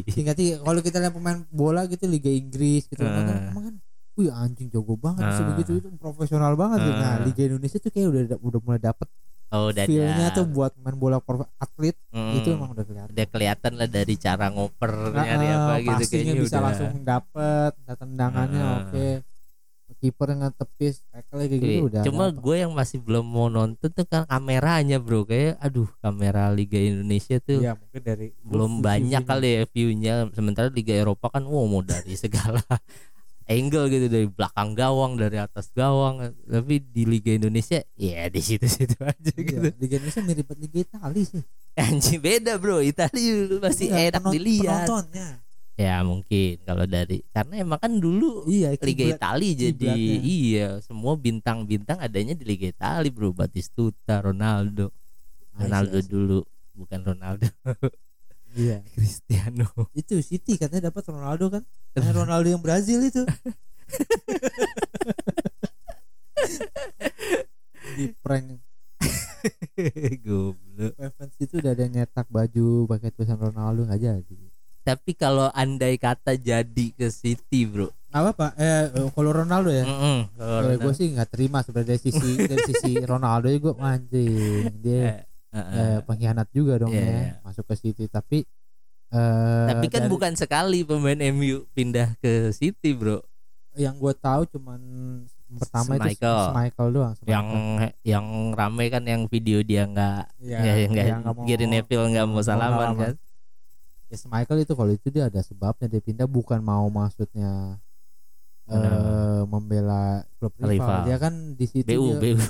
tingkat 0.08 0.34
tinggi 0.34 0.58
kalau 0.58 0.80
kita 0.80 0.98
lihat 0.98 1.14
pemain 1.14 1.46
bola 1.48 1.86
gitu 1.86 2.04
Liga 2.04 2.28
Inggris 2.28 2.86
gitu 2.86 2.98
Ah. 2.98 3.14
kan 3.14 3.38
emang 3.48 3.64
kan 3.64 3.74
wih 4.14 4.34
anjing 4.34 4.66
jago 4.66 4.98
banget 4.98 5.22
bisa 5.24 5.42
Ah. 5.42 5.48
begitu 5.54 5.78
itu 5.78 5.88
profesional 5.94 6.52
banget 6.52 6.82
gitu. 6.82 6.98
nah 6.98 7.14
Ah. 7.14 7.22
Liga 7.22 7.42
Indonesia 7.46 7.78
tuh 7.78 7.90
kayak 7.90 8.08
udah 8.10 8.22
udah 8.40 8.60
mulai 8.60 8.80
dapet 8.82 9.06
Oh, 9.48 9.72
udah 9.72 9.84
feelnya 9.84 10.28
tuh 10.30 10.44
buat 10.44 10.76
main 10.76 10.92
bola 10.94 11.18
atlet 11.56 11.96
Hmm. 12.12 12.36
itu 12.36 12.52
emang 12.52 12.76
udah 12.76 12.84
kelihatan. 12.84 13.10
Udah 13.16 13.26
kelihatan 13.26 13.72
lah 13.74 13.88
dari 13.88 14.14
cara 14.14 14.46
ngoper 14.48 14.92
Nah, 15.08 15.24
nyari 15.24 15.46
apa 15.48 15.72
gitu 15.80 16.02
kayaknya 16.06 16.34
bisa 16.36 16.56
udah. 16.56 16.64
langsung 16.68 16.90
dapet 17.00 17.70
tendangannya 17.88 18.60
Ah. 18.60 18.76
oke. 18.84 19.08
Kiper 19.98 20.30
yang 20.30 20.54
tepis 20.54 21.02
tackle 21.10 21.42
kayak 21.42 21.58
gitu 21.58 21.64
Wih, 21.66 21.80
udah 21.90 22.02
cuma 22.06 22.30
gue 22.30 22.54
yang 22.54 22.70
masih 22.70 23.02
belum 23.02 23.24
mau 23.24 23.50
nonton 23.50 23.90
tuh 23.90 24.06
kan 24.06 24.22
kameranya 24.24 25.00
bro. 25.00 25.26
Kayak 25.26 25.58
aduh 25.58 25.90
kamera 25.98 26.54
Liga 26.54 26.78
Indonesia 26.78 27.40
tuh 27.40 27.58
Iya, 27.58 27.74
mungkin 27.74 28.00
dari 28.04 28.30
belum 28.38 28.78
banyak 28.78 29.22
kali 29.24 29.48
ya 29.48 29.62
viewnya. 29.66 30.14
Sementara 30.30 30.70
Liga 30.70 30.94
Eropa 30.94 31.26
kan 31.28 31.42
wow 31.42 31.66
mau 31.66 31.82
dari 31.82 32.14
segala 32.14 32.62
angle 33.48 33.88
gitu 33.88 34.06
dari 34.06 34.28
belakang 34.28 34.70
gawang 34.72 35.16
dari 35.16 35.36
atas 35.36 35.72
gawang. 35.72 36.20
Tapi 36.44 36.78
di 36.78 37.02
Liga 37.02 37.32
Indonesia 37.32 37.80
ya 37.94 38.28
di 38.28 38.38
situ-situ 38.38 38.94
aja 39.04 39.32
Iya, 39.32 39.42
gitu. 39.42 39.66
Liga 39.74 39.94
Indonesia 39.96 40.22
mirip 40.22 40.44
banget 40.46 40.60
Liga 40.62 40.78
Itali 40.84 41.22
sih. 41.24 41.42
Anjing 41.74 42.18
beda 42.18 42.52
bro. 42.54 42.78
Italia 42.78 43.34
masih 43.58 43.86
Iya, 43.88 43.98
enak 44.10 44.20
penon- 44.20 44.34
dilihat. 44.34 44.84
penontonnya. 44.84 45.28
Ya 45.74 46.02
mungkin 46.02 46.58
kalau 46.62 46.84
dari 46.84 47.22
karena 47.30 47.54
emang 47.56 47.78
kan 47.78 47.92
dulu 47.94 48.42
iya 48.44 48.74
Liga 48.74 49.06
Italia 49.08 49.52
jadi 49.54 49.78
kiblatnya. 49.78 50.18
iya 50.20 50.68
semua 50.82 51.14
bintang-bintang 51.14 51.98
adanya 51.98 52.34
di 52.34 52.42
Liga 52.42 52.66
Italia 52.66 53.08
bro. 53.08 53.30
Batistuta 53.30 54.18
Ronaldo. 54.18 54.90
Ronaldo 55.54 55.96
I 55.96 56.02
see, 56.02 56.02
I 56.02 56.06
see. 56.06 56.10
dulu 56.10 56.38
bukan 56.74 57.00
Ronaldo 57.00 57.46
iya. 58.58 58.82
Cristiano. 58.98 59.70
Itu 59.94 60.18
City 60.20 60.58
katanya 60.58 60.90
dapat 60.90 61.06
Ronaldo 61.06 61.48
kan? 61.48 61.62
Yang 61.94 62.16
Ronaldo 62.18 62.48
yang 62.50 62.60
Brazil 62.60 63.00
itu. 63.00 63.22
Di 67.96 68.12
prank. 68.20 68.60
Goblok. 70.26 70.92
Fans 71.14 71.34
itu 71.38 71.62
udah 71.62 71.70
ada 71.74 71.82
yang 71.86 71.94
nyetak 72.02 72.26
baju 72.26 72.86
pakai 72.90 73.10
tulisan 73.14 73.38
Ronaldo 73.38 73.86
nggak 73.86 74.02
jadi. 74.02 74.36
Tapi 74.82 75.12
kalau 75.14 75.52
andai 75.52 76.00
kata 76.00 76.34
jadi 76.34 76.86
ke 76.96 77.06
City 77.12 77.68
bro. 77.68 77.92
Nggak 78.08 78.24
apa 78.34 78.46
eh 78.56 78.88
eh, 78.88 79.08
kalau 79.12 79.30
Ronaldo 79.36 79.68
ya? 79.68 79.84
Mm-mm, 79.84 80.18
kalau 80.32 80.64
gue 80.64 80.80
Ronaldo- 80.80 80.96
sih 80.96 81.06
nggak 81.12 81.28
terima 81.28 81.60
sebenarnya 81.60 81.92
dari 81.92 82.00
sisi 82.00 82.30
dari 82.40 82.62
sisi 82.64 82.90
Ronaldo 83.04 83.46
ya 83.52 83.58
gue 83.60 83.74
anjing. 83.76 84.64
Dia 84.80 85.27
Eh. 85.48 85.56
eh, 85.56 85.98
pengkhianat 86.02 86.48
juga 86.50 86.76
dong 86.76 86.92
Iya, 86.92 87.00
ya 87.00 87.08
iya. 87.08 87.32
masuk 87.40 87.64
ke 87.64 87.74
City 87.74 88.04
tapi 88.04 88.44
eh 89.08 89.66
tapi 89.66 89.88
kan 89.88 90.04
dari- 90.04 90.12
bukan 90.12 90.32
sekali 90.34 90.84
pemain 90.84 91.16
MU 91.32 91.64
pindah 91.72 92.12
ke 92.18 92.52
City 92.52 92.92
bro 92.92 93.24
yang 93.72 93.96
gue 93.96 94.12
tahu 94.12 94.44
cuman 94.50 94.80
pertama 95.56 95.96
itu. 96.04 96.28
Michael 96.52 96.88
doang 96.92 97.14
yang 97.24 97.46
yang 98.04 98.26
rame 98.52 98.92
kan 98.92 99.00
yang 99.00 99.24
video 99.24 99.64
dia 99.64 99.88
nggak 99.88 100.36
ya, 100.38 100.60
ya, 100.60 100.84
nggak 100.86 101.06
yang 101.06 101.20
nggak 101.22 101.46
Gary 101.46 101.64
Neville 101.64 102.06
nggak 102.10 102.26
mau 102.26 102.42
salaman 102.42 102.92
kan 102.94 103.14
Yes, 104.08 104.24
Michael 104.24 104.64
itu 104.64 104.72
kalau 104.72 104.88
itu 104.88 105.08
dia 105.08 105.28
ada 105.28 105.40
sebabnya 105.40 105.84
dia 105.86 106.00
pindah 106.00 106.24
bukan 106.24 106.60
mau 106.60 106.88
maksudnya 106.88 107.76
eh 108.64 108.72
Benar. 108.74 109.44
membela 109.44 110.04
klub 110.36 110.52
rival. 110.54 110.68
Rival. 110.70 111.00
Dia 111.04 111.16
kan 111.16 111.34
di 111.52 111.64
situ 111.64 111.84
BU 111.86 112.16
dia, 112.16 112.32
BU 112.32 112.40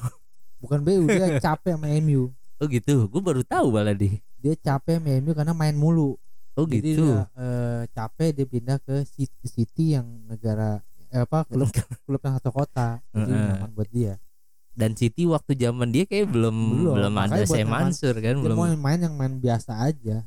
bukan 0.59 0.78
BU 0.82 1.03
dia 1.07 1.38
capek 1.38 1.74
sama 1.74 1.86
MU. 1.99 2.30
Oh 2.59 2.66
gitu? 2.66 2.94
Gue 3.11 3.22
baru 3.22 3.42
tahu 3.46 3.74
malah 3.74 3.94
di 3.94 4.18
dia 4.38 4.54
capek 4.54 5.02
MU 5.02 5.34
karena 5.34 5.54
main 5.54 5.74
mulu. 5.74 6.14
Oh 6.59 6.66
jadi 6.66 6.94
gitu? 6.94 7.06
dia 7.14 7.26
eh, 7.38 7.82
capek 7.94 8.30
dia 8.34 8.46
pindah 8.46 8.78
ke 8.82 9.06
City, 9.06 9.46
City 9.46 9.84
yang 9.94 10.06
negara 10.26 10.82
eh, 11.11 11.22
apa 11.22 11.46
klub 11.46 11.70
klub 12.06 12.20
yang 12.22 12.34
satu 12.38 12.50
kota. 12.50 13.02
Jadi 13.14 13.30
nyaman 13.30 13.70
buat 13.74 13.90
dia. 13.90 14.18
Dan 14.78 14.94
City 14.94 15.26
waktu 15.26 15.59
zaman 15.59 15.90
dia 15.90 16.06
kayak 16.06 16.30
belum 16.30 16.54
Belum, 16.54 16.94
belum, 16.94 17.14
ada 17.18 17.42
nyaman. 17.42 17.90
Mansur 17.90 18.14
kan 18.14 18.34
dia 18.38 18.44
belum. 18.46 18.56
mau 18.59 18.70
main 18.78 18.98
yang 19.02 19.14
main 19.18 19.34
biasa 19.38 19.74
aja. 19.90 20.22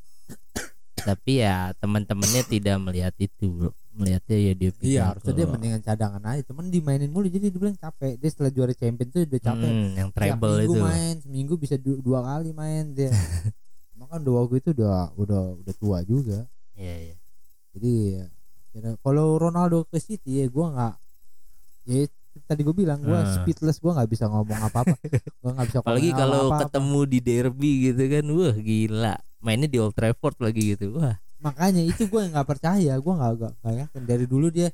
Tapi 1.02 1.42
ya 1.42 1.72
teman-temannya 1.80 2.44
tidak 2.46 2.78
melihat 2.84 3.16
itu 3.18 3.48
bro 3.48 3.72
melihatnya 3.92 4.38
ya 4.40 4.54
dia 4.54 4.72
iya 4.80 5.02
harusnya 5.08 5.34
dia 5.34 5.46
mendingan 5.46 5.82
cadangan 5.82 6.24
aja. 6.26 6.42
Cuman 6.44 6.68
dimainin 6.68 7.08
mulu. 7.08 7.28
Jadi 7.28 7.48
dia 7.48 7.58
bilang 7.58 7.76
capek. 7.76 8.16
Dia 8.16 8.30
setelah 8.30 8.50
juara 8.50 8.72
champion 8.72 9.08
tuh 9.08 9.22
udah 9.22 9.42
capek. 9.42 9.68
Hmm, 9.68 9.90
yang 9.94 10.10
treble 10.10 10.56
itu. 10.62 10.80
main 10.80 11.16
seminggu 11.20 11.54
bisa 11.56 11.76
du- 11.76 12.00
dua 12.00 12.20
kali 12.22 12.52
main 12.52 12.92
dia. 12.92 13.12
Emang 13.94 14.10
kan 14.10 14.22
dua 14.22 14.42
waktu 14.42 14.60
itu 14.60 14.70
udah 14.74 15.12
udah 15.14 15.42
udah 15.58 15.74
tua 15.76 15.98
juga. 16.02 16.48
Iya, 16.74 16.96
iya. 17.04 17.16
jadi 17.72 17.94
ya, 18.10 18.26
kira- 18.72 19.00
kalau 19.00 19.36
Ronaldo 19.36 19.86
ke 19.86 19.98
City 19.98 20.40
ya 20.40 20.48
gua 20.48 20.68
nggak 20.70 20.96
ya 21.84 22.02
tadi 22.44 22.62
gue 22.62 22.72
bilang 22.74 23.00
gua 23.00 23.22
Ah. 23.22 23.28
speechless 23.34 23.78
gua 23.78 23.92
nggak 23.94 24.10
bisa 24.10 24.26
ngomong 24.26 24.60
apa 24.62 24.82
apa 24.82 24.96
gua 25.42 25.52
nggak 25.52 25.68
bisa 25.68 25.78
apalagi 25.80 26.10
kalau 26.12 26.48
apa-apa. 26.48 26.68
ketemu 26.68 27.00
di 27.06 27.20
derby 27.20 27.72
gitu 27.86 28.04
kan 28.08 28.26
wah 28.30 28.56
gila. 28.56 29.16
Mainnya 29.38 29.66
di 29.66 29.78
Old 29.78 29.94
Trafford 29.94 30.38
lagi 30.40 30.74
gitu 30.74 30.96
wah 30.96 31.18
makanya 31.42 31.82
itu 31.82 32.06
gue 32.06 32.22
nggak 32.30 32.48
percaya 32.48 32.94
gue 32.96 33.14
nggak 33.14 33.32
nggak 33.38 33.54
nggak 33.60 33.76
yakin. 33.86 34.02
Dari 34.06 34.26
dulu 34.30 34.48
dia 34.54 34.70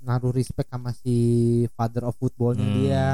naruh 0.00 0.32
respect 0.32 0.72
sama 0.72 0.96
si 0.96 1.16
father 1.76 2.08
of 2.08 2.16
footballnya 2.16 2.64
hmm. 2.64 2.76
dia 2.80 3.04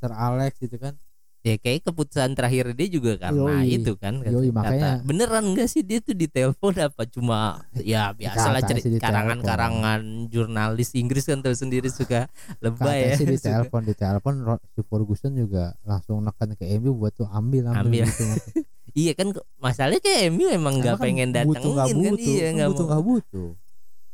Sir 0.00 0.12
Alex 0.12 0.56
gitu 0.58 0.76
kan. 0.80 0.96
Ya 1.44 1.60
kayak 1.60 1.84
keputusan 1.84 2.32
terakhir 2.32 2.72
dia 2.72 2.88
juga 2.88 3.20
karena 3.20 3.60
Yoi. 3.60 3.76
itu 3.76 3.92
kan 4.00 4.24
kata- 4.24 4.32
Yoi, 4.32 4.48
kata, 4.48 4.56
makanya- 4.56 5.04
beneran 5.04 5.44
enggak 5.44 5.68
sih 5.68 5.84
dia 5.84 6.00
tuh 6.00 6.16
ditelepon 6.16 6.72
apa? 6.80 7.04
Cuma 7.04 7.60
ya 7.84 8.16
biasalah 8.16 8.64
cerita 8.64 8.96
karangan-karangan 9.04 10.32
jurnalis 10.32 10.96
Inggris 10.96 11.28
kan 11.28 11.44
tahu 11.44 11.52
sendiri 11.52 11.92
suka 11.92 12.32
lebay 12.64 13.12
ya. 13.12 13.20
sih 13.20 13.28
di 13.28 13.36
telepon 13.36 13.84
di 13.88 13.92
telepon 13.92 14.40
si 14.72 14.80
Ferguson 14.88 15.36
juga 15.36 15.76
langsung 15.84 16.24
neken 16.24 16.56
ke 16.56 16.64
MU 16.80 16.96
buat 16.96 17.12
tuh 17.12 17.28
ambil 17.28 17.68
ambil, 17.76 17.76
Ambil. 17.76 18.04
gitu 18.08 18.24
iya 18.94 19.12
kan 19.12 19.34
masalahnya 19.58 20.00
kayak 20.00 20.30
MU 20.30 20.46
emang 20.48 20.78
nggak 20.78 20.96
kan 20.96 21.04
pengen 21.04 21.28
butuh 21.30 21.42
datengin 21.42 21.74
nggak 21.74 21.88
kan? 21.90 21.98
butuh, 21.98 22.30
iya 22.30 22.42
kan 22.42 22.52
nggak 22.54 22.70
butuh 22.70 22.86
nggak 22.86 23.04
butuh. 23.04 23.50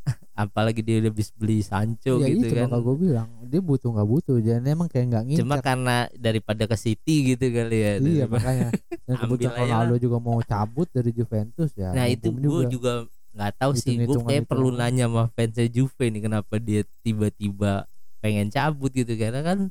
Apalagi 0.49 0.81
dia 0.81 0.97
udah 1.05 1.12
bis 1.12 1.28
beli 1.37 1.61
Sancho 1.61 2.16
ya 2.16 2.33
gitu 2.33 2.49
itu 2.49 2.57
kan. 2.57 2.72
gue 2.72 2.97
bilang 2.97 3.28
dia 3.45 3.61
butuh 3.61 3.89
nggak 3.93 4.09
butuh. 4.09 4.37
Jadi 4.41 4.64
emang 4.64 4.89
kayak 4.89 5.07
nggak 5.12 5.24
ngincer 5.28 5.43
cuma 5.45 5.57
karena 5.61 5.97
daripada 6.16 6.64
ke 6.64 6.76
City 6.81 7.37
gitu 7.37 7.45
kali 7.53 7.78
ya 7.78 7.93
iya 8.01 8.24
makanya. 8.24 8.68
Dan 9.07 9.14
kebetulan 9.20 9.55
Ronaldo 9.68 9.95
juga 10.01 10.16
mau 10.18 10.41
cabut 10.41 10.89
dari 10.89 11.11
Juventus 11.12 11.70
ya. 11.76 11.93
Nah 11.93 12.09
itu 12.09 12.33
gue 12.33 12.64
juga. 12.72 13.05
nggak 13.31 13.62
tahu 13.62 13.72
sih. 13.78 13.95
Gue 13.95 14.18
kayak 14.26 14.43
itu. 14.43 14.51
perlu 14.51 14.74
nanya 14.74 15.07
sama 15.07 15.31
fansnya 15.39 15.70
Juve 15.70 16.11
nih 16.11 16.22
kenapa 16.26 16.59
dia 16.59 16.83
tiba-tiba 17.07 17.87
pengen 18.18 18.51
cabut 18.51 18.91
gitu. 18.91 19.12
Karena 19.14 19.45
kan 19.45 19.70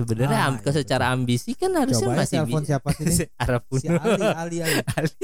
sebenarnya 0.00 0.38
Ah, 0.40 0.50
iya, 0.56 0.70
secara 0.72 1.04
ambisi 1.12 1.52
kan 1.52 1.70
harusnya 1.76 2.08
coba 2.08 2.14
ya 2.14 2.20
masih 2.24 2.36
telepon 2.40 2.62
siapa 2.64 2.88
sih 2.96 3.28
Arab 3.44 3.62
si 3.76 3.86
Ali 3.86 4.24
Ali 4.24 4.56
Ali 4.64 4.82
Ali. 4.96 5.14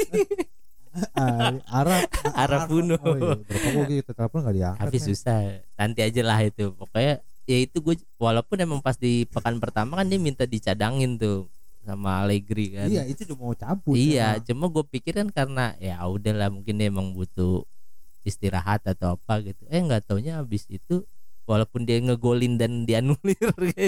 Ali 1.17 1.59
Arab 1.69 2.01
Arab 2.33 2.61
Puno. 2.69 2.97
oh, 3.01 3.17
iya. 3.17 3.35
berapa 3.41 3.69
kali 3.73 3.95
kita 4.01 4.13
telepon 4.17 4.39
nggak 4.45 4.57
diangkat 4.57 4.85
tapi 4.89 4.99
men. 5.01 5.07
susah 5.09 5.39
nanti 5.77 6.01
aja 6.05 6.23
lah 6.25 6.39
itu 6.45 6.65
pokoknya 6.73 7.15
ya 7.47 7.57
itu 7.63 7.77
gue 7.79 7.95
walaupun 8.19 8.57
emang 8.59 8.81
pas 8.83 8.97
di 8.99 9.25
pekan 9.29 9.61
pertama 9.63 10.01
kan 10.03 10.07
dia 10.09 10.19
minta 10.19 10.45
dicadangin 10.49 11.17
tuh 11.17 11.47
sama 11.87 12.27
Allegri 12.27 12.75
kan 12.75 12.89
iya 12.91 13.07
itu 13.07 13.23
udah 13.31 13.37
mau 13.39 13.55
cabut 13.55 13.95
iya 13.95 14.37
emang. 14.37 14.45
cuma 14.51 14.65
gue 14.73 14.85
pikir 14.91 15.13
kan 15.23 15.29
karena 15.31 15.65
ya 15.79 16.03
udahlah 16.03 16.51
mungkin 16.51 16.75
dia 16.81 16.91
emang 16.91 17.15
butuh 17.15 17.63
istirahat 18.27 18.83
atau 18.83 19.15
apa 19.15 19.39
gitu 19.47 19.63
eh 19.71 19.79
nggak 19.79 20.11
taunya 20.11 20.43
habis 20.43 20.67
itu 20.67 21.07
walaupun 21.47 21.87
dia 21.87 22.03
ngegolin 22.03 22.59
dan 22.59 22.85
dianulir 22.85 23.39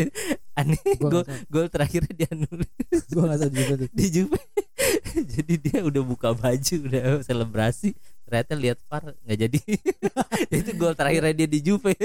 aneh. 0.58 0.78
Gua 1.02 1.20
gol 1.20 1.24
gol 1.50 1.66
terakhirnya 1.68 2.14
dianulir. 2.14 2.70
Gua 3.12 3.22
nggak 3.28 3.38
tahu 3.42 3.52
juga 3.52 3.72
tuh. 3.84 3.88
Di 3.92 4.06
Juve. 4.08 4.40
Jadi 5.34 5.54
dia 5.58 5.78
udah 5.82 6.02
buka 6.06 6.32
baju 6.32 6.74
udah 6.88 7.20
selebrasi. 7.26 7.92
Ternyata 8.24 8.52
lihat 8.54 8.78
VAR 8.86 9.12
nggak 9.24 9.38
jadi. 9.40 9.60
Itu 10.52 10.70
gol 10.76 10.92
terakhirnya 10.92 11.34
dia 11.34 11.48
di 11.48 11.60
Juve. 11.64 11.96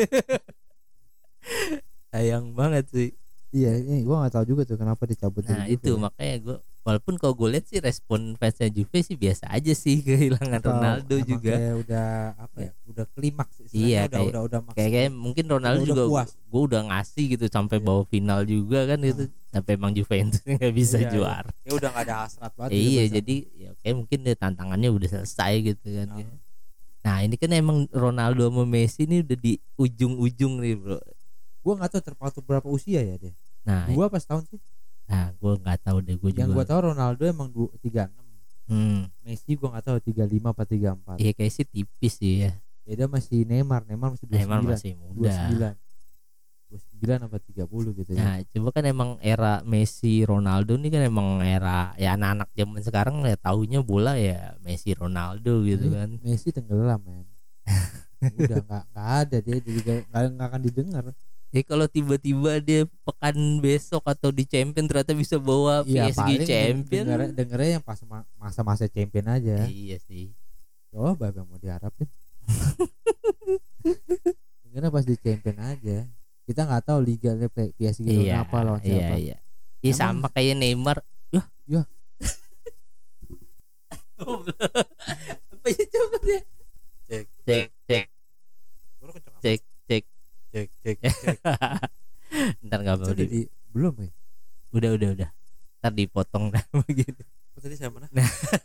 Sayang 2.09 2.55
banget 2.55 2.87
sih. 2.89 3.11
Iya 3.53 3.77
ini 3.77 4.01
gua 4.01 4.25
nggak 4.25 4.33
tahu 4.33 4.45
juga 4.55 4.61
tuh 4.65 4.81
kenapa 4.81 5.05
dicabut 5.05 5.45
nah 5.45 5.69
itu 5.69 5.93
Juve. 5.93 6.01
makanya 6.09 6.35
gue 6.41 6.57
walaupun 6.83 7.15
kalau 7.15 7.31
gue 7.33 7.49
lihat 7.49 7.65
sih 7.65 7.79
respon 7.79 8.35
fansnya 8.35 8.67
Juve 8.69 8.99
sih 8.99 9.15
biasa 9.15 9.47
aja 9.49 9.71
sih 9.71 9.99
kehilangan 10.05 10.59
Atau 10.59 10.71
Ronaldo 10.73 11.15
juga 11.21 11.55
kayak 11.55 11.75
udah 11.79 12.07
apa 12.37 12.57
ya 12.59 12.71
udah 12.85 13.05
klimaks 13.09 13.55
Iya, 13.69 13.99
udah, 14.03 14.11
kayak- 14.13 14.29
udah 14.29 14.41
udah 14.43 14.59
kayak 14.73 14.91
kayak 14.93 15.11
mungkin 15.11 15.45
Ronaldo 15.47 15.81
Udah 15.81 15.89
juga 15.89 16.03
puas. 16.05 16.29
gue 16.35 16.61
udah 16.63 16.81
ngasih 16.85 17.23
gitu 17.31 17.45
sampai 17.47 17.77
Iya. 17.77 17.85
bawa 17.85 18.01
final 18.05 18.39
juga 18.43 18.79
kan 18.85 18.99
gitu 18.99 19.23
tapi 19.49 19.69
emang 19.71 19.91
Juventus 19.91 20.43
nggak 20.49 20.71
bisa 20.71 20.97
Iya, 20.97 21.01
iya. 21.01 21.11
juara 21.11 21.51
ya 21.61 21.71
udah 21.73 21.89
nggak 21.89 22.05
ada 22.05 22.15
hasrat 22.21 22.51
banget 22.53 22.69
gitu 22.69 22.83
iya 22.83 23.01
bahasa. 23.01 23.15
jadi 23.15 23.35
ya 23.55 23.69
kayak 23.79 23.95
mungkin 23.95 24.17
deh 24.21 24.35
tantangannya 24.35 24.89
udah 24.89 25.09
selesai 25.09 25.53
gitu 25.63 25.87
kan 25.89 26.07
ya. 26.13 26.27
nah 27.01 27.17
ini 27.19 27.35
kan 27.35 27.49
emang 27.49 27.77
Ronaldo 27.89 28.43
sama 28.43 28.63
Messi 28.63 29.03
ini 29.03 29.19
udah 29.19 29.35
di 29.35 29.55
ujung-ujung 29.73 30.59
nih 30.59 30.75
bro 30.75 30.99
gua 31.59 31.73
nggak 31.77 31.91
tahu 31.91 32.01
terpaut 32.03 32.35
berapa 32.41 32.63
usia 32.65 32.99
ya 32.99 33.15
dia 33.15 33.31
nah 33.61 33.87
dua 33.87 34.07
pas 34.07 34.19
tahun 34.19 34.43
sih 34.45 34.59
nah 35.03 35.35
gue 35.35 35.53
nggak 35.59 35.79
tahu 35.83 35.97
deh 35.99 36.15
gue 36.15 36.29
yang 36.31 36.49
gua 36.49 36.63
juga 36.63 36.69
tahu 36.73 36.79
Ronaldo 36.91 37.23
emang 37.27 37.49
dua 37.51 37.69
tiga 37.77 38.07
enam 38.07 38.23
hmm, 38.71 38.99
Messi 39.27 39.51
gua 39.59 39.75
nggak 39.75 39.85
tahu 39.85 39.97
tiga 39.99 40.23
lima 40.23 40.55
apa 40.55 40.63
tiga 40.63 40.95
empat. 40.95 41.19
Iya 41.19 41.31
kayak 41.35 41.51
sih 41.51 41.65
tipis 41.67 42.13
sih 42.19 42.47
ya. 42.47 42.51
Beda 42.83 43.07
masih 43.07 43.43
Neymar 43.47 43.83
Neymar 43.87 44.15
masih 44.15 44.25
dua 44.27 44.35
Neymar 44.39 44.59
masih 44.63 44.91
dua 44.95 45.11
muda 45.11 45.31
sembilan. 45.31 45.73
Dua 46.71 46.79
sembilan 46.79 47.17
apa 47.27 47.37
tiga 47.43 47.63
puluh 47.67 47.91
gitu 47.95 48.11
ya. 48.15 48.23
Nah, 48.23 48.35
coba 48.47 48.69
kan 48.71 48.83
emang 48.87 49.09
era 49.19 49.59
Messi 49.63 50.23
Ronaldo 50.23 50.75
ini 50.79 50.87
kan 50.91 51.03
emang 51.03 51.43
era 51.43 51.91
ya 51.99 52.15
anak-anak 52.15 52.49
zaman 52.55 52.79
sekarang 52.83 53.15
ya 53.27 53.35
taunya 53.35 53.79
bola 53.83 54.15
ya 54.15 54.55
Messi 54.63 54.95
Ronaldo 54.95 55.63
gitu 55.67 55.87
Hmm. 55.91 55.95
kan. 55.95 56.09
Messi 56.23 56.49
tenggelam 56.55 56.99
men. 57.03 57.27
Udah 58.39 58.59
nggak 58.63 58.83
nggak 58.95 59.09
ada 59.27 59.37
dia 59.43 59.57
dia 59.59 59.73
juga 59.75 59.93
nggak 60.07 60.47
akan 60.47 60.61
didengar 60.63 61.03
Ya 61.53 61.61
kalau 61.61 61.85
tiba-tiba 61.85 62.57
dia 62.57 62.81
pekan 63.05 63.59
besok 63.59 64.01
atau 64.03 64.27
di 64.27 64.41
champion 64.41 64.83
ternyata 64.83 65.13
bisa 65.13 65.37
bawa 65.37 65.85
Iya 65.85 66.09
PSG 66.09 66.43
champion. 66.43 67.03
dengernya, 67.05 67.29
dengernya 67.31 67.69
yang 67.77 67.83
pas 67.83 67.99
ma- 68.03 68.25
masa-masa 68.35 68.83
champion 68.87 69.27
aja 69.27 69.63
Iya 69.63 69.95
sih. 70.01 70.33
coba 70.89 71.29
yang 71.29 71.45
mau 71.45 71.55
diharapin 71.55 72.09
dengernya 74.63 74.89
pas 74.89 75.01
di 75.01 75.15
champion 75.15 75.57
aja 75.59 75.97
kita 76.43 76.59
nggak 76.63 76.83
tahu 76.83 76.99
liga 76.99 77.31
PSG 77.71 78.03
Iya, 78.03 78.41
apa 78.41 78.55
lawan 78.59 78.81
iya, 78.81 78.83
siapa 78.83 79.15
iya. 79.15 79.37
Iya 79.79 79.91
Emang- 79.93 80.19
sama 80.19 80.27
kayak 80.29 80.55
Neymar. 80.55 80.97
Yah. 81.29 81.45
Yah. 81.69 81.85
Apa 85.53 85.67
ya 85.69 85.83
coba 85.87 86.17
deh. 86.19 86.41
Cek. 87.03 87.25
Cek, 87.43 87.67
cek, 87.85 87.85
cek, 87.85 88.05
cek. 90.53 90.67
cek 90.85 90.97
cek 91.03 91.37
Ntar 92.65 92.79
nggak 92.81 92.95
mau 92.97 93.13
di, 93.13 93.45
belum 93.69 93.93
ya 93.99 94.09
udah 94.73 94.89
udah 94.97 95.09
udah. 95.17 95.29
Ntar 95.81 95.91
dipotong 95.93 96.49
dah 96.49 96.63
begitu. 96.85 97.21
Oh, 97.53 97.61
tadi 97.61 97.77
saya 97.77 97.93
mana 97.93 98.09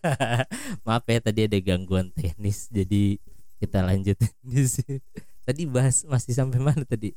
Maaf 0.89 1.05
ya 1.05 1.20
tadi 1.20 1.45
ada 1.45 1.59
gangguan 1.61 2.09
teknis 2.12 2.68
jadi 2.68 3.20
kita 3.59 3.84
lanjutin 3.84 4.32
di 4.41 4.64
sini. 4.64 4.97
Tadi 5.45 5.62
bahas 5.64 6.05
masih 6.05 6.32
sampai 6.32 6.61
mana 6.61 6.84
tadi? 6.84 7.12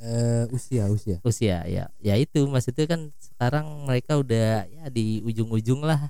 eh 0.00 0.48
usia 0.48 0.88
usia 0.88 1.20
Usia 1.20 1.60
ya. 1.68 1.92
Ya 2.00 2.14
itu 2.16 2.40
maksudnya 2.48 2.88
kan 2.88 3.12
sekarang 3.20 3.84
mereka 3.84 4.16
udah 4.16 4.64
ya 4.64 4.88
di 4.88 5.20
ujung-ujung 5.20 5.84
lah. 5.84 6.08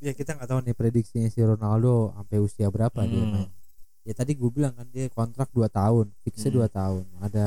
ya 0.00 0.16
kita 0.16 0.32
nggak 0.32 0.48
tahu 0.48 0.60
nih 0.64 0.72
prediksinya 0.74 1.28
si 1.28 1.38
Ronaldo 1.38 2.10
sampai 2.16 2.40
usia 2.40 2.72
berapa 2.72 3.04
dia 3.04 3.20
Hmm. 3.20 3.32
main 3.46 3.48
ya 4.00 4.12
tadi 4.12 4.32
gue 4.32 4.48
bilang 4.48 4.72
kan 4.72 4.88
dia 4.88 5.06
kontrak 5.08 5.48
2 5.50 5.68
tahun 5.68 6.06
fixnya 6.22 6.50
Hmm. 6.50 6.58
2 6.62 6.68
tahun 6.70 7.04
ada 7.20 7.46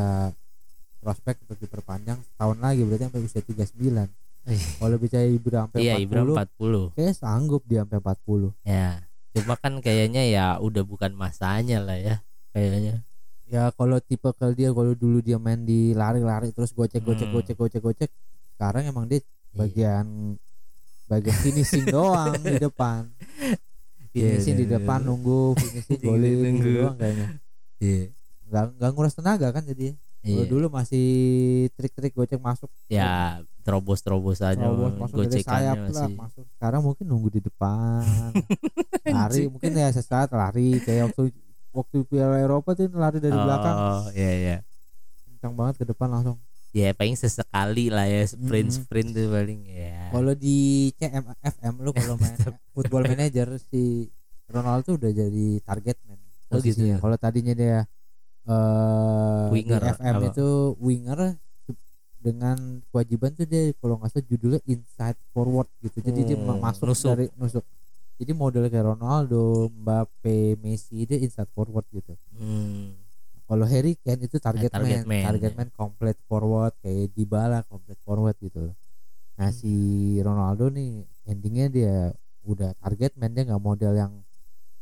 prospek 0.97 1.35
untuk 1.43 1.59
diperpanjang 1.59 2.19
tahun 2.33 2.57
lagi 2.57 2.81
berarti 2.81 3.03
sampai 3.05 3.21
usia 3.21 3.41
39 3.41 4.07
Ih. 4.45 4.63
kalau 4.77 4.95
bicara 4.97 5.23
Ibra 5.25 5.57
sampai 5.65 5.79
Iya, 5.81 5.93
40 5.97 6.03
Ibra 6.03 6.19
40. 6.23 6.83
kayak 6.93 7.15
sanggup 7.15 7.61
dia 7.63 7.79
sampai 7.83 7.99
40 7.99 8.51
Ya. 8.63 8.89
Cuma 9.33 9.55
kan 9.55 9.73
kayaknya 9.79 10.23
ya 10.23 10.45
udah 10.57 10.83
bukan 10.83 11.11
masanya 11.11 11.81
lah 11.81 11.97
ya. 11.97 12.21
Kayaknya. 12.51 13.01
ya 13.45 13.69
kalau 13.71 13.97
tipe 13.97 14.29
kalau 14.31 14.49
dia 14.51 14.69
kalau 14.69 14.93
dulu 14.93 15.19
dia 15.19 15.37
main 15.37 15.61
di 15.61 15.91
lari-lari 15.91 16.49
terus 16.49 16.69
gocek 16.69 17.01
gocek 17.01 17.27
Hmm. 17.27 17.35
gocek 17.35 17.55
gocek 17.55 17.81
gocek 17.81 18.09
sekarang 18.51 18.85
emang 18.85 19.05
dia 19.05 19.19
Iya. 19.19 19.25
bagian 19.55 20.05
bagian 21.05 21.37
finishing 21.39 21.85
doang 21.93 22.33
di 22.39 22.57
depan 22.57 23.09
finishing 24.15 24.55
di 24.55 24.65
Iya, 24.65 24.73
depan 24.77 24.99
iya. 24.99 25.07
nunggu 25.07 25.39
finishing 25.55 25.99
gitu 25.99 26.07
nunggu. 26.61 26.71
doang 26.77 26.95
kayaknya 26.95 27.27
Iya. 27.77 28.03
nggak 28.45 28.63
nggak 28.77 28.89
nguras 28.91 29.13
tenaga 29.13 29.47
kan 29.49 29.63
jadi 29.63 29.97
Iya. 30.23 30.47
dulu 30.47 30.69
masih 30.69 31.05
trik-trik 31.73 32.13
gocek 32.13 32.39
masuk 32.39 32.71
Ya 32.87 33.43
aja 34.39 34.55
terobos 34.55 34.95
masuk 34.97 35.15
dari 35.21 35.39
sayap 35.39 35.75
gocekannya 35.75 35.91
lah 35.91 36.07
masih. 36.07 36.15
masuk 36.17 36.45
sekarang 36.49 36.81
mungkin 36.81 37.05
nunggu 37.05 37.29
di 37.29 37.41
depan 37.41 38.03
lari 39.15 39.47
mungkin 39.47 39.71
ya 39.73 39.89
sesaat 39.89 40.31
lari 40.31 40.79
kayak 40.79 41.11
waktu 41.11 41.31
waktu 41.71 41.97
Piala 42.05 42.37
Eropa 42.37 42.71
tuh 42.71 42.87
lari 42.89 43.17
dari 43.17 43.35
belakang 43.35 43.75
oh 43.75 44.05
iya 44.13 44.31
iya 44.33 44.57
kencang 45.25 45.53
banget 45.53 45.75
ke 45.79 45.85
depan 45.85 46.07
langsung 46.07 46.37
ya 46.73 46.89
paling 46.91 47.13
sesekali 47.13 47.87
lah 47.87 48.09
ya 48.09 48.25
sprint 48.25 48.73
Mm-mm. 48.73 48.77
sprint 48.81 49.09
tuh 49.13 49.29
paling 49.29 49.61
ya 49.63 50.09
kalau 50.09 50.33
di 50.33 50.57
CM 50.97 51.25
FM 51.39 51.73
lu 51.79 51.93
kalau 51.93 52.17
main 52.17 52.33
football 52.73 53.05
manager 53.05 53.61
si 53.61 54.09
Ronaldo 54.49 54.83
tuh 54.83 54.95
udah 54.97 55.11
jadi 55.13 55.45
target 55.61 55.97
man 56.03 56.17
Oh, 56.49 56.61
gitu 56.61 56.85
ya? 56.85 57.01
kalau 57.01 57.17
tadinya 57.17 57.53
dia 57.53 57.81
eh 58.45 59.45
Winger, 59.49 59.81
di 59.81 59.89
FM 59.89 60.15
apa? 60.17 60.29
itu 60.29 60.47
winger 60.77 61.19
dengan 62.21 62.57
kewajiban 62.87 63.33
tuh 63.33 63.43
dia 63.43 63.73
kalau 63.77 63.97
nggak 63.97 64.09
salah 64.09 64.25
judulnya 64.25 64.61
inside 64.65 65.19
forward 65.33 65.65
gitu 65.81 65.97
jadi 65.99 66.21
dia 66.23 66.37
Hmm, 66.37 66.45
ma- 66.47 66.71
masuk 66.71 66.87
nusuk. 66.87 67.09
dari 67.09 67.25
nusuk 67.35 67.65
jadi 68.15 68.31
model 68.31 68.69
kayak 68.69 68.93
Ronaldo, 68.93 69.67
Mbappe, 69.73 70.55
Messi 70.61 71.03
dia 71.03 71.17
inside 71.17 71.49
forward 71.51 71.83
gitu 71.89 72.13
hmm. 72.31 73.02
Kalau 73.53 73.65
Harry 73.65 73.93
Kane 73.95 74.21
itu 74.23 74.37
target, 74.37 74.67
target 74.67 74.99
man, 74.99 75.13
man, 75.13 75.23
target 75.29 75.51
ya. 75.51 75.55
man 75.55 75.69
complete 75.71 76.17
forward 76.23 76.73
kayak 76.79 77.09
Dybala 77.11 77.61
complete 77.63 78.01
forward 78.01 78.33
gitu 78.37 78.59
loh. 78.63 78.75
Nah 79.35 79.47
Hmm. 79.47 79.55
si 79.55 79.73
Ronaldo 80.19 80.67
nih 80.67 80.91
endingnya 81.23 81.67
dia 81.67 81.95
udah 82.43 82.73
target 82.75 83.13
man 83.13 83.31
dia 83.31 83.45
nggak 83.45 83.59
model 83.59 83.93
yang 83.93 84.13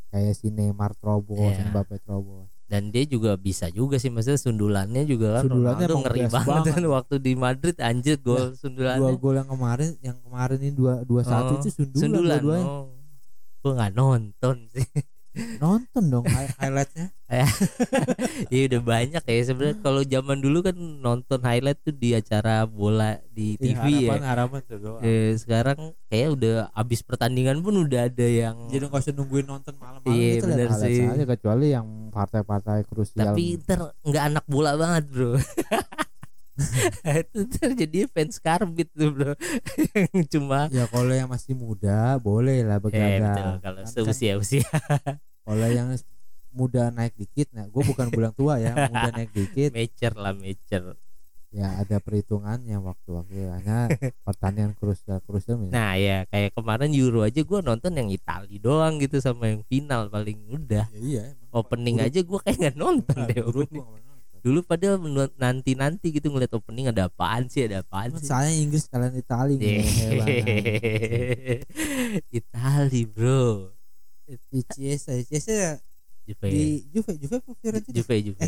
kayak 0.08 0.34
si 0.34 0.50
Neymar 0.50 0.92
terobos, 0.94 1.36
Iya. 1.38 1.68
Mbappe 1.68 2.00
terobos. 2.00 2.48
dan 2.66 2.88
dia 2.88 3.04
juga 3.06 3.36
bisa 3.36 3.68
juga 3.70 3.96
sih 3.96 4.08
maksudnya 4.08 4.40
sundulannya 4.40 5.04
juga 5.04 5.36
kan 5.36 5.44
Sundulannya 5.46 5.86
Ronaldo 5.86 5.96
ngeri 6.02 6.22
banget 6.26 6.48
banget. 6.48 6.72
kan 6.74 6.84
waktu 6.90 7.16
di 7.18 7.32
Madrid 7.34 7.76
anjir 7.78 8.16
gol 8.18 8.40
Dua 8.46 8.56
sundulannya 8.58 9.14
gol 9.14 9.36
yang 9.36 9.50
kemarin, 9.50 9.90
yang 10.00 10.18
kemarin 10.18 10.58
ini 10.58 10.72
dua 10.72 10.94
dua 11.02 11.20
satu 11.22 11.52
Oh, 11.52 11.58
itu 11.58 11.68
sundulan, 11.70 12.00
sundulan 12.02 12.40
dua-duanya. 12.40 12.66
oh. 12.66 12.88
gue 13.58 13.72
nggak 13.74 13.92
nonton 13.94 14.56
sih 14.68 14.88
Nonton 15.58 16.04
dong 16.06 16.26
hi- 16.26 16.52
highlightnya. 16.60 17.08
ya 17.32 17.48
udah 18.68 18.82
banyak 18.82 19.24
ya 19.24 19.42
sebenarnya 19.42 19.80
kalau 19.80 20.04
zaman 20.04 20.38
dulu 20.38 20.60
kan 20.62 20.76
nonton 20.76 21.40
highlight 21.40 21.80
tuh 21.80 21.94
di 21.94 22.12
acara 22.12 22.64
bola 22.64 23.16
di 23.26 23.56
Iya, 23.56 23.80
TV 23.80 23.84
ya 24.04 24.12
harapan 24.12 24.22
harapan 24.22 24.60
tuh 24.62 24.78
doang. 24.78 25.00
Eh, 25.02 25.32
sekarang 25.34 25.80
kayak 26.06 26.30
udah 26.34 26.54
abis 26.74 27.00
pertandingan 27.02 27.60
pun 27.60 27.80
udah 27.80 28.06
ada 28.06 28.28
yang 28.28 28.68
Jadi 28.68 28.84
nggak 28.84 29.00
usah 29.00 29.14
nungguin 29.14 29.46
nonton 29.46 29.74
malam-malam 29.74 30.12
Iya, 30.12 30.30
itu 30.34 30.46
lihat 30.46 30.60
bener 30.60 30.70
sih. 30.78 31.00
aja 31.00 31.24
kecuali 31.26 31.66
yang 31.70 31.88
partai-partai 32.10 32.84
krusial. 32.84 33.32
tapi 33.32 33.44
ntar 33.58 33.80
nggak 34.02 34.24
anak 34.28 34.46
bola 34.46 34.76
banget 34.76 35.04
bro 35.08 35.40
itu 37.22 37.38
ntar 37.50 37.72
jadi 37.74 38.00
fans 38.08 38.38
karbit 38.38 38.90
tuh 38.92 39.10
bro. 39.12 39.34
Yang 39.94 40.26
cuma 40.38 40.68
ya 40.70 40.86
kalau 40.88 41.14
yang 41.14 41.30
masih 41.30 41.54
muda 41.54 42.16
boleh 42.18 42.62
lah 42.64 42.78
eh 42.78 42.84
begadang. 42.84 43.22
betul. 43.22 43.54
Kalau 43.62 43.82
Kan- 43.84 43.94
seusia 43.94 44.34
usia 44.38 44.68
kalau 45.48 45.68
yang 45.68 45.94
muda 46.52 46.92
naik 46.92 47.16
dikit 47.16 47.48
nah 47.56 47.64
gue 47.64 47.84
bukan 47.84 48.12
bilang 48.12 48.36
tua 48.36 48.60
ya 48.60 48.76
muda 48.76 49.10
naik 49.12 49.32
dikit. 49.32 49.72
Mature 49.72 50.16
lah 50.16 50.34
mature. 50.36 50.96
Ya 51.52 51.68
ada 51.84 52.00
perhitungannya 52.00 52.80
waktu-waktu. 52.80 53.52
Hanya 53.52 53.92
pertandingan 54.24 54.72
krusial 54.72 55.20
krusial 55.20 55.60
misalnya 55.60 55.76
nah 55.76 55.92
ya 56.00 56.18
kayak 56.32 56.56
kemarin 56.56 56.96
Euro 56.96 57.28
aja 57.28 57.44
gua 57.44 57.60
nonton 57.60 57.92
yang 57.92 58.08
Itali 58.08 58.56
doang 58.56 59.04
gitu 59.04 59.20
sama 59.20 59.52
yang 59.52 59.60
final 59.68 60.08
paling 60.08 60.40
udah. 60.48 60.88
Ya, 60.96 61.00
iya 61.00 61.22
emang 61.36 61.52
opening 61.52 62.00
aja 62.00 62.24
gua 62.24 62.40
kayak 62.40 62.56
nggak 62.56 62.78
nonton 62.80 63.16
Enggak, 63.28 63.36
deh 63.36 63.44
dulu 64.42 64.66
padahal 64.66 64.98
nanti 65.38 65.78
nanti 65.78 66.10
gitu 66.10 66.34
ngeliat 66.34 66.50
opening 66.58 66.90
ada 66.90 67.06
apaan 67.06 67.46
sih 67.46 67.70
ada 67.70 67.86
apaan 67.86 68.10
sih? 68.18 68.26
saya 68.26 68.50
Inggris 68.50 68.90
kalian 68.90 69.14
Itali 69.22 69.56
Iya. 69.62 69.82
Itali 72.34 73.02
bro. 73.06 73.70
Di 74.26 74.62
Chiesa 74.66 75.14
Chiesa 75.22 75.78
Juve. 76.26 76.48
di 76.50 76.64
Juve 76.90 77.12
Juve 77.22 77.38
Fiorentina? 77.62 77.96
Juve 78.02 78.16
Juve. 78.24 78.48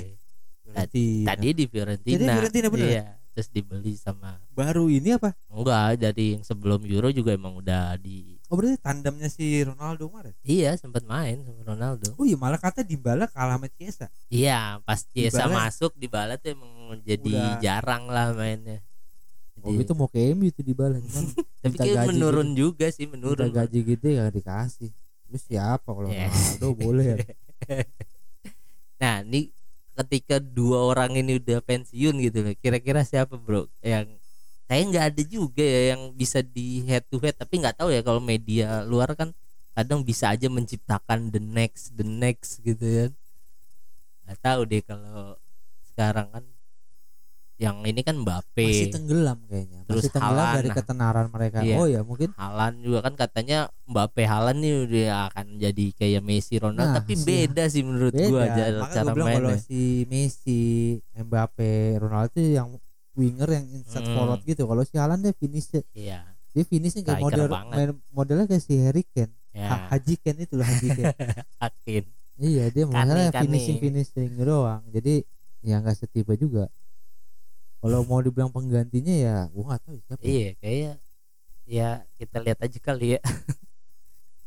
Fiorentina. 0.64 1.26
tadi 1.30 1.48
di 1.54 1.66
Fiorentina. 1.70 2.18
Jadi 2.18 2.26
Fiorentina 2.26 2.68
bener? 2.74 2.90
iya 2.90 3.06
terus 3.34 3.50
dibeli 3.50 3.98
sama 3.98 4.38
baru 4.54 4.86
ini 4.94 5.18
apa? 5.18 5.34
Enggak 5.50 5.98
dari 5.98 6.38
yang 6.38 6.46
sebelum 6.46 6.86
Euro 6.86 7.10
juga 7.10 7.34
emang 7.34 7.58
udah 7.58 7.98
di 7.98 8.38
oh 8.54 8.56
berarti 8.56 8.78
tandemnya 8.78 9.26
si 9.28 9.66
Ronaldo 9.66 10.06
kemarin? 10.06 10.38
Iya 10.46 10.78
sempat 10.78 11.02
main 11.04 11.42
sama 11.42 11.66
Ronaldo. 11.66 12.14
Oh 12.14 12.24
iya 12.24 12.38
malah 12.38 12.62
kata 12.62 12.86
Dybala 12.86 13.26
kalah 13.26 13.58
sama 13.58 13.66
Chiesa. 13.68 14.14
Iya 14.30 14.78
pas 14.86 15.02
Chiesa 15.10 15.44
Dybala- 15.44 15.58
masuk 15.66 15.92
di 15.98 16.06
bala 16.06 16.38
tuh 16.38 16.54
emang 16.54 16.70
jadi 17.02 17.34
Udah. 17.34 17.58
jarang 17.58 18.06
lah 18.06 18.30
mainnya. 18.32 18.86
Oh 19.58 19.72
Jadi- 19.72 19.82
itu 19.82 19.94
mau 19.96 20.06
ke 20.06 20.20
MU 20.32 20.46
itu 20.46 20.62
Dybala 20.62 21.02
cuman 21.02 21.24
tapi 21.64 21.66
minta 21.66 21.82
kayak 21.82 22.06
menurun 22.08 22.50
juga 22.54 22.86
sih 22.88 23.10
minta 23.10 23.26
menurun. 23.26 23.50
gaji 23.50 23.80
gede 23.82 24.10
gak 24.16 24.34
dikasih. 24.36 24.92
Lu 25.28 25.38
siapa 25.40 25.90
kalau 25.90 26.08
Iya. 26.08 26.30
Ronaldo? 26.30 26.68
Boleh 26.78 27.06
ya? 27.10 27.18
Nah, 28.96 29.20
ini 29.22 29.52
ketika 29.94 30.40
dua 30.40 30.80
orang 30.86 31.12
ini 31.14 31.36
udah 31.36 31.60
pensiun 31.60 32.16
gitu 32.20 32.40
loh. 32.42 32.56
Kira-kira 32.56 33.04
siapa, 33.04 33.36
Bro? 33.36 33.68
Yang 33.80 34.16
saya 34.64 34.82
nggak 34.84 35.06
ada 35.14 35.24
juga 35.24 35.62
ya 35.64 35.82
yang 35.94 36.02
bisa 36.12 36.40
di 36.40 36.82
head 36.84 37.04
to 37.12 37.20
head, 37.20 37.36
tapi 37.36 37.60
nggak 37.60 37.78
tahu 37.78 37.92
ya 37.92 38.02
kalau 38.02 38.20
media 38.20 38.82
luar 38.84 39.12
kan 39.14 39.30
kadang 39.74 40.02
bisa 40.02 40.30
aja 40.30 40.48
menciptakan 40.48 41.30
the 41.30 41.42
next, 41.42 41.94
the 41.94 42.06
next 42.06 42.62
gitu 42.62 42.82
ya. 42.86 43.06
Nggak 44.24 44.40
tahu 44.40 44.62
deh 44.66 44.82
kalau 44.82 45.36
sekarang 45.90 46.28
kan 46.32 46.44
yang 47.62 47.86
ini 47.86 48.02
kan 48.02 48.18
Mbappe. 48.18 48.66
masih 48.66 48.90
tenggelam 48.90 49.38
kayaknya 49.46 49.86
Terus 49.86 50.10
masih 50.10 50.12
tenggelam 50.18 50.36
Haaland, 50.42 50.58
dari 50.58 50.70
nah. 50.70 50.76
ketenaran 50.82 51.28
mereka 51.30 51.58
Iya. 51.62 51.76
oh 51.78 51.86
ya 51.86 52.02
mungkin 52.02 52.30
Halan 52.34 52.74
juga 52.82 53.00
kan 53.06 53.14
katanya 53.14 53.60
Mbappe 53.86 54.24
Halan 54.26 54.58
nih 54.58 54.74
udah 54.90 55.08
akan 55.32 55.46
jadi 55.62 55.86
kayak 55.94 56.22
Messi 56.26 56.58
Ronaldo 56.58 56.82
Nah, 56.82 56.98
tapi 56.98 57.14
iya. 57.14 57.24
beda 57.24 57.64
sih 57.70 57.86
menurut 57.86 58.10
beda 58.12 58.26
gua 58.26 58.44
cara, 58.50 58.78
makanya 58.82 58.96
cara 58.98 59.12
bilang 59.14 59.28
kalau 59.38 59.50
mainnya. 59.54 59.64
si 59.64 59.80
Messi 60.10 60.62
Mbappe 61.14 61.72
Ronaldo 62.02 62.30
itu 62.34 62.42
yang 62.58 62.70
winger 63.14 63.46
yang 63.48 63.66
inside 63.72 64.04
Hmm. 64.04 64.16
forward 64.16 64.42
gitu 64.42 64.64
kalau 64.64 64.82
si 64.82 64.96
Haaland 64.96 65.22
dia 65.22 65.34
finish 65.34 65.70
Iya. 65.92 66.26
dia 66.50 66.64
finishnya 66.64 67.02
kayak 67.02 67.20
model 67.20 67.46
main- 67.48 68.02
modelnya 68.10 68.46
kayak 68.46 68.60
si 68.60 68.74
Harry 68.78 69.06
Kane 69.06 69.34
Ya, 69.50 69.70
Ha- 69.70 69.86
Haji 69.92 70.18
Kane 70.18 70.40
itu 70.42 70.54
loh 70.54 70.66
Haji 70.66 70.88
Kane 70.92 71.14
Akin. 71.62 72.04
iya 72.36 72.66
dia 72.68 72.84
masalah 72.84 73.30
Kane. 73.30 73.46
finishing 73.46 73.78
finishing 73.80 74.34
doang 74.36 74.82
jadi 74.88 75.22
ya 75.62 75.78
nggak 75.78 75.94
setipe 75.96 76.34
juga 76.34 76.66
kalau 77.78 78.02
mau 78.02 78.18
dibilang 78.18 78.50
penggantinya 78.50 79.14
ya 79.14 79.36
gua 79.48 79.64
nggak 79.70 79.82
tahu 79.84 79.96
siapa 80.02 80.20
ya. 80.20 80.26
Iya, 80.26 80.50
kayak 80.58 80.96
ya 81.64 81.88
kita 82.16 82.38
lihat 82.40 82.60
aja 82.60 82.80
kali 82.82 83.08
ya. 83.14 83.20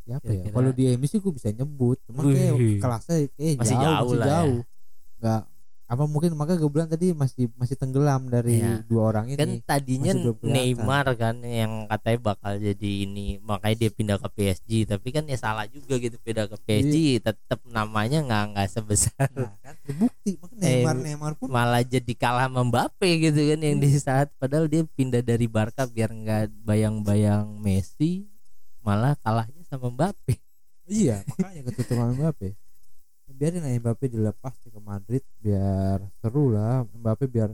siapa 0.03 0.27
ya 0.29 0.51
kalau 0.51 0.71
di 0.71 0.91
MU 0.93 1.05
sih 1.05 1.19
gue 1.19 1.31
bisa 1.31 1.51
nyebut 1.51 1.99
cuma 2.05 2.23
kayak 2.25 2.55
kelasnya 2.79 3.17
kayak 3.33 3.55
Masih 3.59 3.75
jauh, 3.75 3.83
jauh 3.85 3.95
masih 4.05 4.17
lah 4.17 4.27
ya. 4.27 4.31
jauh 4.33 4.61
nggak 5.17 5.43
apa 5.87 6.03
mungkin 6.03 6.35
makanya 6.35 6.59
gue 6.59 6.73
bilang 6.73 6.91
tadi 6.91 7.15
masih 7.15 7.47
masih 7.55 7.79
tenggelam 7.79 8.27
dari 8.27 8.59
Iya. 8.59 8.83
dua 8.85 9.15
orang 9.15 9.31
ini. 9.31 9.39
Kan 9.39 9.51
tadinya. 9.63 10.11
Neymar 10.43 11.15
kan 11.15 11.39
yang 11.41 11.87
katanya 11.87 12.19
bakal 12.27 12.59
jadi 12.59 12.91
ini, 13.07 13.39
makanya 13.39 13.87
dia 13.87 13.91
pindah 13.91 14.19
ke 14.19 14.29
PSG, 14.29 14.71
tapi 14.85 15.15
kan 15.15 15.23
ya 15.25 15.39
salah 15.39 15.63
juga 15.65 15.95
gitu 15.97 16.19
pindah 16.19 16.51
ke 16.51 16.59
PSG, 16.59 17.23
tetap 17.23 17.63
namanya 17.65 18.19
nggak 18.19 18.45
nggak 18.51 18.69
sebesar. 18.69 19.31
Nah, 19.31 19.55
kan 19.63 19.75
terbukti. 19.81 20.35
Makanya 20.37 20.59
Eh, 20.59 20.83
Neymar 20.83 20.97
Neymar 20.99 21.33
pun 21.39 21.47
malah 21.49 21.81
jadi 21.81 22.13
kalah 22.13 22.51
Mbappe 22.51 23.07
gitu 23.23 23.41
kan 23.47 23.61
yang 23.63 23.79
di 23.79 23.89
saat 23.95 24.35
padahal 24.37 24.67
dia 24.67 24.83
pindah 24.83 25.23
dari 25.23 25.47
Barca 25.47 25.87
biar 25.87 26.11
nggak 26.11 26.67
bayang-bayang 26.67 27.47
Messi 27.57 28.27
malah 28.83 29.15
kalahnya 29.17 29.63
sama 29.63 29.87
Mbappe. 29.87 30.35
Iya 30.87 31.23
makanya 31.27 31.63
ketutupan 31.67 32.15
Mbappe 32.15 32.55
biarin 33.37 33.61
lah 33.61 33.73
Mbappe 33.77 34.07
dilepas 34.07 34.55
ke 34.59 34.79
Madrid 34.79 35.21
biar 35.39 36.01
seru 36.19 36.51
lah 36.51 36.83
Mbappe 36.91 37.27
biar 37.27 37.53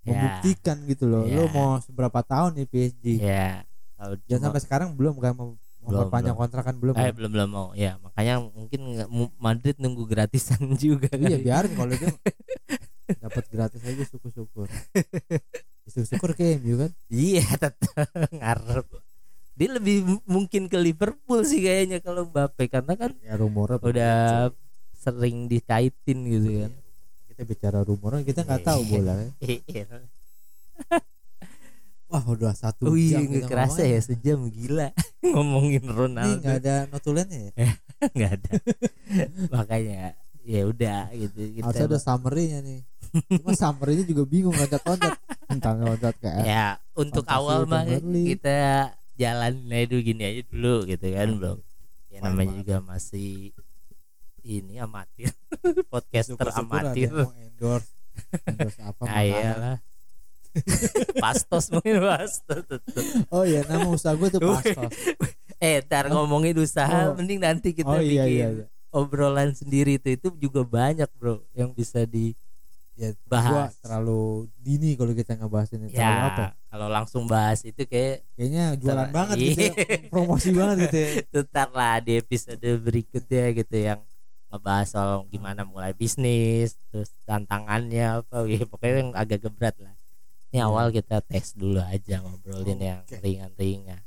Ya. 0.00 0.14
membuktikan 0.14 0.76
gitu 0.84 1.04
loh 1.04 1.22
Ya. 1.22 1.36
lo 1.36 1.50
mau 1.50 1.76
seberapa 1.78 2.22
tahun 2.22 2.56
nih 2.56 2.66
PSG 2.66 3.04
ya 3.20 3.60
kalau 3.92 4.14
dan 4.16 4.24
cuma- 4.32 4.44
sampai 4.48 4.60
sekarang 4.62 4.88
belum 4.90 5.14
kan 5.16 5.32
mau 5.32 5.52
memperpanjang 5.78 6.32
belum. 6.32 6.40
kontrak 6.40 6.64
kan 6.64 6.76
belum 6.76 6.94
eh 6.94 7.02
ya? 7.02 7.12
belum 7.12 7.30
belum 7.30 7.48
mau 7.50 7.68
ya 7.72 7.92
makanya 7.98 8.34
mungkin 8.40 8.80
Madrid 9.36 9.76
nunggu 9.76 10.04
gratisan 10.04 10.64
juga 10.80 11.12
iya 11.12 11.28
kali. 11.30 11.44
biarin 11.44 11.72
kalau 11.74 11.92
dia 11.92 12.08
dapat 13.24 13.44
gratis 13.48 13.80
aja 13.82 14.04
syukur-syukur 14.06 14.68
syukur-syukur 15.84 16.30
ke 16.32 16.56
MU 16.56 16.74
kan 16.78 16.90
iya 17.08 17.44
tetap 17.58 18.08
ngarep 18.30 18.86
dia 19.52 19.68
lebih 19.70 19.96
mungkin 20.24 20.66
ke 20.66 20.78
Liverpool 20.78 21.42
sih 21.42 21.58
kayaknya 21.58 21.98
kalau 21.98 22.24
Mbappe 22.24 22.64
karena 22.66 22.94
kan 22.94 23.12
ya 23.18 23.34
rumornya 23.34 23.76
udah 23.78 24.16
sering 24.98 25.46
dikaitin 25.46 26.18
gitu 26.26 26.48
kan. 26.66 26.72
kita 27.30 27.42
bicara 27.46 27.78
rumornya 27.80 28.26
kita 28.26 28.42
nggak 28.42 28.62
tahu 28.62 28.80
Iya. 28.82 28.90
bola 28.90 29.12
ya. 29.14 29.30
Iya. 29.70 29.84
wah 32.08 32.24
udah 32.24 32.56
satu 32.56 32.96
iya 32.96 33.20
jam 33.20 33.28
kita 33.28 33.46
kerasa 33.46 33.84
ngomongin. 33.84 33.94
ya 33.94 34.00
sejam 34.00 34.38
gila. 34.48 34.88
Ngomongin 35.34 35.82
ini 35.84 35.92
Ronaldo. 35.92 36.40
nggak 36.40 36.56
ada 36.64 36.74
notulennya 36.88 37.40
ya? 37.52 37.68
Nggak 38.16 38.30
ada. 38.38 38.50
Makanya 39.50 40.00
ya 40.42 40.60
udah 40.64 41.00
gitu. 41.12 41.40
Harusnya 41.60 41.84
kita 41.84 41.90
ada 41.90 41.98
summary-nya 42.00 42.58
nih. 42.62 42.80
Cuma 43.42 43.52
summary-nya 43.52 44.04
juga 44.06 44.22
bingung 44.24 44.54
loncat-loncat. 44.54 45.14
Tentang 45.48 45.76
loncat 45.82 46.14
ke 46.16 46.30
ya 46.46 46.78
untuk 46.94 47.26
awal 47.26 47.66
mah 47.66 47.84
kita 48.02 48.90
jalan 49.14 49.54
aja 49.68 49.84
dulu 49.86 50.00
gini 50.00 50.22
aja 50.22 50.42
dulu 50.46 50.74
gitu 50.86 51.06
kan 51.10 51.28
belum 51.34 51.58
ya 52.08 52.18
namanya 52.22 52.52
juga 52.54 52.76
masih 52.80 53.50
ini 54.42 54.78
amatir 54.78 55.30
podcaster 55.92 56.48
amatir 56.54 57.10
mau 57.10 57.32
endorse 57.36 57.90
endorse 58.46 58.78
apa 58.80 59.02
ah 59.02 59.08
makanan. 59.08 59.26
iyalah 59.26 59.76
pastos 61.22 61.70
mungkin 61.70 62.02
pastos 62.02 62.64
oh 63.30 63.44
iya 63.44 63.62
nama 63.68 63.86
usaha 63.86 64.16
gue 64.16 64.28
tuh 64.28 64.40
pastos 64.42 64.90
eh 65.58 65.82
ntar 65.84 66.10
ngomongin 66.10 66.56
usaha 66.58 67.10
Oh. 67.10 67.14
mending 67.14 67.38
nanti 67.42 67.74
kita 67.74 67.90
oh 67.90 68.00
iya 68.02 68.24
bikin 68.26 68.34
iya, 68.34 68.46
iya. 68.62 68.66
obrolan 68.90 69.54
sendiri 69.54 69.98
itu 69.98 70.14
itu 70.18 70.28
juga 70.38 70.62
banyak 70.64 71.06
bro 71.14 71.42
yang 71.52 71.70
bisa 71.70 72.02
di 72.02 72.34
ya 72.98 73.14
Bahas. 73.30 73.46
gua 73.46 73.64
terlalu 73.78 74.22
dini 74.58 74.98
kalau 74.98 75.14
kita 75.14 75.38
ngebahas 75.38 75.70
ini 75.70 75.86
terlalu 75.94 76.22
apa 76.26 76.42
ya 76.42 76.50
kalau 76.68 76.86
langsung 76.90 77.24
bahas 77.24 77.62
itu 77.62 77.82
kayak 77.86 78.26
kayaknya 78.34 78.64
jualan 78.74 79.06
Ter- 79.06 79.14
banget 79.14 79.36
gitu 79.38 79.60
ya. 79.62 79.70
Iya. 79.70 79.96
promosi 80.10 80.48
banget 80.50 80.76
gitu 80.82 80.98
ya 81.46 81.64
lah 81.70 81.94
di 82.02 82.12
episode 82.18 82.66
berikutnya 82.82 83.44
gitu 83.54 83.76
yang 83.78 84.00
ngebahas 84.48 84.88
soal 84.88 85.12
gimana 85.28 85.62
mulai 85.62 85.92
bisnis 85.92 86.76
terus 86.88 87.12
tantangannya 87.24 88.20
apa 88.20 88.44
ya, 88.50 88.64
pokoknya 88.64 88.94
yang 88.98 89.10
agak 89.12 89.44
gebrat 89.44 89.76
lah 89.78 89.94
ini 90.48 90.58
Iya. 90.58 90.64
awal 90.64 90.88
kita 90.88 91.20
tes 91.20 91.52
dulu 91.52 91.76
aja 91.78 92.24
ngobrolin 92.24 92.80
yang 92.80 93.00
Oke. 93.04 93.20
ringan-ringan 93.20 94.00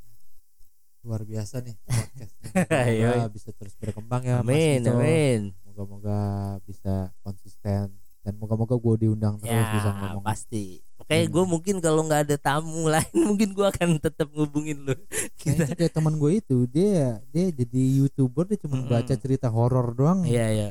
luar 1.02 1.22
biasa 1.22 1.62
nih 1.62 1.78
podcastnya 1.86 2.82
Ayo. 2.86 3.10
Semoga 3.10 3.30
bisa 3.30 3.50
terus 3.54 3.74
berkembang 3.78 4.22
ya 4.22 4.42
Mas 4.42 4.46
amin 4.46 4.80
Vito. 4.82 4.92
amin 4.92 5.40
moga-moga 5.64 6.20
bisa 6.62 6.94
konsisten 7.22 7.94
dan 8.22 8.34
moga-moga 8.38 8.76
gue 8.76 8.96
diundang 9.00 9.38
terus 9.38 9.50
bisa 9.72 9.90
ya 9.90 9.98
ngomong 9.98 10.22
pasti 10.22 10.82
Makanya 11.12 11.28
Hmm. 11.28 11.34
gue 11.36 11.44
mungkin 11.44 11.76
kalau 11.84 12.02
nggak 12.08 12.22
ada 12.24 12.38
tamu 12.40 12.88
lain 12.96 13.12
mungkin 13.12 13.52
gue 13.52 13.68
akan 13.68 14.00
tetap 14.00 14.32
ngubungin 14.32 14.80
lu. 14.80 14.96
Kita 15.36 15.68
kayak 15.76 15.92
teman 15.92 16.16
gue 16.16 16.40
itu 16.40 16.64
dia 16.72 17.20
dia 17.36 17.52
jadi 17.52 17.82
youtuber 18.00 18.48
dia 18.48 18.56
cuma 18.56 18.80
Mm-mm. 18.80 18.88
baca 18.88 19.12
cerita 19.20 19.52
horor 19.52 19.92
doang. 19.92 20.24
Iya 20.24 20.48
iya. 20.56 20.70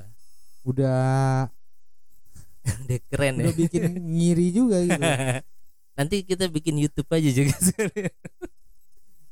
Udah 0.64 1.44
udah 2.88 2.98
keren 3.12 3.36
ya. 3.36 3.40
udah 3.44 3.54
bikin 3.54 3.84
ngiri 4.00 4.46
juga 4.48 4.80
gitu. 4.80 5.04
Nanti 6.00 6.24
kita 6.24 6.48
bikin 6.48 6.80
YouTube 6.80 7.12
aja 7.12 7.28
juga. 7.28 7.52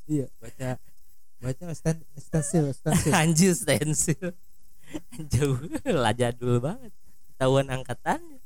Iya. 0.05 0.29
Baca. 0.37 0.77
Baca 1.39 1.65
stand 1.73 2.05
stensil 2.21 2.77
stensil. 2.77 3.13
Anjir 3.17 3.57
stensil. 3.57 4.37
Jauh. 5.33 5.57
Lah 5.89 6.13
jadul 6.13 6.61
banget. 6.61 6.93
Tahuan 7.41 7.73
angkatannya. 7.73 8.45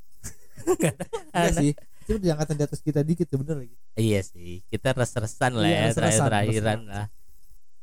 Nggak 0.62 0.94
tahu. 0.94 1.18
Iya 1.34 1.42
anak. 1.50 1.58
sih 1.58 1.72
Cuma 2.03 2.18
di 2.18 2.28
angkatan 2.28 2.55
di 2.55 2.64
atas 2.64 2.80
kita 2.80 3.00
dikit 3.00 3.26
tuh 3.26 3.38
bener 3.38 3.57
lagi. 3.62 3.76
Iya 3.94 4.20
sih 4.20 4.62
kita 4.66 4.92
res-resan 4.92 5.53
lah 5.55 5.64
Iya, 5.64 5.74
ya 5.74 5.82
res-resan, 5.88 6.26
terakhir-terakhiran 6.26 6.80
res-resan. 6.80 6.80
lah. 6.88 7.07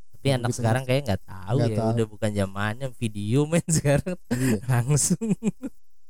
Tapi 0.09 0.27
anak 0.29 0.47
Begitu 0.47 0.59
sekarang 0.59 0.83
kayak 0.83 1.01
nggak 1.05 1.21
tahu 1.23 1.55
Nggak 1.57 1.69
ya 1.69 1.77
tahu. 1.77 1.89
udah 1.89 2.05
bukan 2.07 2.29
zamannya 2.33 2.87
video 2.93 3.39
men 3.45 3.65
sekarang 3.77 4.15
iya. 4.31 4.59
langsung. 4.65 5.27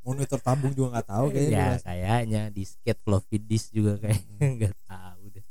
Monitor 0.00 0.40
tabung 0.40 0.72
juga 0.72 0.88
nggak 0.96 1.08
tahu 1.08 1.26
kayaknya 1.28 1.52
ya 1.52 1.64
jelas. 1.70 1.82
kayaknya 1.84 2.42
di 2.48 2.62
skate 2.64 3.00
floppy 3.00 3.36
disk 3.38 3.68
juga 3.70 4.00
kayak 4.00 4.18
nggak 4.34 4.74
tahu 4.84 5.22
deh. 5.28 5.44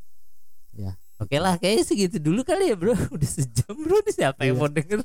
Ya. 0.73 0.91
oke 1.15 1.35
lah 1.35 1.55
kayaknya 1.55 1.83
segitu 1.83 2.17
dulu 2.17 2.41
kali 2.43 2.67
ya 2.67 2.75
bro. 2.75 2.91
Udah 3.15 3.29
sejam 3.29 3.73
bro 3.73 3.95
ini 3.97 4.11
siapa 4.11 4.43
yang 4.43 4.57
Iya. 4.57 4.61
mau 4.61 4.69
denger 4.69 4.99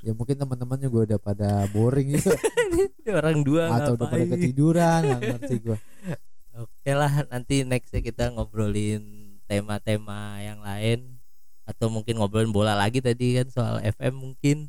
ya 0.00 0.16
mungkin 0.16 0.32
teman-teman 0.32 0.80
juga 0.80 0.98
udah 1.04 1.18
pada 1.20 1.48
boring 1.68 2.16
gitu. 2.16 2.32
Orang 3.12 3.44
dua 3.44 3.68
atau 3.68 3.92
udah 3.92 4.08
pada 4.08 4.24
ketiduran 4.24 5.00
nggak 5.04 5.20
ngerti 5.20 5.56
gue 5.60 5.76
Oke 6.60 6.92
lah 6.92 7.24
nanti 7.32 7.64
nextnya 7.64 8.04
kita 8.04 8.24
ngobrolin 8.36 9.36
tema-tema 9.48 10.38
yang 10.44 10.60
lain 10.60 11.16
atau 11.64 11.88
mungkin 11.88 12.18
ngobrolin 12.18 12.52
bola 12.52 12.76
lagi 12.76 13.00
tadi 13.00 13.40
kan 13.40 13.48
soal 13.48 13.80
FM 13.80 14.14
mungkin 14.18 14.68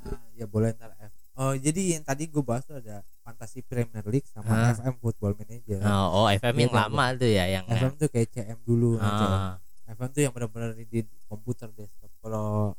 Nah, 0.00 0.16
ya 0.32 0.48
boleh 0.48 0.72
ntar 0.72 0.96
F. 0.96 1.12
Oh 1.36 1.52
jadi 1.52 2.00
yang 2.00 2.04
tadi 2.04 2.24
gue 2.24 2.40
bahas 2.40 2.64
tuh 2.64 2.80
ada 2.80 3.04
Fantasy 3.20 3.60
Premier 3.60 4.00
League 4.08 4.24
sama 4.32 4.48
Hah? 4.48 4.72
FM 4.80 4.96
Football 4.96 5.36
Manager. 5.36 5.84
oh, 5.84 6.24
oh 6.24 6.26
FM 6.32 6.56
yang 6.56 6.72
Beda, 6.72 6.88
lama 6.88 7.04
tuh 7.20 7.30
ya 7.30 7.44
yang 7.52 7.64
FM 7.68 7.92
tuh 8.00 8.08
kayak 8.08 8.28
CM 8.32 8.58
dulu. 8.64 8.96
nah, 8.96 9.12
CM. 9.12 9.28
ah, 9.28 9.54
FM 9.92 10.08
tuh 10.16 10.22
yang 10.24 10.32
benar-benar 10.32 10.72
di 10.72 11.04
komputer 11.28 11.68
desktop. 11.76 12.08
Kalau 12.24 12.72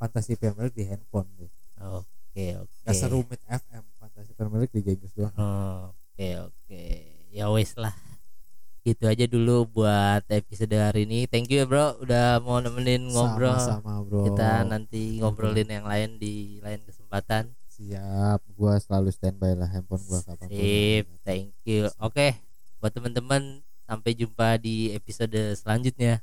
Fantasy 0.00 0.34
Premier 0.40 0.72
League 0.72 0.78
di 0.80 0.84
handphone 0.88 1.28
oke 1.82 2.44
oke 2.64 2.76
Gak 2.88 2.96
serumit 2.96 3.40
FM 3.44 3.84
Fantasy 4.00 4.32
Premier 4.32 4.64
League 4.64 4.72
di 4.72 4.80
Inggris 4.80 5.12
doang. 5.12 5.34
Oh, 5.36 5.92
oke 5.92 6.28
oke 6.48 7.11
ya 7.32 7.48
wes 7.48 7.72
lah 7.80 7.96
gitu 8.82 9.06
aja 9.06 9.24
dulu 9.30 9.64
buat 9.64 10.26
episode 10.28 10.74
hari 10.74 11.06
ini 11.06 11.24
thank 11.30 11.48
you 11.48 11.62
ya 11.62 11.66
bro 11.66 11.96
udah 12.02 12.42
mau 12.44 12.58
nemenin 12.60 13.08
ngobrol 13.08 13.54
Sama-sama 13.56 14.02
bro. 14.04 14.26
kita 14.26 14.66
nanti 14.68 15.22
ngobrolin 15.22 15.70
yang 15.70 15.86
lain 15.86 16.20
di 16.20 16.60
lain 16.60 16.82
kesempatan 16.84 17.54
Siap. 17.72 18.44
Gua 18.52 18.76
selalu 18.76 19.08
standby 19.10 19.56
lah 19.56 19.66
handphone 19.66 20.04
gua 20.04 20.20
kapan 20.22 20.46
Sip, 20.52 21.06
thank 21.24 21.56
you. 21.64 21.88
Oke, 21.98 22.36
buat 22.78 22.92
teman-teman 22.92 23.64
sampai 23.88 24.12
jumpa 24.12 24.60
di 24.60 24.92
episode 24.92 25.56
selanjutnya. 25.56 26.20